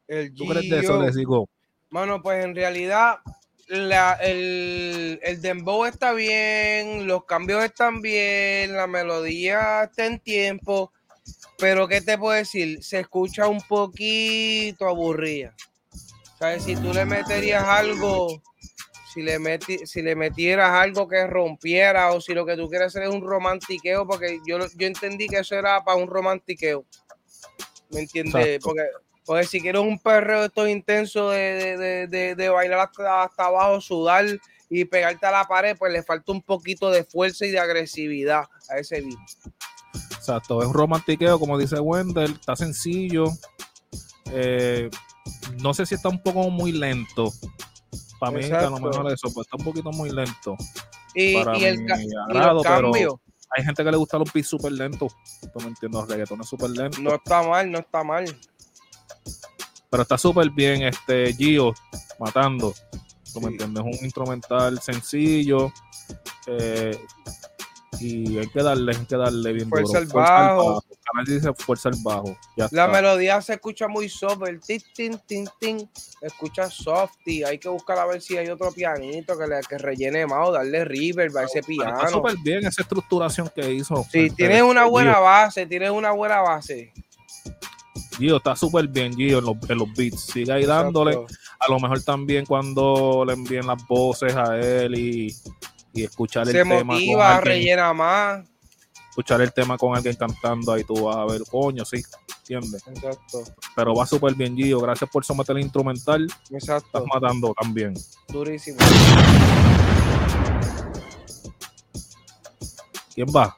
El 0.09 0.35
¿Tú 0.35 0.47
crees 0.47 0.69
de 0.69 0.81
eso, 0.81 0.93
digo? 0.95 1.49
Mano, 1.91 2.23
pues 2.23 2.45
en 2.45 2.55
realidad 2.55 3.19
la- 3.69 4.15
el, 4.15 5.21
el 5.23 5.41
dembow 5.43 5.85
está 5.85 6.13
bien, 6.13 7.07
los 7.07 7.25
cambios 7.25 7.63
están 7.65 8.01
bien, 8.03 8.75
la 8.75 8.87
melodía 8.87 9.85
está 9.85 10.07
en 10.07 10.19
tiempo, 10.19 10.93
pero 11.59 11.87
¿qué 11.87 12.01
te 12.01 12.17
puedo 12.19 12.35
decir? 12.35 12.83
Se 12.83 13.01
escucha 13.01 13.47
un 13.49 13.61
poquito 13.61 14.87
aburrida. 14.89 15.55
¿Sabes? 16.39 16.65
Si 16.65 16.77
tú 16.77 16.93
le 16.95 17.05
meterías 17.05 17.65
algo, 17.65 18.43
si 19.13 19.23
le, 19.23 19.39
meti- 19.41 19.85
si 19.87 20.03
le 20.03 20.15
metieras 20.15 20.71
algo 20.71 21.09
que 21.09 21.27
rompiera 21.27 22.13
o 22.13 22.21
si 22.21 22.33
lo 22.33 22.47
que 22.47 22.57
tú 22.57 22.69
quieres 22.69 22.89
hacer 22.89 23.03
es 23.05 23.09
un 23.11 23.23
romantiqueo, 23.27 24.07
porque 24.07 24.39
yo, 24.47 24.59
yo 24.77 24.87
entendí 24.87 25.27
que 25.27 25.39
eso 25.41 25.57
era 25.57 25.83
para 25.85 25.97
un 25.99 26.07
romantiqueo. 26.07 26.85
¿Me 27.91 28.01
entiendes? 28.01 28.35
Exacto. 28.47 28.69
Porque, 28.69 28.83
porque 29.29 29.45
si 29.47 29.61
quieres 29.61 29.83
un 29.83 29.99
perreo 29.99 30.41
de 30.41 30.47
estos 30.47 30.68
intensos 30.68 31.33
de, 31.33 31.39
de, 31.39 31.76
de, 31.76 32.07
de- 32.09 32.35
de 32.35 32.49
bailar 32.49 32.81
hasta, 32.81 33.22
hasta 33.24 33.45
abajo, 33.45 33.79
sudar 33.81 34.24
y 34.70 34.85
pegarte 34.87 35.26
a 35.26 35.31
la 35.31 35.45
pared, 35.45 35.76
pues 35.79 35.93
le 35.93 36.03
falta 36.03 36.33
un 36.33 36.41
poquito 36.43 36.91
de 36.91 37.05
fuerza 37.05 37.45
y 37.45 37.51
de 37.51 37.59
agresividad 37.59 38.45
a 38.70 38.79
ese 38.79 39.03
beat. 39.03 39.18
Exacto, 40.16 40.61
es 40.62 40.66
un 40.68 40.74
romantiqueo, 40.74 41.39
como 41.39 41.59
dice 41.59 41.79
Wendell, 41.79 42.33
está 42.33 42.57
sencillo. 42.57 43.26
Eh, 44.33 44.91
no 45.62 45.72
sé 45.74 45.87
si 45.87 45.95
está 45.95 46.09
un 46.09 46.22
poco 46.22 46.49
muy 46.51 46.72
lento. 46.72 47.31
Para 48.20 48.33
mí, 48.33 48.45
a 48.45 48.62
lo 48.62 48.79
mejor 48.79 49.12
eso, 49.12 49.33
pues 49.33 49.47
está 49.47 49.57
un 49.59 49.64
poquito 49.64 49.91
muy 49.91 50.11
lento. 50.11 50.57
Y, 51.14 51.35
Para 51.35 51.57
y 51.57 51.64
el, 51.64 51.81
y 51.81 52.14
agrado, 52.31 52.62
pero 52.62 52.74
cambios, 52.93 53.14
hay 53.57 53.64
gente 53.64 53.83
que 53.85 53.91
le 53.91 53.97
gusta 53.97 54.18
los 54.18 54.33
beats 54.33 54.49
súper 54.49 54.72
lentos. 54.72 55.14
Tú 55.53 55.61
me 55.61 55.68
entiendes, 55.68 56.01
los 56.01 56.09
reggaetones 56.09 56.49
súper 56.49 56.70
lentos. 56.70 57.01
no 57.01 57.14
está 57.14 57.43
mal, 57.43 57.70
no 57.70 57.79
está 57.79 58.03
mal. 58.05 58.24
Pero 59.91 60.03
está 60.03 60.19
súper 60.19 60.51
bien 60.51 60.83
este 60.83 61.33
Gio 61.35 61.73
matando. 62.19 62.75
Me 63.35 63.41
Sí. 63.43 63.47
entiendes, 63.47 63.83
un 63.85 64.05
instrumental 64.05 64.81
sencillo. 64.81 65.73
eh, 66.47 66.99
y 68.01 68.39
hay 68.39 68.47
que 68.49 68.63
darle, 68.63 68.95
hay 68.97 69.05
que 69.07 69.17
darle 69.17 69.53
bien 69.53 69.69
Fuerza 69.69 70.01
duro. 70.01 70.21
al 70.21 70.25
bajo. 70.25 70.67
bajo, 70.75 70.85
canal 71.05 71.25
dice 71.27 71.53
fuerza 71.55 71.89
el 71.89 71.97
bajo. 72.03 72.29
Ya 72.57 72.69
La 72.71 72.85
está. 72.85 72.89
melodía 72.89 73.41
se 73.43 73.55
escucha 73.55 73.89
muy 73.89 74.09
soft, 74.09 74.43
el 74.47 74.61
tin, 74.61 74.81
tin, 74.95 75.19
tin, 75.27 75.49
tin. 75.59 75.91
Escucha 76.23 76.71
softy. 76.71 77.43
Hay 77.45 77.59
que 77.59 77.69
buscar 77.69 77.99
a 77.99 78.07
ver 78.07 78.23
si 78.23 78.37
hay 78.37 78.49
otro 78.49 78.71
pianito 78.73 79.37
que, 79.37 79.47
le, 79.47 79.61
que 79.69 79.79
rellene 79.79 80.27
más 80.27 80.49
o 80.49 80.53
darle 80.53 80.85
reverb 80.85 81.37
a 81.39 81.45
ese 81.45 81.61
Pero 81.67 81.83
Está 81.83 81.95
piano. 82.03 82.11
súper 82.11 82.37
bien 82.43 82.67
esa 82.67 82.83
estructuración 82.83 83.51
que 83.55 83.73
hizo. 83.73 84.05
Si 84.11 84.21
este, 84.27 84.37
tienes 84.37 84.63
una 84.63 84.85
buena 84.87 85.19
base, 85.19 85.67
tienes 85.67 85.91
una 85.91 86.13
buena 86.13 86.41
base. 86.41 86.93
Gio 88.19 88.37
está 88.37 88.55
súper 88.57 88.89
bien, 88.89 89.14
Gio, 89.14 89.39
en 89.39 89.45
los, 89.47 89.57
en 89.69 89.79
los 89.79 89.93
beats. 89.95 90.21
Sigue 90.27 90.53
ahí 90.53 90.66
dándole. 90.66 91.12
Exacto. 91.12 91.35
A 91.61 91.71
lo 91.73 91.81
mejor 91.81 92.03
también 92.03 92.45
cuando 92.47 93.25
le 93.27 93.33
envíen 93.33 93.66
las 93.66 93.85
voces 93.87 94.35
a 94.37 94.57
él 94.59 94.95
y, 94.99 95.35
y 95.93 96.05
escuchar 96.05 96.47
el 96.47 96.53
Se 96.53 96.59
tema 96.62 96.79
con 96.79 96.87
motiva, 96.89 97.41
rellena 97.41 97.93
más. 97.93 98.49
escuchar 99.11 99.41
el 99.41 99.53
tema 99.53 99.77
con 99.79 99.97
alguien 99.97 100.14
cantando, 100.16 100.73
ahí 100.73 100.85
tú 100.85 101.05
vas 101.05 101.16
a 101.16 101.25
ver, 101.25 101.43
coño, 101.51 101.85
sí, 101.85 102.03
¿entiendes? 102.41 102.87
Exacto. 102.87 103.43
Pero 103.75 103.95
va 103.95 104.07
súper 104.07 104.35
bien, 104.35 104.57
Gio. 104.57 104.81
Gracias 104.81 105.09
por 105.11 105.25
someter 105.25 105.57
el 105.57 105.62
instrumental. 105.62 106.27
Exacto. 106.51 106.87
Estás 106.87 107.03
matando 107.12 107.55
también. 107.61 107.95
Durísimo. 108.29 108.79
¿Quién 113.14 113.29
va? 113.35 113.57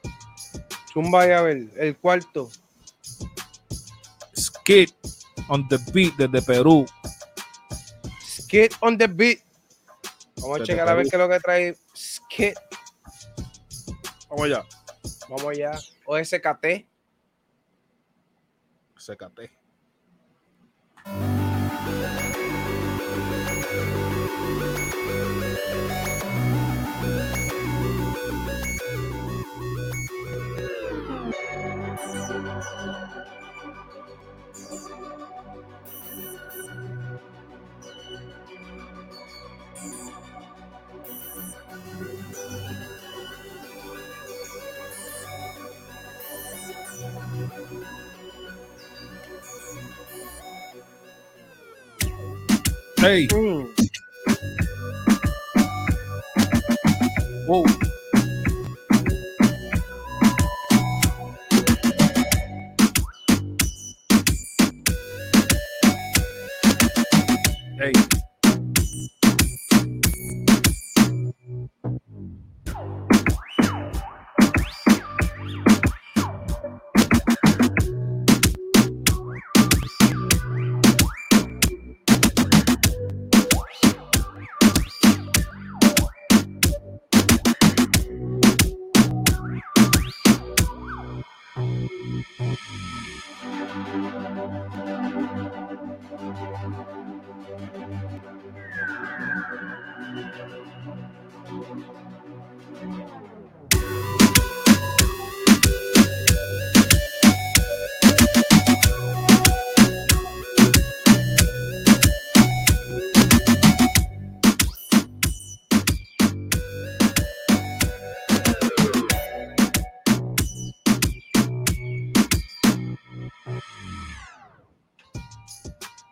Zumba 0.91 1.27
y 1.27 1.31
a 1.31 1.41
ver, 1.41 1.69
el 1.77 1.97
cuarto. 1.97 2.49
Skid 4.61 4.93
on 5.49 5.67
the 5.69 5.79
beat 5.91 6.13
desde 6.17 6.41
Perú. 6.45 6.85
Skid 8.21 8.73
on 8.81 8.95
the 8.97 9.07
beat. 9.07 9.41
Vamos 10.37 10.57
a 10.57 10.59
Desde 10.59 10.73
checar 10.73 10.87
a 10.87 10.93
ver 10.93 11.05
Perú. 11.05 11.09
qué 11.09 11.15
es 11.15 11.21
lo 11.21 11.29
que 11.29 11.39
trae 11.39 11.75
Skid. 11.95 12.53
Vamos 14.29 14.45
allá. 14.45 14.65
Vamos 15.29 15.47
allá. 15.47 15.79
O 16.05 16.15
SKT. 16.15 16.85
CKT. 18.97 19.49
Hey, 52.97 53.27
Mm. 53.27 53.67
wow. 57.47 57.90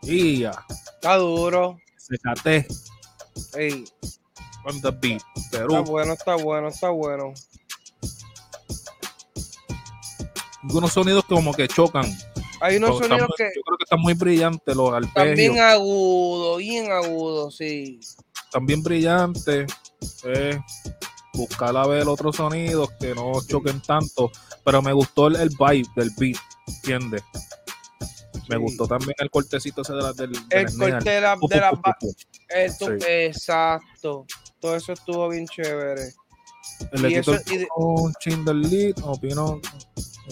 Y 0.10 0.39
ya. 0.39 0.51
Está 0.95 1.16
duro. 1.18 1.78
CKT 2.07 2.47
Ey, 3.55 3.86
on 4.66 4.82
the 4.82 4.91
beat. 4.91 5.22
está 5.38 5.66
bueno, 5.82 6.14
está 6.14 6.36
bueno, 6.36 6.68
está 6.68 6.89
bueno. 6.89 7.34
Algunos 10.64 10.91
sonidos 10.91 11.24
como 11.26 11.53
que 11.53 11.68
chocan. 11.68 12.05
Hay 12.62 12.76
unos 12.78 12.97
sonidos 12.97 13.30
que 13.38 13.45
Yo 13.45 13.62
creo 13.62 13.78
que 13.78 13.84
están 13.84 14.01
muy 14.01 14.14
brillantes 14.14 14.76
los 14.76 14.88
están 14.88 15.03
arpegios. 15.05 15.38
bien 15.38 15.60
agudos, 15.60 16.57
bien 16.57 16.91
agudos, 16.91 17.55
sí. 17.55 17.99
Están 18.45 18.66
bien 18.66 18.84
brillantes. 18.84 19.72
Eh, 20.26 20.60
buscar 21.34 21.78
a 21.78 21.88
ver 21.88 22.07
otros 22.07 22.36
sonidos 22.36 22.89
que 22.99 23.16
no 23.16 23.34
choquen 23.47 23.80
tanto. 23.82 24.30
Pero 24.66 24.82
me 24.82 24.91
gustó 24.91 25.28
el, 25.28 25.38
el 25.38 25.49
vibe 25.49 25.88
del 25.95 26.12
beat. 26.18 26.38
¿Entiendes? 26.68 27.24
Me 28.50 28.56
Sí. 28.56 28.62
gustó 28.62 28.88
también 28.88 29.14
el 29.20 29.30
cortecito 29.30 29.82
ese 29.84 29.93
de 29.93 30.02
la, 30.02 30.14
del, 30.14 30.32
El 30.50 30.66
del 30.66 30.78
corte 30.91 31.10
de 31.12 31.22
la, 31.22 31.32
de 31.36 31.38
pu, 31.39 31.47
la 31.50 31.70
pu, 31.72 31.82
ba- 31.82 31.97
pu, 32.00 32.08
pu. 32.08 32.14
el 32.50 32.78
tu- 32.78 32.86
Sí. 32.86 33.06
Exacto. 33.08 34.26
Todo 34.60 34.76
eso 34.76 34.91
estuvo 34.93 35.30
bien 35.30 35.45
chévere. 35.47 36.14
Le 36.93 37.12
Y 37.12 37.16
eso- 37.16 37.36
y 37.52 37.58
de- 37.58 37.68
un 37.78 38.14
lead, 38.62 38.93
opino. 39.04 39.60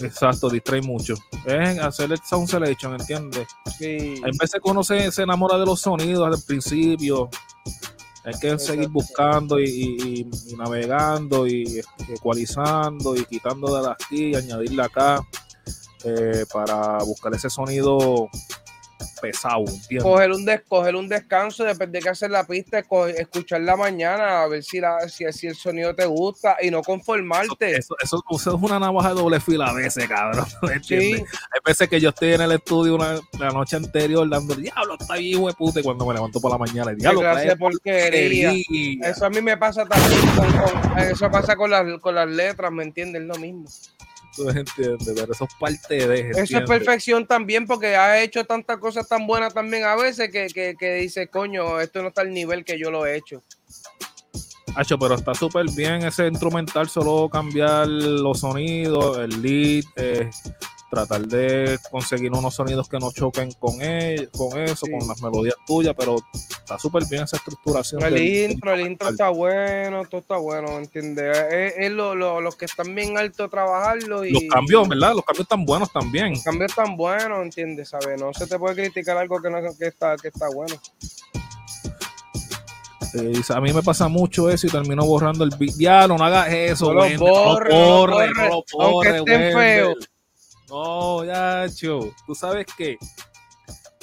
Exacto, 0.00 0.48
distrae 0.48 0.80
mucho. 0.80 1.14
Es 1.44 1.78
hacer 1.80 2.12
el 2.12 2.18
sound 2.18 2.48
selection, 2.48 2.92
¿entiendes? 2.94 3.48
Sí. 3.78 4.20
Hay 4.24 4.30
veces 4.38 4.60
que 4.62 4.70
uno 4.70 4.84
se, 4.84 5.10
se 5.10 5.22
enamora 5.22 5.58
de 5.58 5.66
los 5.66 5.80
sonidos 5.80 6.26
al 6.26 6.40
principio. 6.46 7.28
Hay 8.24 8.32
que 8.40 8.48
Exacto. 8.50 8.58
seguir 8.72 8.88
buscando 8.88 9.58
y, 9.58 9.64
y- 9.64 10.20
y- 10.20 10.52
y 10.52 10.56
navegando 10.56 11.46
y 11.46 11.80
ecualizando 12.08 13.16
y 13.16 13.24
quitando 13.24 13.80
de 13.82 13.90
aquí 13.90 14.24
y 14.30 14.34
añadirle 14.36 14.82
acá 14.82 15.20
eh, 16.04 16.44
para 16.52 16.98
buscar 16.98 17.34
ese 17.34 17.50
sonido 17.50 18.28
pesado, 19.20 19.60
¿entiendes? 19.66 20.02
Coger 20.02 20.30
un, 20.30 20.44
des, 20.44 20.60
coger 20.68 20.94
un 20.96 21.08
descanso 21.08 21.64
después 21.64 21.90
de 21.90 21.98
que 22.00 22.08
hacer 22.08 22.30
la 22.30 22.44
pista, 22.44 22.78
escuchar 23.16 23.60
la 23.62 23.76
mañana, 23.76 24.42
a 24.42 24.46
ver 24.48 24.62
si, 24.62 24.80
la, 24.80 25.08
si, 25.08 25.24
si 25.32 25.48
el 25.48 25.56
sonido 25.56 25.92
te 25.94 26.06
gusta 26.06 26.56
y 26.62 26.70
no 26.70 26.82
conformarte. 26.82 27.76
Eso, 27.76 27.96
eso, 28.02 28.22
eso 28.30 28.56
es 28.56 28.62
una 28.62 28.78
navaja 28.78 29.08
de 29.10 29.14
doble 29.16 29.40
fila 29.40 29.66
a 29.66 29.72
veces, 29.72 30.06
cabrón. 30.08 30.46
¿entiendes? 30.72 31.18
Sí, 31.18 31.24
Hay 31.52 31.60
veces 31.64 31.88
que 31.88 32.00
yo 32.00 32.10
estoy 32.10 32.34
en 32.34 32.42
el 32.42 32.52
estudio 32.52 32.94
una, 32.94 33.18
la 33.40 33.50
noche 33.50 33.76
anterior 33.76 34.28
dando 34.28 34.54
diablo, 34.54 34.96
está 34.98 35.14
bien, 35.14 35.38
hijo 35.38 35.48
de 35.48 35.54
puta, 35.54 35.80
y 35.80 35.82
cuando 35.82 36.06
me 36.06 36.14
levanto 36.14 36.40
por 36.40 36.52
la 36.52 36.58
mañana, 36.58 36.92
diablo, 36.92 37.20
de 37.20 37.56
porquería. 37.56 38.50
porquería. 38.50 39.10
Eso 39.10 39.26
a 39.26 39.30
mí 39.30 39.40
me 39.40 39.56
pasa 39.56 39.84
también 39.84 40.20
con, 40.36 40.46
con- 40.52 40.98
eso 40.98 41.28
pasa 41.30 41.56
con 41.56 41.70
las, 41.70 41.84
con 42.00 42.14
las 42.14 42.28
letras, 42.28 42.70
¿me 42.70 42.84
entiendes? 42.84 43.22
Lo 43.22 43.34
mismo. 43.36 43.64
Entiendes, 44.54 45.08
pero 45.14 45.32
eso 45.32 45.44
es 45.44 45.54
parte 45.58 46.08
de. 46.08 46.30
Eso 46.30 46.58
es 46.58 46.68
perfección 46.68 47.26
también 47.26 47.66
porque 47.66 47.96
ha 47.96 48.20
hecho 48.20 48.44
tantas 48.44 48.78
cosas 48.78 49.08
tan 49.08 49.26
buenas 49.26 49.54
también 49.54 49.84
a 49.84 49.96
veces 49.96 50.30
que, 50.30 50.46
que, 50.48 50.76
que 50.78 50.94
dice, 50.94 51.28
coño, 51.28 51.80
esto 51.80 52.02
no 52.02 52.08
está 52.08 52.22
al 52.22 52.32
nivel 52.32 52.64
que 52.64 52.78
yo 52.78 52.90
lo 52.90 53.06
he 53.06 53.16
hecho. 53.16 53.42
Hacho, 54.74 54.98
pero 54.98 55.14
está 55.14 55.34
súper 55.34 55.66
bien 55.74 56.04
ese 56.04 56.26
instrumental, 56.26 56.88
solo 56.88 57.28
cambiar 57.28 57.88
los 57.88 58.40
sonidos, 58.40 59.18
el 59.18 59.42
lead, 59.42 59.84
eh, 59.96 60.30
tratar 60.90 61.20
de 61.26 61.78
conseguir 61.90 62.32
unos 62.32 62.54
sonidos 62.54 62.88
que 62.88 62.98
no 62.98 63.12
choquen 63.12 63.52
con, 63.52 63.82
él, 63.82 64.30
con 64.30 64.58
eso, 64.58 64.86
Sí. 64.86 64.92
con 64.92 65.06
las 65.06 65.20
melodías 65.22 65.54
tuyas, 65.66 65.94
pero 65.98 66.16
está 66.48 66.78
súper 66.78 67.04
bien 67.10 67.24
esa 67.24 67.36
estructuración. 67.36 68.02
El 68.02 68.14
del- 68.14 68.50
intro, 68.52 68.72
el 68.72 68.80
intro 68.80 69.10
está 69.10 69.28
bueno, 69.28 70.04
todo 70.06 70.20
está 70.20 70.36
bueno, 70.38 70.68
¿me 70.72 70.78
entiendes? 70.78 71.36
Es, 71.50 71.74
es 71.76 71.90
lo- 71.90 72.14
lo- 72.14 72.40
los 72.40 72.56
que 72.56 72.64
están 72.64 72.94
bien 72.94 73.18
alto 73.18 73.48
trabajarlo 73.48 74.24
y 74.24 74.32
Los 74.32 74.44
cambios, 74.50 74.88
¿verdad? 74.88 75.14
Los 75.14 75.24
cambios 75.24 75.44
están 75.44 75.64
buenos 75.66 75.92
también. 75.92 76.30
los 76.32 76.42
cambios 76.42 76.70
están 76.70 76.96
buenos, 76.96 77.42
¿entiendes? 77.42 77.88
¿Sabes? 77.90 78.18
No 78.20 78.32
se 78.32 78.46
te 78.46 78.58
puede 78.58 78.74
criticar 78.76 79.16
algo 79.18 79.40
que, 79.42 79.50
no, 79.50 79.58
que, 79.78 79.86
está, 79.86 80.16
que 80.16 80.28
está 80.28 80.48
bueno. 80.54 80.74
Eh, 83.14 83.40
a 83.48 83.60
mí 83.62 83.72
me 83.72 83.82
pasa 83.82 84.06
mucho 84.08 84.50
eso 84.50 84.66
y 84.66 84.70
termino 84.70 85.04
borrando 85.06 85.42
el 85.44 85.50
beat. 85.58 85.74
Diablo, 85.76 86.18
no 86.18 86.24
hagas 86.24 86.48
eso, 86.52 86.92
No 86.92 87.08
lo 87.08 87.18
borres, 87.18 87.72
no 87.72 88.06
lo 88.06 88.36
no 88.38 88.64
lo 88.78 88.82
aunque 88.84 89.16
estén 89.16 89.52
feos. 89.54 89.94
No, 90.68 91.24
ya, 91.24 91.66
cho. 91.74 92.12
Tú 92.26 92.34
sabes 92.34 92.66
que, 92.76 92.96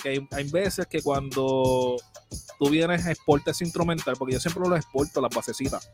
que 0.01 0.09
hay, 0.09 0.27
hay 0.31 0.49
veces 0.49 0.87
que 0.87 1.01
cuando 1.01 1.95
tú 2.59 2.69
vienes 2.69 3.05
a 3.05 3.11
exportar 3.11 3.51
ese 3.51 3.63
instrumental, 3.65 4.15
porque 4.17 4.33
yo 4.33 4.39
siempre 4.39 4.67
lo 4.67 4.75
exporto, 4.75 5.21
las 5.21 5.33
basecitas. 5.35 5.91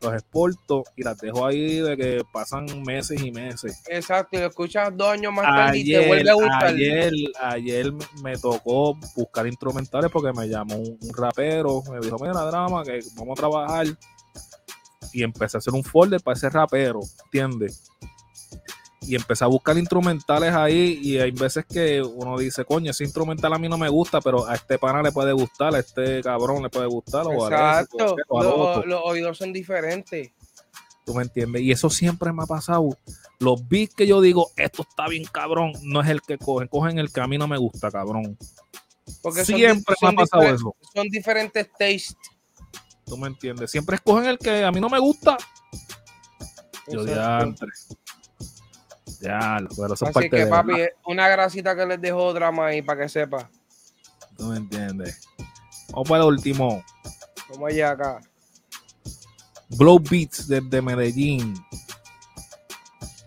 Los 0.00 0.14
exporto 0.14 0.82
y 0.96 1.02
las 1.04 1.16
dejo 1.18 1.46
ahí 1.46 1.76
de 1.78 1.96
que 1.96 2.22
pasan 2.32 2.66
meses 2.84 3.22
y 3.22 3.30
meses. 3.30 3.80
Exacto, 3.88 4.36
y 4.36 4.40
lo 4.40 4.46
escuchas 4.48 4.90
dos 4.96 5.08
años 5.08 5.32
más 5.32 5.44
tarde 5.44 5.78
y 5.78 5.84
te 5.84 6.06
vuelve 6.08 6.30
a 6.30 6.34
gustar. 6.34 6.64
ayer, 6.66 7.12
ayer 7.40 7.92
me- 7.92 8.06
me 8.22 8.36
tocó 8.38 8.94
buscar 9.14 9.46
instrumentales 9.46 10.10
porque 10.10 10.32
me 10.32 10.48
llamó 10.48 10.76
un, 10.76 10.98
un 11.00 11.14
rapero, 11.16 11.82
me 11.90 12.00
dijo, 12.00 12.16
mira, 12.20 12.32
drama, 12.44 12.82
que 12.82 12.98
vamos 13.16 13.38
a 13.38 13.40
trabajar. 13.40 13.86
Y 15.12 15.22
empecé 15.22 15.56
a 15.56 15.58
hacer 15.58 15.74
un 15.74 15.84
folder 15.84 16.20
para 16.22 16.36
ese 16.36 16.48
rapero, 16.50 17.00
¿entiendes? 17.26 17.84
Y 19.04 19.16
empecé 19.16 19.44
a 19.44 19.48
buscar 19.48 19.76
instrumentales 19.76 20.54
ahí 20.54 21.00
y 21.02 21.18
hay 21.18 21.32
veces 21.32 21.64
que 21.66 22.00
uno 22.00 22.38
dice, 22.38 22.64
coño, 22.64 22.92
ese 22.92 23.04
instrumental 23.04 23.52
a 23.52 23.58
mí 23.58 23.68
no 23.68 23.76
me 23.76 23.88
gusta, 23.88 24.20
pero 24.20 24.46
a 24.46 24.54
este 24.54 24.78
pana 24.78 25.02
le 25.02 25.10
puede 25.10 25.32
gustar, 25.32 25.74
a 25.74 25.80
este 25.80 26.22
cabrón 26.22 26.62
le 26.62 26.70
puede 26.70 26.86
gustar, 26.86 27.26
o 27.26 27.44
a 27.44 27.48
ese, 27.48 27.54
Exacto, 27.54 28.16
o 28.28 28.40
a 28.40 28.76
al 28.76 28.88
los, 28.88 29.00
oídos 29.04 29.38
son 29.38 29.52
diferentes. 29.52 30.30
¿Tú 31.04 31.14
me 31.14 31.22
entiendes? 31.22 31.62
Y 31.62 31.72
eso 31.72 31.90
siempre 31.90 32.32
me 32.32 32.44
ha 32.44 32.46
pasado. 32.46 32.96
Los 33.40 33.68
beats 33.68 33.94
que 33.94 34.06
yo 34.06 34.20
digo, 34.20 34.52
esto 34.56 34.82
está 34.88 35.08
bien 35.08 35.24
cabrón, 35.24 35.72
no 35.82 36.00
es 36.00 36.08
el 36.08 36.22
que 36.22 36.38
cogen, 36.38 36.68
cogen 36.68 36.98
el 36.98 37.12
que 37.12 37.20
a 37.20 37.26
mí 37.26 37.38
no 37.38 37.48
me 37.48 37.58
gusta, 37.58 37.90
cabrón. 37.90 38.38
Porque 39.20 39.44
siempre 39.44 39.96
me 40.00 40.08
ha 40.08 40.12
pasado 40.12 40.42
eso. 40.42 40.76
Son 40.94 41.08
diferentes 41.08 41.68
tastes. 41.70 42.16
¿Tú 43.04 43.16
me 43.16 43.26
entiendes? 43.26 43.70
Siempre 43.70 43.96
escogen 43.96 44.26
el 44.26 44.38
que 44.38 44.64
a 44.64 44.70
mí 44.70 44.80
no 44.80 44.88
me 44.88 45.00
gusta. 45.00 45.36
Yo. 46.88 47.04
Ya, 49.22 49.58
pero 49.76 49.94
eso 49.94 49.94
es 49.94 50.02
Así 50.02 50.12
parte 50.12 50.30
que, 50.30 50.44
de 50.44 50.46
papi, 50.46 50.72
una 51.06 51.28
grasita 51.28 51.76
que 51.76 51.86
les 51.86 52.00
dejo 52.00 52.32
drama 52.34 52.66
ahí 52.66 52.82
para 52.82 53.02
que 53.02 53.08
sepa. 53.08 53.48
¿Tú 54.36 54.46
me 54.46 54.56
entiendes? 54.56 55.20
Vamos 55.90 56.08
para 56.08 56.24
el 56.24 56.28
último. 56.30 56.84
Como 57.48 57.66
allá 57.66 57.92
acá. 57.92 58.20
Glow 59.70 60.00
Beats 60.00 60.48
desde 60.48 60.82
Medellín. 60.82 61.54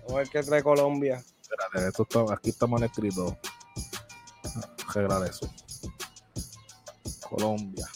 Vamos 0.02 0.12
a 0.12 0.16
ver 0.18 0.30
qué 0.30 0.44
trae 0.44 0.62
Colombia. 0.62 1.24
Espérate, 1.42 1.88
esto 1.88 2.04
está, 2.04 2.34
aquí 2.34 2.50
está 2.50 2.68
mal 2.68 2.84
escrito. 2.84 3.38
Arreglar 4.90 5.30
eso. 5.30 5.50
Colombia. 7.30 7.88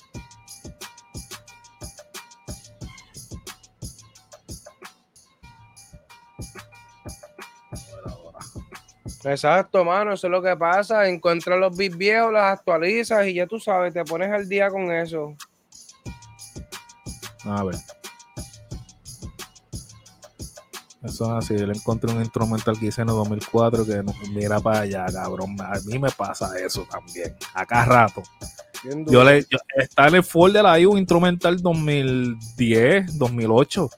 Exacto, 9.30 9.84
mano, 9.86 10.14
eso 10.14 10.28
es 10.28 10.32
lo 10.32 10.42
que 10.42 10.56
pasa. 10.56 11.08
Encuentras 11.08 11.60
los 11.60 11.76
beats 11.76 11.98
viejos, 11.98 12.32
los 12.32 12.42
actualizas 12.42 13.28
y 13.28 13.36
ya 13.36 13.48
tú 13.48 13.60
sabes, 13.60 13.94
te 13.94 14.04
pones 14.04 14.32
al 14.32 14.48
día 14.50 14.70
con 14.70 14.92
eso. 14.92 15.36
A 17.46 17.64
ver. 17.64 17.76
Eso 21.04 21.26
es 21.38 21.46
así. 21.46 21.58
Yo 21.58 21.66
le 21.66 21.74
encontré 21.74 22.12
un 22.12 22.20
instrumental 22.20 22.78
que 22.78 22.88
hice 22.88 23.02
en 23.02 23.10
el 23.10 23.16
2004 23.16 23.86
que 23.86 24.04
no, 24.04 24.14
mira 24.34 24.60
para 24.60 24.82
allá, 24.82 25.06
cabrón. 25.06 25.56
A 25.62 25.80
mí 25.86 25.98
me 25.98 26.12
pasa 26.12 26.52
eso 26.60 26.86
también. 26.90 27.36
Acá 27.54 27.86
rato. 27.86 28.22
Yo 29.08 29.24
le, 29.24 29.42
yo- 29.50 29.58
está 29.78 30.08
en 30.08 30.16
el 30.16 30.24
folder 30.24 30.66
ahí 30.66 30.86
un 30.86 30.98
instrumental 30.98 31.62
2010, 31.62 33.18
2008. 33.18 33.90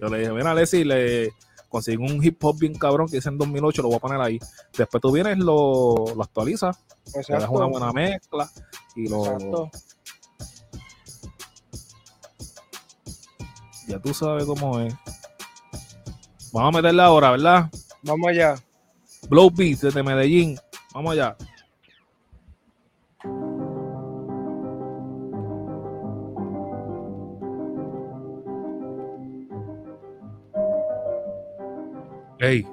Yo 0.00 0.08
le 0.08 0.18
dije, 0.18 0.32
mira, 0.32 0.54
Leslie, 0.54 0.84
le 0.84 1.32
conseguí 1.72 1.96
un 1.96 2.22
hip 2.22 2.36
hop 2.44 2.58
bien 2.58 2.74
cabrón 2.74 3.08
que 3.08 3.16
hice 3.16 3.30
en 3.30 3.38
2008, 3.38 3.80
lo 3.80 3.88
voy 3.88 3.96
a 3.96 4.00
poner 4.00 4.20
ahí. 4.20 4.38
Después 4.76 5.00
tú 5.00 5.10
vienes, 5.10 5.38
lo, 5.38 5.94
lo 6.14 6.22
actualizas, 6.22 6.78
le 7.06 7.12
das 7.12 7.28
Exacto. 7.30 7.50
una 7.52 7.66
buena 7.66 7.92
mezcla 7.92 8.50
y 8.94 9.08
lo. 9.08 9.24
Exacto. 9.24 9.70
Ya 13.88 13.98
tú 13.98 14.12
sabes 14.12 14.44
cómo 14.44 14.80
es. 14.80 14.94
Vamos 16.52 16.74
a 16.74 16.76
meterla 16.76 17.06
ahora, 17.06 17.30
¿verdad? 17.30 17.70
Vamos 18.02 18.28
allá. 18.28 18.54
Blow 19.28 19.50
Beats 19.50 19.80
desde 19.80 20.02
Medellín. 20.02 20.58
Vamos 20.92 21.12
allá. 21.12 21.36
Ey. 32.42 32.66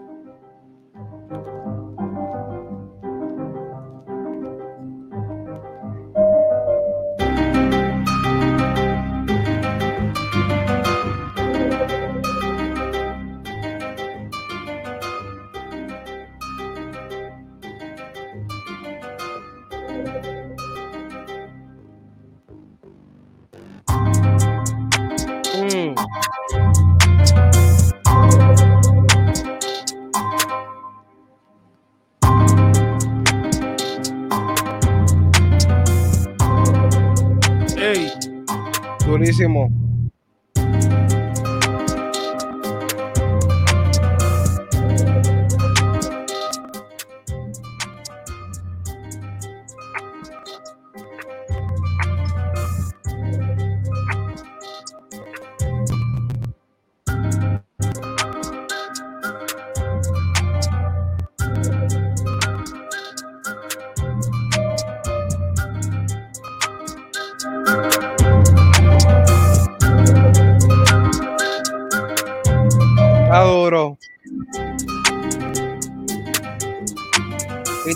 Durísimo. 39.39 39.88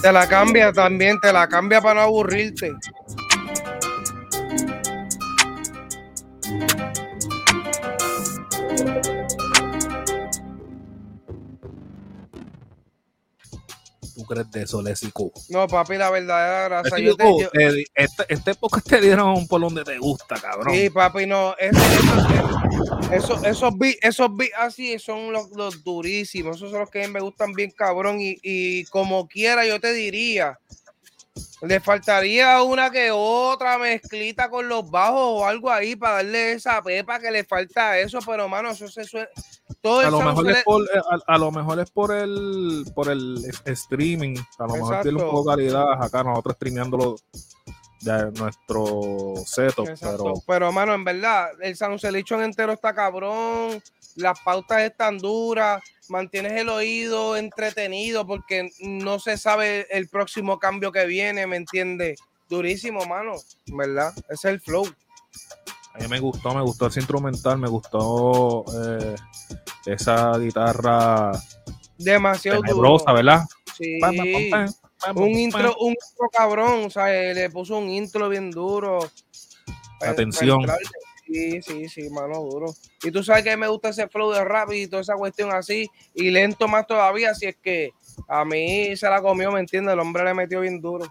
Te 0.04 0.12
la 0.12 0.28
cambia 0.28 0.74
también, 0.74 1.18
te 1.22 1.32
la 1.32 1.48
cambia 1.48 1.80
para 1.82 1.96
no 1.96 2.02
aburrirte. 2.02 2.72
¿Tú 14.16 14.24
crees 14.26 14.52
de 14.52 14.62
eso, 14.64 14.82
Lesico? 14.82 15.32
No, 15.50 15.68
papi, 15.68 15.96
la 15.98 16.12
verdadera 16.12 16.64
grasa. 16.82 17.00
Yo 17.00 17.16
te, 17.16 17.24
yo- 17.24 17.50
este, 17.96 18.26
este 18.28 18.54
podcast 18.54 18.88
te 18.88 19.02
dieron 19.02 19.48
por 19.48 19.60
donde 19.62 19.84
te 19.84 19.98
gusta, 19.98 20.36
cabrón. 20.36 20.76
Sí, 20.76 20.90
papi, 20.90 21.26
no. 21.26 21.56
es- 21.58 21.72
eso- 21.76 22.83
eso- 23.12 23.44
esos 23.46 23.78
beats, 23.78 23.98
esos 24.02 24.36
beats 24.36 24.54
así 24.58 24.98
son 25.00 25.32
los, 25.32 25.50
los 25.52 25.84
durísimos. 25.84 26.58
Esos 26.58 26.72
son 26.72 26.80
los 26.82 26.90
que 26.90 27.08
me 27.08 27.20
gustan 27.20 27.54
bien, 27.54 27.72
cabrón. 27.72 28.20
Y, 28.22 28.38
y 28.44 28.86
como 28.86 29.28
quiera, 29.28 29.66
yo 29.66 29.80
te 29.80 29.94
diría. 29.94 30.60
Le 31.64 31.80
faltaría 31.80 32.62
una 32.62 32.92
que 32.92 33.10
otra 33.12 33.78
mezclita 33.78 34.50
con 34.50 34.68
los 34.68 34.90
bajos 34.92 35.22
o 35.22 35.46
algo 35.46 35.72
ahí 35.72 35.96
para 35.96 36.16
darle 36.16 36.52
esa 36.52 36.82
pepa 36.82 37.20
que 37.20 37.32
le 37.32 37.44
falta 37.46 37.92
a 37.92 38.00
eso, 38.00 38.20
pero 38.26 38.50
mano, 38.50 38.72
eso 38.72 38.88
se 38.90 39.06
suena. 39.06 39.30
Todo 39.82 40.02
a 40.02 40.10
lo 40.12 40.20
mejor 40.22 40.44
suena- 40.44 40.58
es 40.60 40.64
por, 40.66 40.82
eh, 40.84 41.02
a, 41.28 41.34
a 41.34 41.38
lo 41.38 41.52
mejor 41.52 41.80
es 41.80 41.90
por 41.90 42.14
el 42.14 42.86
por 42.94 43.10
el 43.10 43.38
streaming 43.66 44.36
a 44.60 44.68
lo 44.68 44.74
mejor 44.74 45.02
tiene 45.02 45.24
un 45.24 45.30
poco 45.32 45.50
de 45.56 45.56
calidad 45.56 46.04
acá 46.04 46.24
nosotros 46.24 46.56
streameándolo 46.56 47.16
de 48.04 48.32
nuestro 48.40 49.34
setup 49.46 49.88
Exacto. 49.90 50.24
pero 50.24 50.44
Pero, 50.46 50.72
mano, 50.72 50.94
en 50.94 51.04
verdad, 51.04 51.50
el 51.62 51.76
Sound 51.76 52.00
Selection 52.00 52.44
entero 52.44 52.74
está 52.74 52.94
cabrón. 52.94 53.82
Las 54.16 54.40
pautas 54.42 54.82
están 54.82 55.18
duras. 55.18 55.82
Mantienes 56.10 56.52
el 56.54 56.70
oído 56.70 57.38
entretenido 57.38 58.28
porque 58.28 58.70
no 58.82 59.20
se 59.20 59.38
sabe 59.38 59.88
el 59.90 60.10
próximo 60.10 60.60
cambio 60.60 60.92
que 60.92 61.06
viene, 61.06 61.48
¿me 61.48 61.56
entiendes? 61.58 62.20
Durísimo, 62.50 63.06
mano. 63.06 63.34
en 63.68 63.78
¿Verdad? 63.78 64.14
Ese 64.30 64.34
es 64.34 64.46
el 64.46 64.60
flow. 64.62 64.86
a 65.94 65.98
mí 66.00 66.08
me 66.10 66.20
gustó 66.20 66.54
me 66.54 66.62
gustó 66.62 66.88
ese 66.88 67.00
instrumental 67.00 67.58
me 67.58 67.68
gustó 67.70 68.66
eh, 69.00 69.16
esa 69.86 70.38
guitarra 70.38 71.32
Demasiado 71.98 72.58
duro. 72.58 72.68
tenebrosa, 72.68 73.14
¿verdad? 73.14 73.42
Sí. 73.78 74.00
Un 75.16 75.30
intro, 75.30 75.76
un 75.80 75.90
intro 75.90 76.30
cabrón, 76.32 76.86
o 76.86 76.90
sea, 76.90 77.08
le 77.08 77.50
puso 77.50 77.78
un 77.78 77.90
intro 77.90 78.30
bien 78.30 78.52
duro. 78.52 79.00
Pa- 80.00 80.10
Atención. 80.10 80.62
entrarle. 80.62 80.86
Sí, 81.26 81.62
sí, 81.62 81.90
sí, 81.90 82.10
mano, 82.10 82.42
duro. 82.42 82.74
Y 83.04 83.10
tú 83.10 83.24
sabes 83.24 83.44
que 83.44 83.56
me 83.58 83.68
gusta 83.68 83.90
ese 83.90 84.08
flow 84.08 84.32
de 84.32 84.44
rap 84.44 84.72
y 84.74 84.88
toda 84.88 85.02
esa 85.02 85.16
cuestión 85.16 85.52
así, 85.52 85.90
y 86.14 86.30
lento 86.30 86.68
más 86.68 86.86
todavía, 86.86 87.32
así 87.32 87.46
es 87.48 87.56
que 87.56 87.92
a 88.28 88.46
mí 88.46 88.96
se 88.98 89.10
la 89.10 89.22
comió, 89.22 89.52
¿me 89.52 89.60
entiendes? 89.62 89.94
El 89.94 90.00
hombre 90.02 90.24
le 90.26 90.34
metió 90.34 90.60
bien 90.62 90.80
duro. 90.82 91.06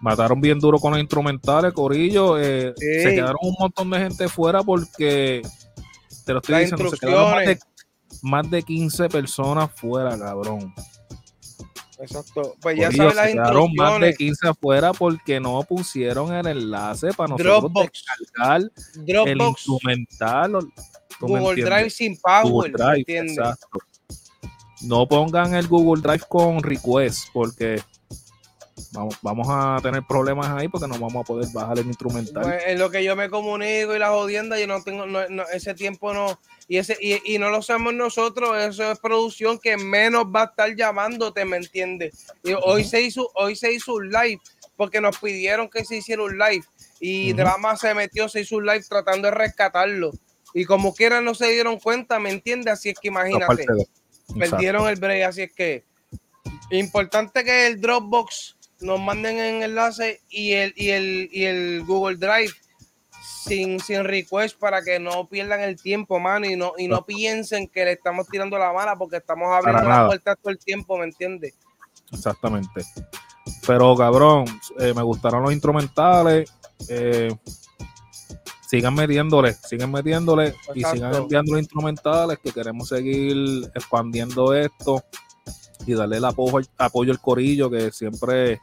Mataron 0.00 0.40
bien 0.40 0.58
duro 0.58 0.78
con 0.78 0.92
los 0.92 1.00
instrumentales, 1.00 1.72
Corillo. 1.72 2.38
eh, 2.38 2.74
Sí. 2.76 3.02
Se 3.02 3.14
quedaron 3.14 3.38
un 3.40 3.54
montón 3.58 3.88
de 3.90 3.98
gente 3.98 4.28
fuera 4.28 4.62
porque, 4.62 5.40
te 6.26 6.32
lo 6.32 6.40
estoy 6.40 6.52
Las 6.56 6.70
diciendo, 6.70 6.90
se 6.90 6.98
quedaron 6.98 7.30
más 7.30 7.46
de, 7.46 7.58
más 8.22 8.50
de 8.50 8.62
15 8.62 9.08
personas 9.08 9.70
fuera, 9.74 10.18
cabrón. 10.18 10.74
Exacto. 11.98 12.54
Pues 12.60 12.76
ya 12.78 12.92
sabes 12.92 13.14
las 13.14 13.28
quedaron 13.28 13.70
más 13.74 14.00
de 14.00 14.08
instrucciones. 14.08 14.18
15 14.18 14.48
afuera 14.48 14.92
porque 14.92 15.40
no 15.40 15.62
pusieron 15.62 16.32
el 16.34 16.46
enlace 16.46 17.08
para 17.14 17.28
nosotros 17.30 17.60
Dropbox. 17.62 18.04
descargar 18.18 18.60
el 18.60 19.04
Dropbox, 19.06 19.58
instrumental. 19.60 20.52
¿tú 21.18 21.28
me 21.28 21.40
Google? 21.40 21.64
Drive 21.64 21.90
sin 21.90 22.18
power, 22.18 22.44
Google 22.52 22.72
¿me 22.72 22.84
Drive, 22.84 23.04
exacto. 23.20 23.78
No 24.82 25.08
pongan 25.08 25.54
el 25.54 25.66
Google 25.68 26.02
Drive 26.02 26.24
con 26.28 26.62
request 26.62 27.28
porque 27.32 27.80
vamos, 28.92 29.16
vamos 29.22 29.46
a 29.50 29.78
tener 29.82 30.02
problemas 30.06 30.48
ahí 30.50 30.68
porque 30.68 30.86
no 30.86 30.98
vamos 30.98 31.16
a 31.16 31.24
poder 31.24 31.48
bajar 31.54 31.78
el 31.78 31.86
instrumental. 31.86 32.42
Pues, 32.42 32.62
en 32.66 32.78
lo 32.78 32.90
que 32.90 33.02
yo 33.02 33.16
me 33.16 33.30
comunico 33.30 33.96
y 33.96 33.98
la 33.98 34.10
jodienda, 34.10 34.60
yo 34.60 34.66
no 34.66 34.82
tengo 34.82 35.06
no- 35.06 35.26
no, 35.30 35.44
ese 35.52 35.72
tiempo 35.74 36.12
no 36.12 36.38
y 36.68 36.78
ese 36.78 36.96
y, 37.00 37.34
y 37.34 37.38
no 37.38 37.50
lo 37.50 37.62
sabemos 37.62 37.94
nosotros, 37.94 38.56
eso 38.58 38.90
es 38.90 38.98
producción 38.98 39.58
que 39.58 39.76
menos 39.76 40.24
va 40.24 40.42
a 40.42 40.44
estar 40.46 40.74
llamándote, 40.74 41.44
¿me 41.44 41.58
entiendes? 41.58 42.26
Y 42.42 42.54
hoy 42.54 42.84
se 42.84 43.02
hizo 43.02 43.30
hoy 43.34 43.56
se 43.56 43.72
hizo 43.72 43.94
un 43.94 44.10
live 44.10 44.40
porque 44.76 45.00
nos 45.00 45.18
pidieron 45.18 45.68
que 45.68 45.84
se 45.84 45.96
hiciera 45.96 46.22
un 46.22 46.38
live 46.38 46.64
y. 47.00 47.32
Drama 47.32 47.76
se 47.76 47.94
metió, 47.94 48.28
se 48.28 48.40
hizo 48.40 48.56
un 48.56 48.66
live 48.66 48.84
tratando 48.88 49.28
de 49.28 49.34
rescatarlo 49.34 50.12
y 50.54 50.64
como 50.64 50.94
quiera 50.94 51.20
no 51.20 51.34
se 51.34 51.48
dieron 51.48 51.78
cuenta, 51.78 52.18
¿me 52.18 52.30
entiendes? 52.30 52.72
Así 52.72 52.88
es 52.88 52.98
que 52.98 53.08
imagínate, 53.08 53.66
perdieron 54.38 54.88
el 54.88 54.96
break, 54.96 55.28
así 55.28 55.42
es 55.42 55.52
que 55.52 55.84
importante 56.70 57.44
que 57.44 57.66
el 57.66 57.80
Dropbox 57.80 58.56
nos 58.80 58.98
manden 58.98 59.38
en 59.38 59.62
enlace 59.62 60.22
y 60.30 60.52
el, 60.52 60.72
y 60.76 60.90
el, 60.90 61.28
y 61.30 61.44
el 61.44 61.84
Google 61.84 62.16
Drive 62.16 62.52
sin, 63.26 63.80
sin 63.80 64.04
request 64.04 64.58
para 64.58 64.82
que 64.82 64.98
no 64.98 65.26
pierdan 65.28 65.60
el 65.60 65.80
tiempo, 65.80 66.18
mano, 66.18 66.46
y 66.46 66.56
no, 66.56 66.72
y 66.78 66.88
no 66.88 67.04
piensen 67.04 67.68
que 67.68 67.84
le 67.84 67.92
estamos 67.92 68.26
tirando 68.28 68.58
la 68.58 68.72
mala 68.72 68.96
porque 68.96 69.16
estamos 69.16 69.48
abriendo 69.52 69.88
las 69.88 70.06
puertas 70.06 70.36
todo 70.42 70.52
el 70.52 70.58
tiempo, 70.58 70.96
¿me 70.98 71.04
entiendes? 71.04 71.54
Exactamente. 72.12 72.84
Pero 73.66 73.96
cabrón, 73.96 74.44
eh, 74.78 74.92
me 74.94 75.02
gustaron 75.02 75.42
los 75.42 75.52
instrumentales. 75.52 76.52
eh, 76.88 77.34
sigan 78.68 78.94
metiéndole, 78.94 79.54
sigan 79.54 79.92
metiéndole 79.92 80.54
y 80.74 80.82
sigan 80.82 81.14
enviando 81.14 81.52
los 81.52 81.60
instrumentales 81.60 82.38
que 82.40 82.52
queremos 82.52 82.88
seguir 82.88 83.70
expandiendo 83.74 84.54
esto 84.54 85.02
y 85.86 85.94
darle 85.94 86.16
el 86.16 86.24
apoyo, 86.24 86.66
apoyo 86.76 87.12
al 87.12 87.20
corillo 87.20 87.70
que 87.70 87.92
siempre 87.92 88.60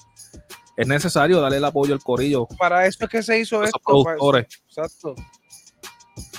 es 0.76 0.88
necesario 0.88 1.39
darle 1.39 1.57
el 1.57 1.65
apoyo 1.65 1.93
al 1.93 2.01
corillo. 2.01 2.47
Para 2.57 2.86
eso 2.88 3.03
es 3.03 3.09
que 3.09 3.24
se 3.24 3.39
hizo 3.39 3.63
esto. 3.63 3.80
productores. 3.86 4.47
Exacto. 4.67 5.15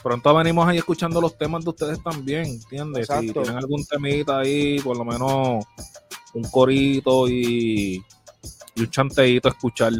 Pronto 0.02 0.34
venimos 0.34 0.68
ahí 0.68 0.78
escuchando 0.78 1.20
los 1.20 1.36
temas 1.38 1.64
de 1.64 1.70
ustedes 1.70 2.02
también, 2.02 2.44
¿entiendes? 2.44 3.06
Si 3.06 3.12
Exacto. 3.12 3.42
tienen 3.42 3.56
algún 3.58 3.84
temita 3.86 4.38
ahí, 4.40 4.78
por 4.80 4.96
lo 4.96 5.04
menos 5.04 5.64
un 6.34 6.42
corito 6.50 7.26
y, 7.28 8.04
y 8.74 8.80
un 8.80 8.90
chanteíto 8.90 9.48
a 9.48 9.52
escuchar. 9.52 9.92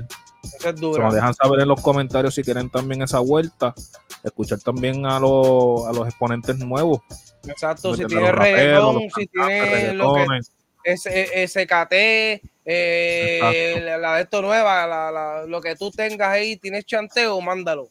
Eso 0.43 0.57
es 0.57 0.63
Se 0.63 0.73
dura. 0.75 1.05
nos 1.05 1.15
dejan 1.15 1.35
saber 1.35 1.61
en 1.61 1.69
los 1.69 1.81
comentarios 1.81 2.35
si 2.35 2.43
quieren 2.43 2.69
también 2.71 3.03
esa 3.03 3.21
vuelta. 3.21 3.75
Escuchar 4.23 4.59
también 4.61 5.07
a 5.07 5.19
los, 5.19 5.87
a 5.87 5.93
los 5.93 6.07
exponentes 6.07 6.59
nuevos. 6.59 7.01
Exacto. 7.47 7.95
Si 7.97 8.05
tiene 8.05 8.31
reggaetón, 8.33 9.01
si 9.15 9.27
tiene 9.27 9.95
lo 9.95 10.15
que 10.15 10.27
ese, 10.85 11.49
SKT, 11.49 12.47
eh, 12.65 13.81
la, 13.85 13.99
la 13.99 14.17
de 14.17 14.23
esto 14.23 14.41
nueva, 14.43 14.87
la- 14.87 15.11
la- 15.13 15.45
lo 15.47 15.61
que 15.61 15.77
tú 15.77 15.91
tengas 15.91 16.29
ahí, 16.29 16.57
tienes 16.57 16.85
chanteo, 16.87 17.41
mándalo. 17.41 17.89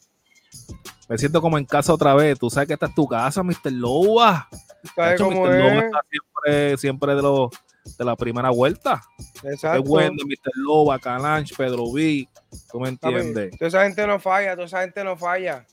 Me 1.09 1.17
siento 1.17 1.41
como 1.41 1.57
en 1.57 1.65
casa 1.65 1.93
otra 1.93 2.13
vez. 2.15 2.39
Tú 2.39 2.49
sabes 2.49 2.67
que 2.67 2.73
esta 2.73 2.85
es 2.87 2.95
tu 2.95 3.07
casa, 3.07 3.43
Mr. 3.43 3.71
Lowa. 3.71 4.47
¿Sabes 4.95 5.19
Nacho, 5.19 5.25
cómo 5.25 5.45
Mr. 5.45 5.55
Es? 5.77 5.83
está 5.83 5.99
siempre, 6.09 6.77
siempre 6.77 7.15
de, 7.15 7.21
los, 7.21 7.49
de 7.97 8.05
la 8.05 8.15
primera 8.15 8.49
vuelta. 8.49 9.01
Exacto. 9.43 9.83
bueno, 9.83 10.15
Mr. 10.25 10.51
Lowa, 10.55 10.97
Calanch, 10.99 11.55
Pedro 11.55 11.83
V. 11.83 12.27
¿Tú 12.71 12.79
me 12.79 12.89
entiendes? 12.89 13.51
Toda 13.57 13.67
esa 13.67 13.83
gente 13.83 14.07
no 14.07 14.19
falla, 14.19 14.53
toda 14.55 14.65
esa 14.65 14.81
gente 14.81 15.03
no 15.03 15.17
falla. 15.17 15.65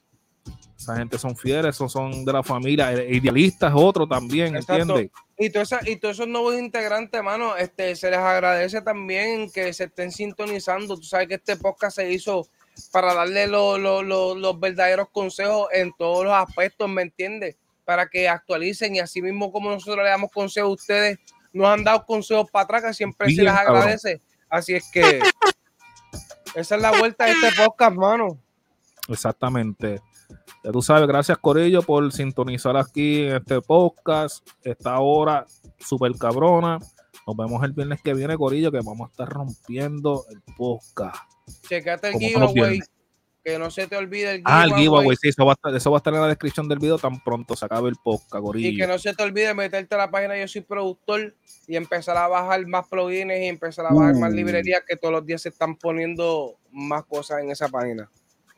Esa 0.76 0.96
gente 0.96 1.18
son 1.18 1.36
fieles, 1.36 1.74
esos 1.76 1.92
son 1.92 2.24
de 2.24 2.32
la 2.32 2.42
familia. 2.42 2.90
El 2.92 3.14
Idealista 3.16 3.68
es 3.68 3.74
otro 3.76 4.06
también, 4.08 4.56
Exacto. 4.56 4.94
¿entiendes? 4.96 5.10
Y, 5.38 5.50
todos 5.50 6.14
esos 6.14 6.26
nuevos 6.28 6.54
integrantes, 6.58 7.22
mano, 7.22 7.54
este, 7.56 7.94
se 7.96 8.10
les 8.10 8.18
agradece 8.18 8.80
también 8.80 9.50
que 9.50 9.72
se 9.74 9.84
estén 9.84 10.10
sintonizando. 10.10 10.96
Tú 10.96 11.02
sabes 11.02 11.28
que 11.28 11.34
este 11.34 11.56
podcast 11.56 11.96
se 11.96 12.10
hizo 12.10 12.46
para 12.92 13.12
darle 13.14 13.46
lo- 13.46 13.76
lo- 13.76 14.02
lo- 14.02 14.34
los 14.34 14.58
verdaderos 14.58 15.08
consejos 15.12 15.68
en 15.72 15.92
todos 15.98 16.24
los 16.24 16.32
aspectos, 16.32 16.88
¿me 16.88 17.02
entiendes? 17.02 17.56
Para 17.84 18.08
que 18.08 18.28
actualicen 18.28 18.94
y 18.96 19.00
así 19.00 19.20
mismo 19.20 19.52
como 19.52 19.70
nosotros 19.70 20.02
le 20.04 20.10
damos 20.10 20.30
consejos 20.32 20.70
a 20.70 20.72
ustedes, 20.72 21.18
nos 21.52 21.68
han 21.68 21.84
dado 21.84 22.06
consejos 22.06 22.50
para 22.50 22.64
atrás 22.64 22.82
que 22.84 22.94
siempre 22.94 23.28
se 23.34 23.42
les 23.42 23.52
cabrón. 23.52 23.76
agradece. 23.76 24.20
Así 24.48 24.74
es 24.74 24.90
que 24.90 25.20
esa 26.54 26.76
es 26.76 26.82
la 26.82 26.92
vuelta 26.98 27.26
de 27.26 27.32
este 27.32 27.48
podcast, 27.62 27.96
mano. 27.96 28.38
Exactamente. 29.08 30.00
Ya 30.62 30.72
tú 30.72 30.82
sabes, 30.82 31.08
gracias 31.08 31.38
Corillo 31.38 31.82
por 31.82 32.12
sintonizar 32.12 32.76
aquí 32.76 33.22
en 33.22 33.36
este 33.36 33.60
podcast. 33.62 34.46
Esta 34.62 34.98
hora 35.00 35.46
súper 35.78 36.12
cabrona. 36.16 36.78
Nos 37.26 37.36
vemos 37.36 37.62
el 37.64 37.72
viernes 37.72 38.00
que 38.02 38.12
viene, 38.12 38.36
Corillo, 38.36 38.70
que 38.70 38.78
vamos 38.84 39.08
a 39.08 39.10
estar 39.10 39.28
rompiendo 39.28 40.24
el 40.30 40.42
podcast. 40.56 41.16
Checate 41.68 42.08
el 42.08 42.14
giveaway. 42.18 42.80
Que 43.42 43.58
no 43.58 43.70
se 43.70 43.86
te 43.86 43.96
olvide 43.96 44.34
el 44.34 44.42
Ah, 44.44 44.64
el 44.64 44.74
giveaway. 44.74 44.82
giveaway, 44.84 45.16
sí, 45.16 45.28
eso 45.30 45.46
va, 45.46 45.52
a 45.52 45.54
estar, 45.54 45.74
eso 45.74 45.90
va 45.90 45.96
a 45.96 46.00
estar 46.00 46.12
en 46.12 46.20
la 46.20 46.28
descripción 46.28 46.68
del 46.68 46.78
video 46.78 46.98
tan 46.98 47.22
pronto 47.24 47.56
se 47.56 47.64
acabe 47.64 47.88
el 47.88 47.96
podcast, 47.96 48.34
Y 48.34 48.40
Corillo. 48.42 48.84
que 48.84 48.92
no 48.92 48.98
se 48.98 49.14
te 49.14 49.22
olvide 49.22 49.54
meterte 49.54 49.94
a 49.94 49.98
la 49.98 50.10
página 50.10 50.38
Yo 50.38 50.46
Soy 50.46 50.60
Productor 50.60 51.34
y 51.66 51.76
empezar 51.76 52.18
a 52.18 52.28
bajar 52.28 52.66
más 52.66 52.86
plugins 52.88 53.32
y 53.32 53.46
empezar 53.46 53.86
a 53.86 53.94
bajar 53.94 54.14
más 54.16 54.30
Uh. 54.32 54.36
librerías 54.36 54.82
que 54.86 54.96
todos 54.96 55.12
los 55.12 55.24
días 55.24 55.40
se 55.40 55.48
están 55.48 55.74
poniendo 55.76 56.58
más 56.70 57.04
cosas 57.06 57.40
en 57.42 57.50
esa 57.50 57.68
página. 57.68 58.10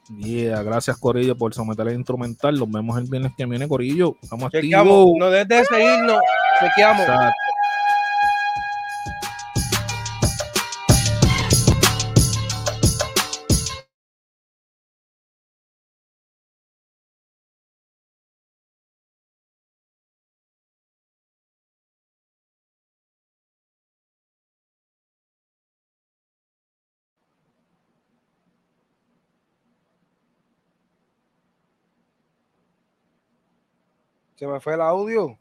Yeah, 0.09 0.63
gracias 0.63 0.99
Corillo 0.99 1.37
por 1.37 1.55
someter 1.55 1.87
el 1.89 1.95
instrumental. 1.95 2.59
Nos 2.59 2.71
vemos 2.71 2.99
el 2.99 3.05
viernes 3.09 3.33
que 3.37 3.47
viene, 3.47 3.69
Corillo. 3.69 4.17
Estamos 4.21 4.51
Chequeamos, 4.51 4.93
activos. 4.93 5.15
no 5.19 5.31
dejes 5.31 5.49
de 5.49 5.65
seguirnos, 5.65 6.21
chequeamos. 6.61 7.01
Exacto. 7.03 7.33
Se 34.43 34.49
me 34.49 34.59
fue 34.59 34.75
el 34.75 34.81
audio. 34.81 35.39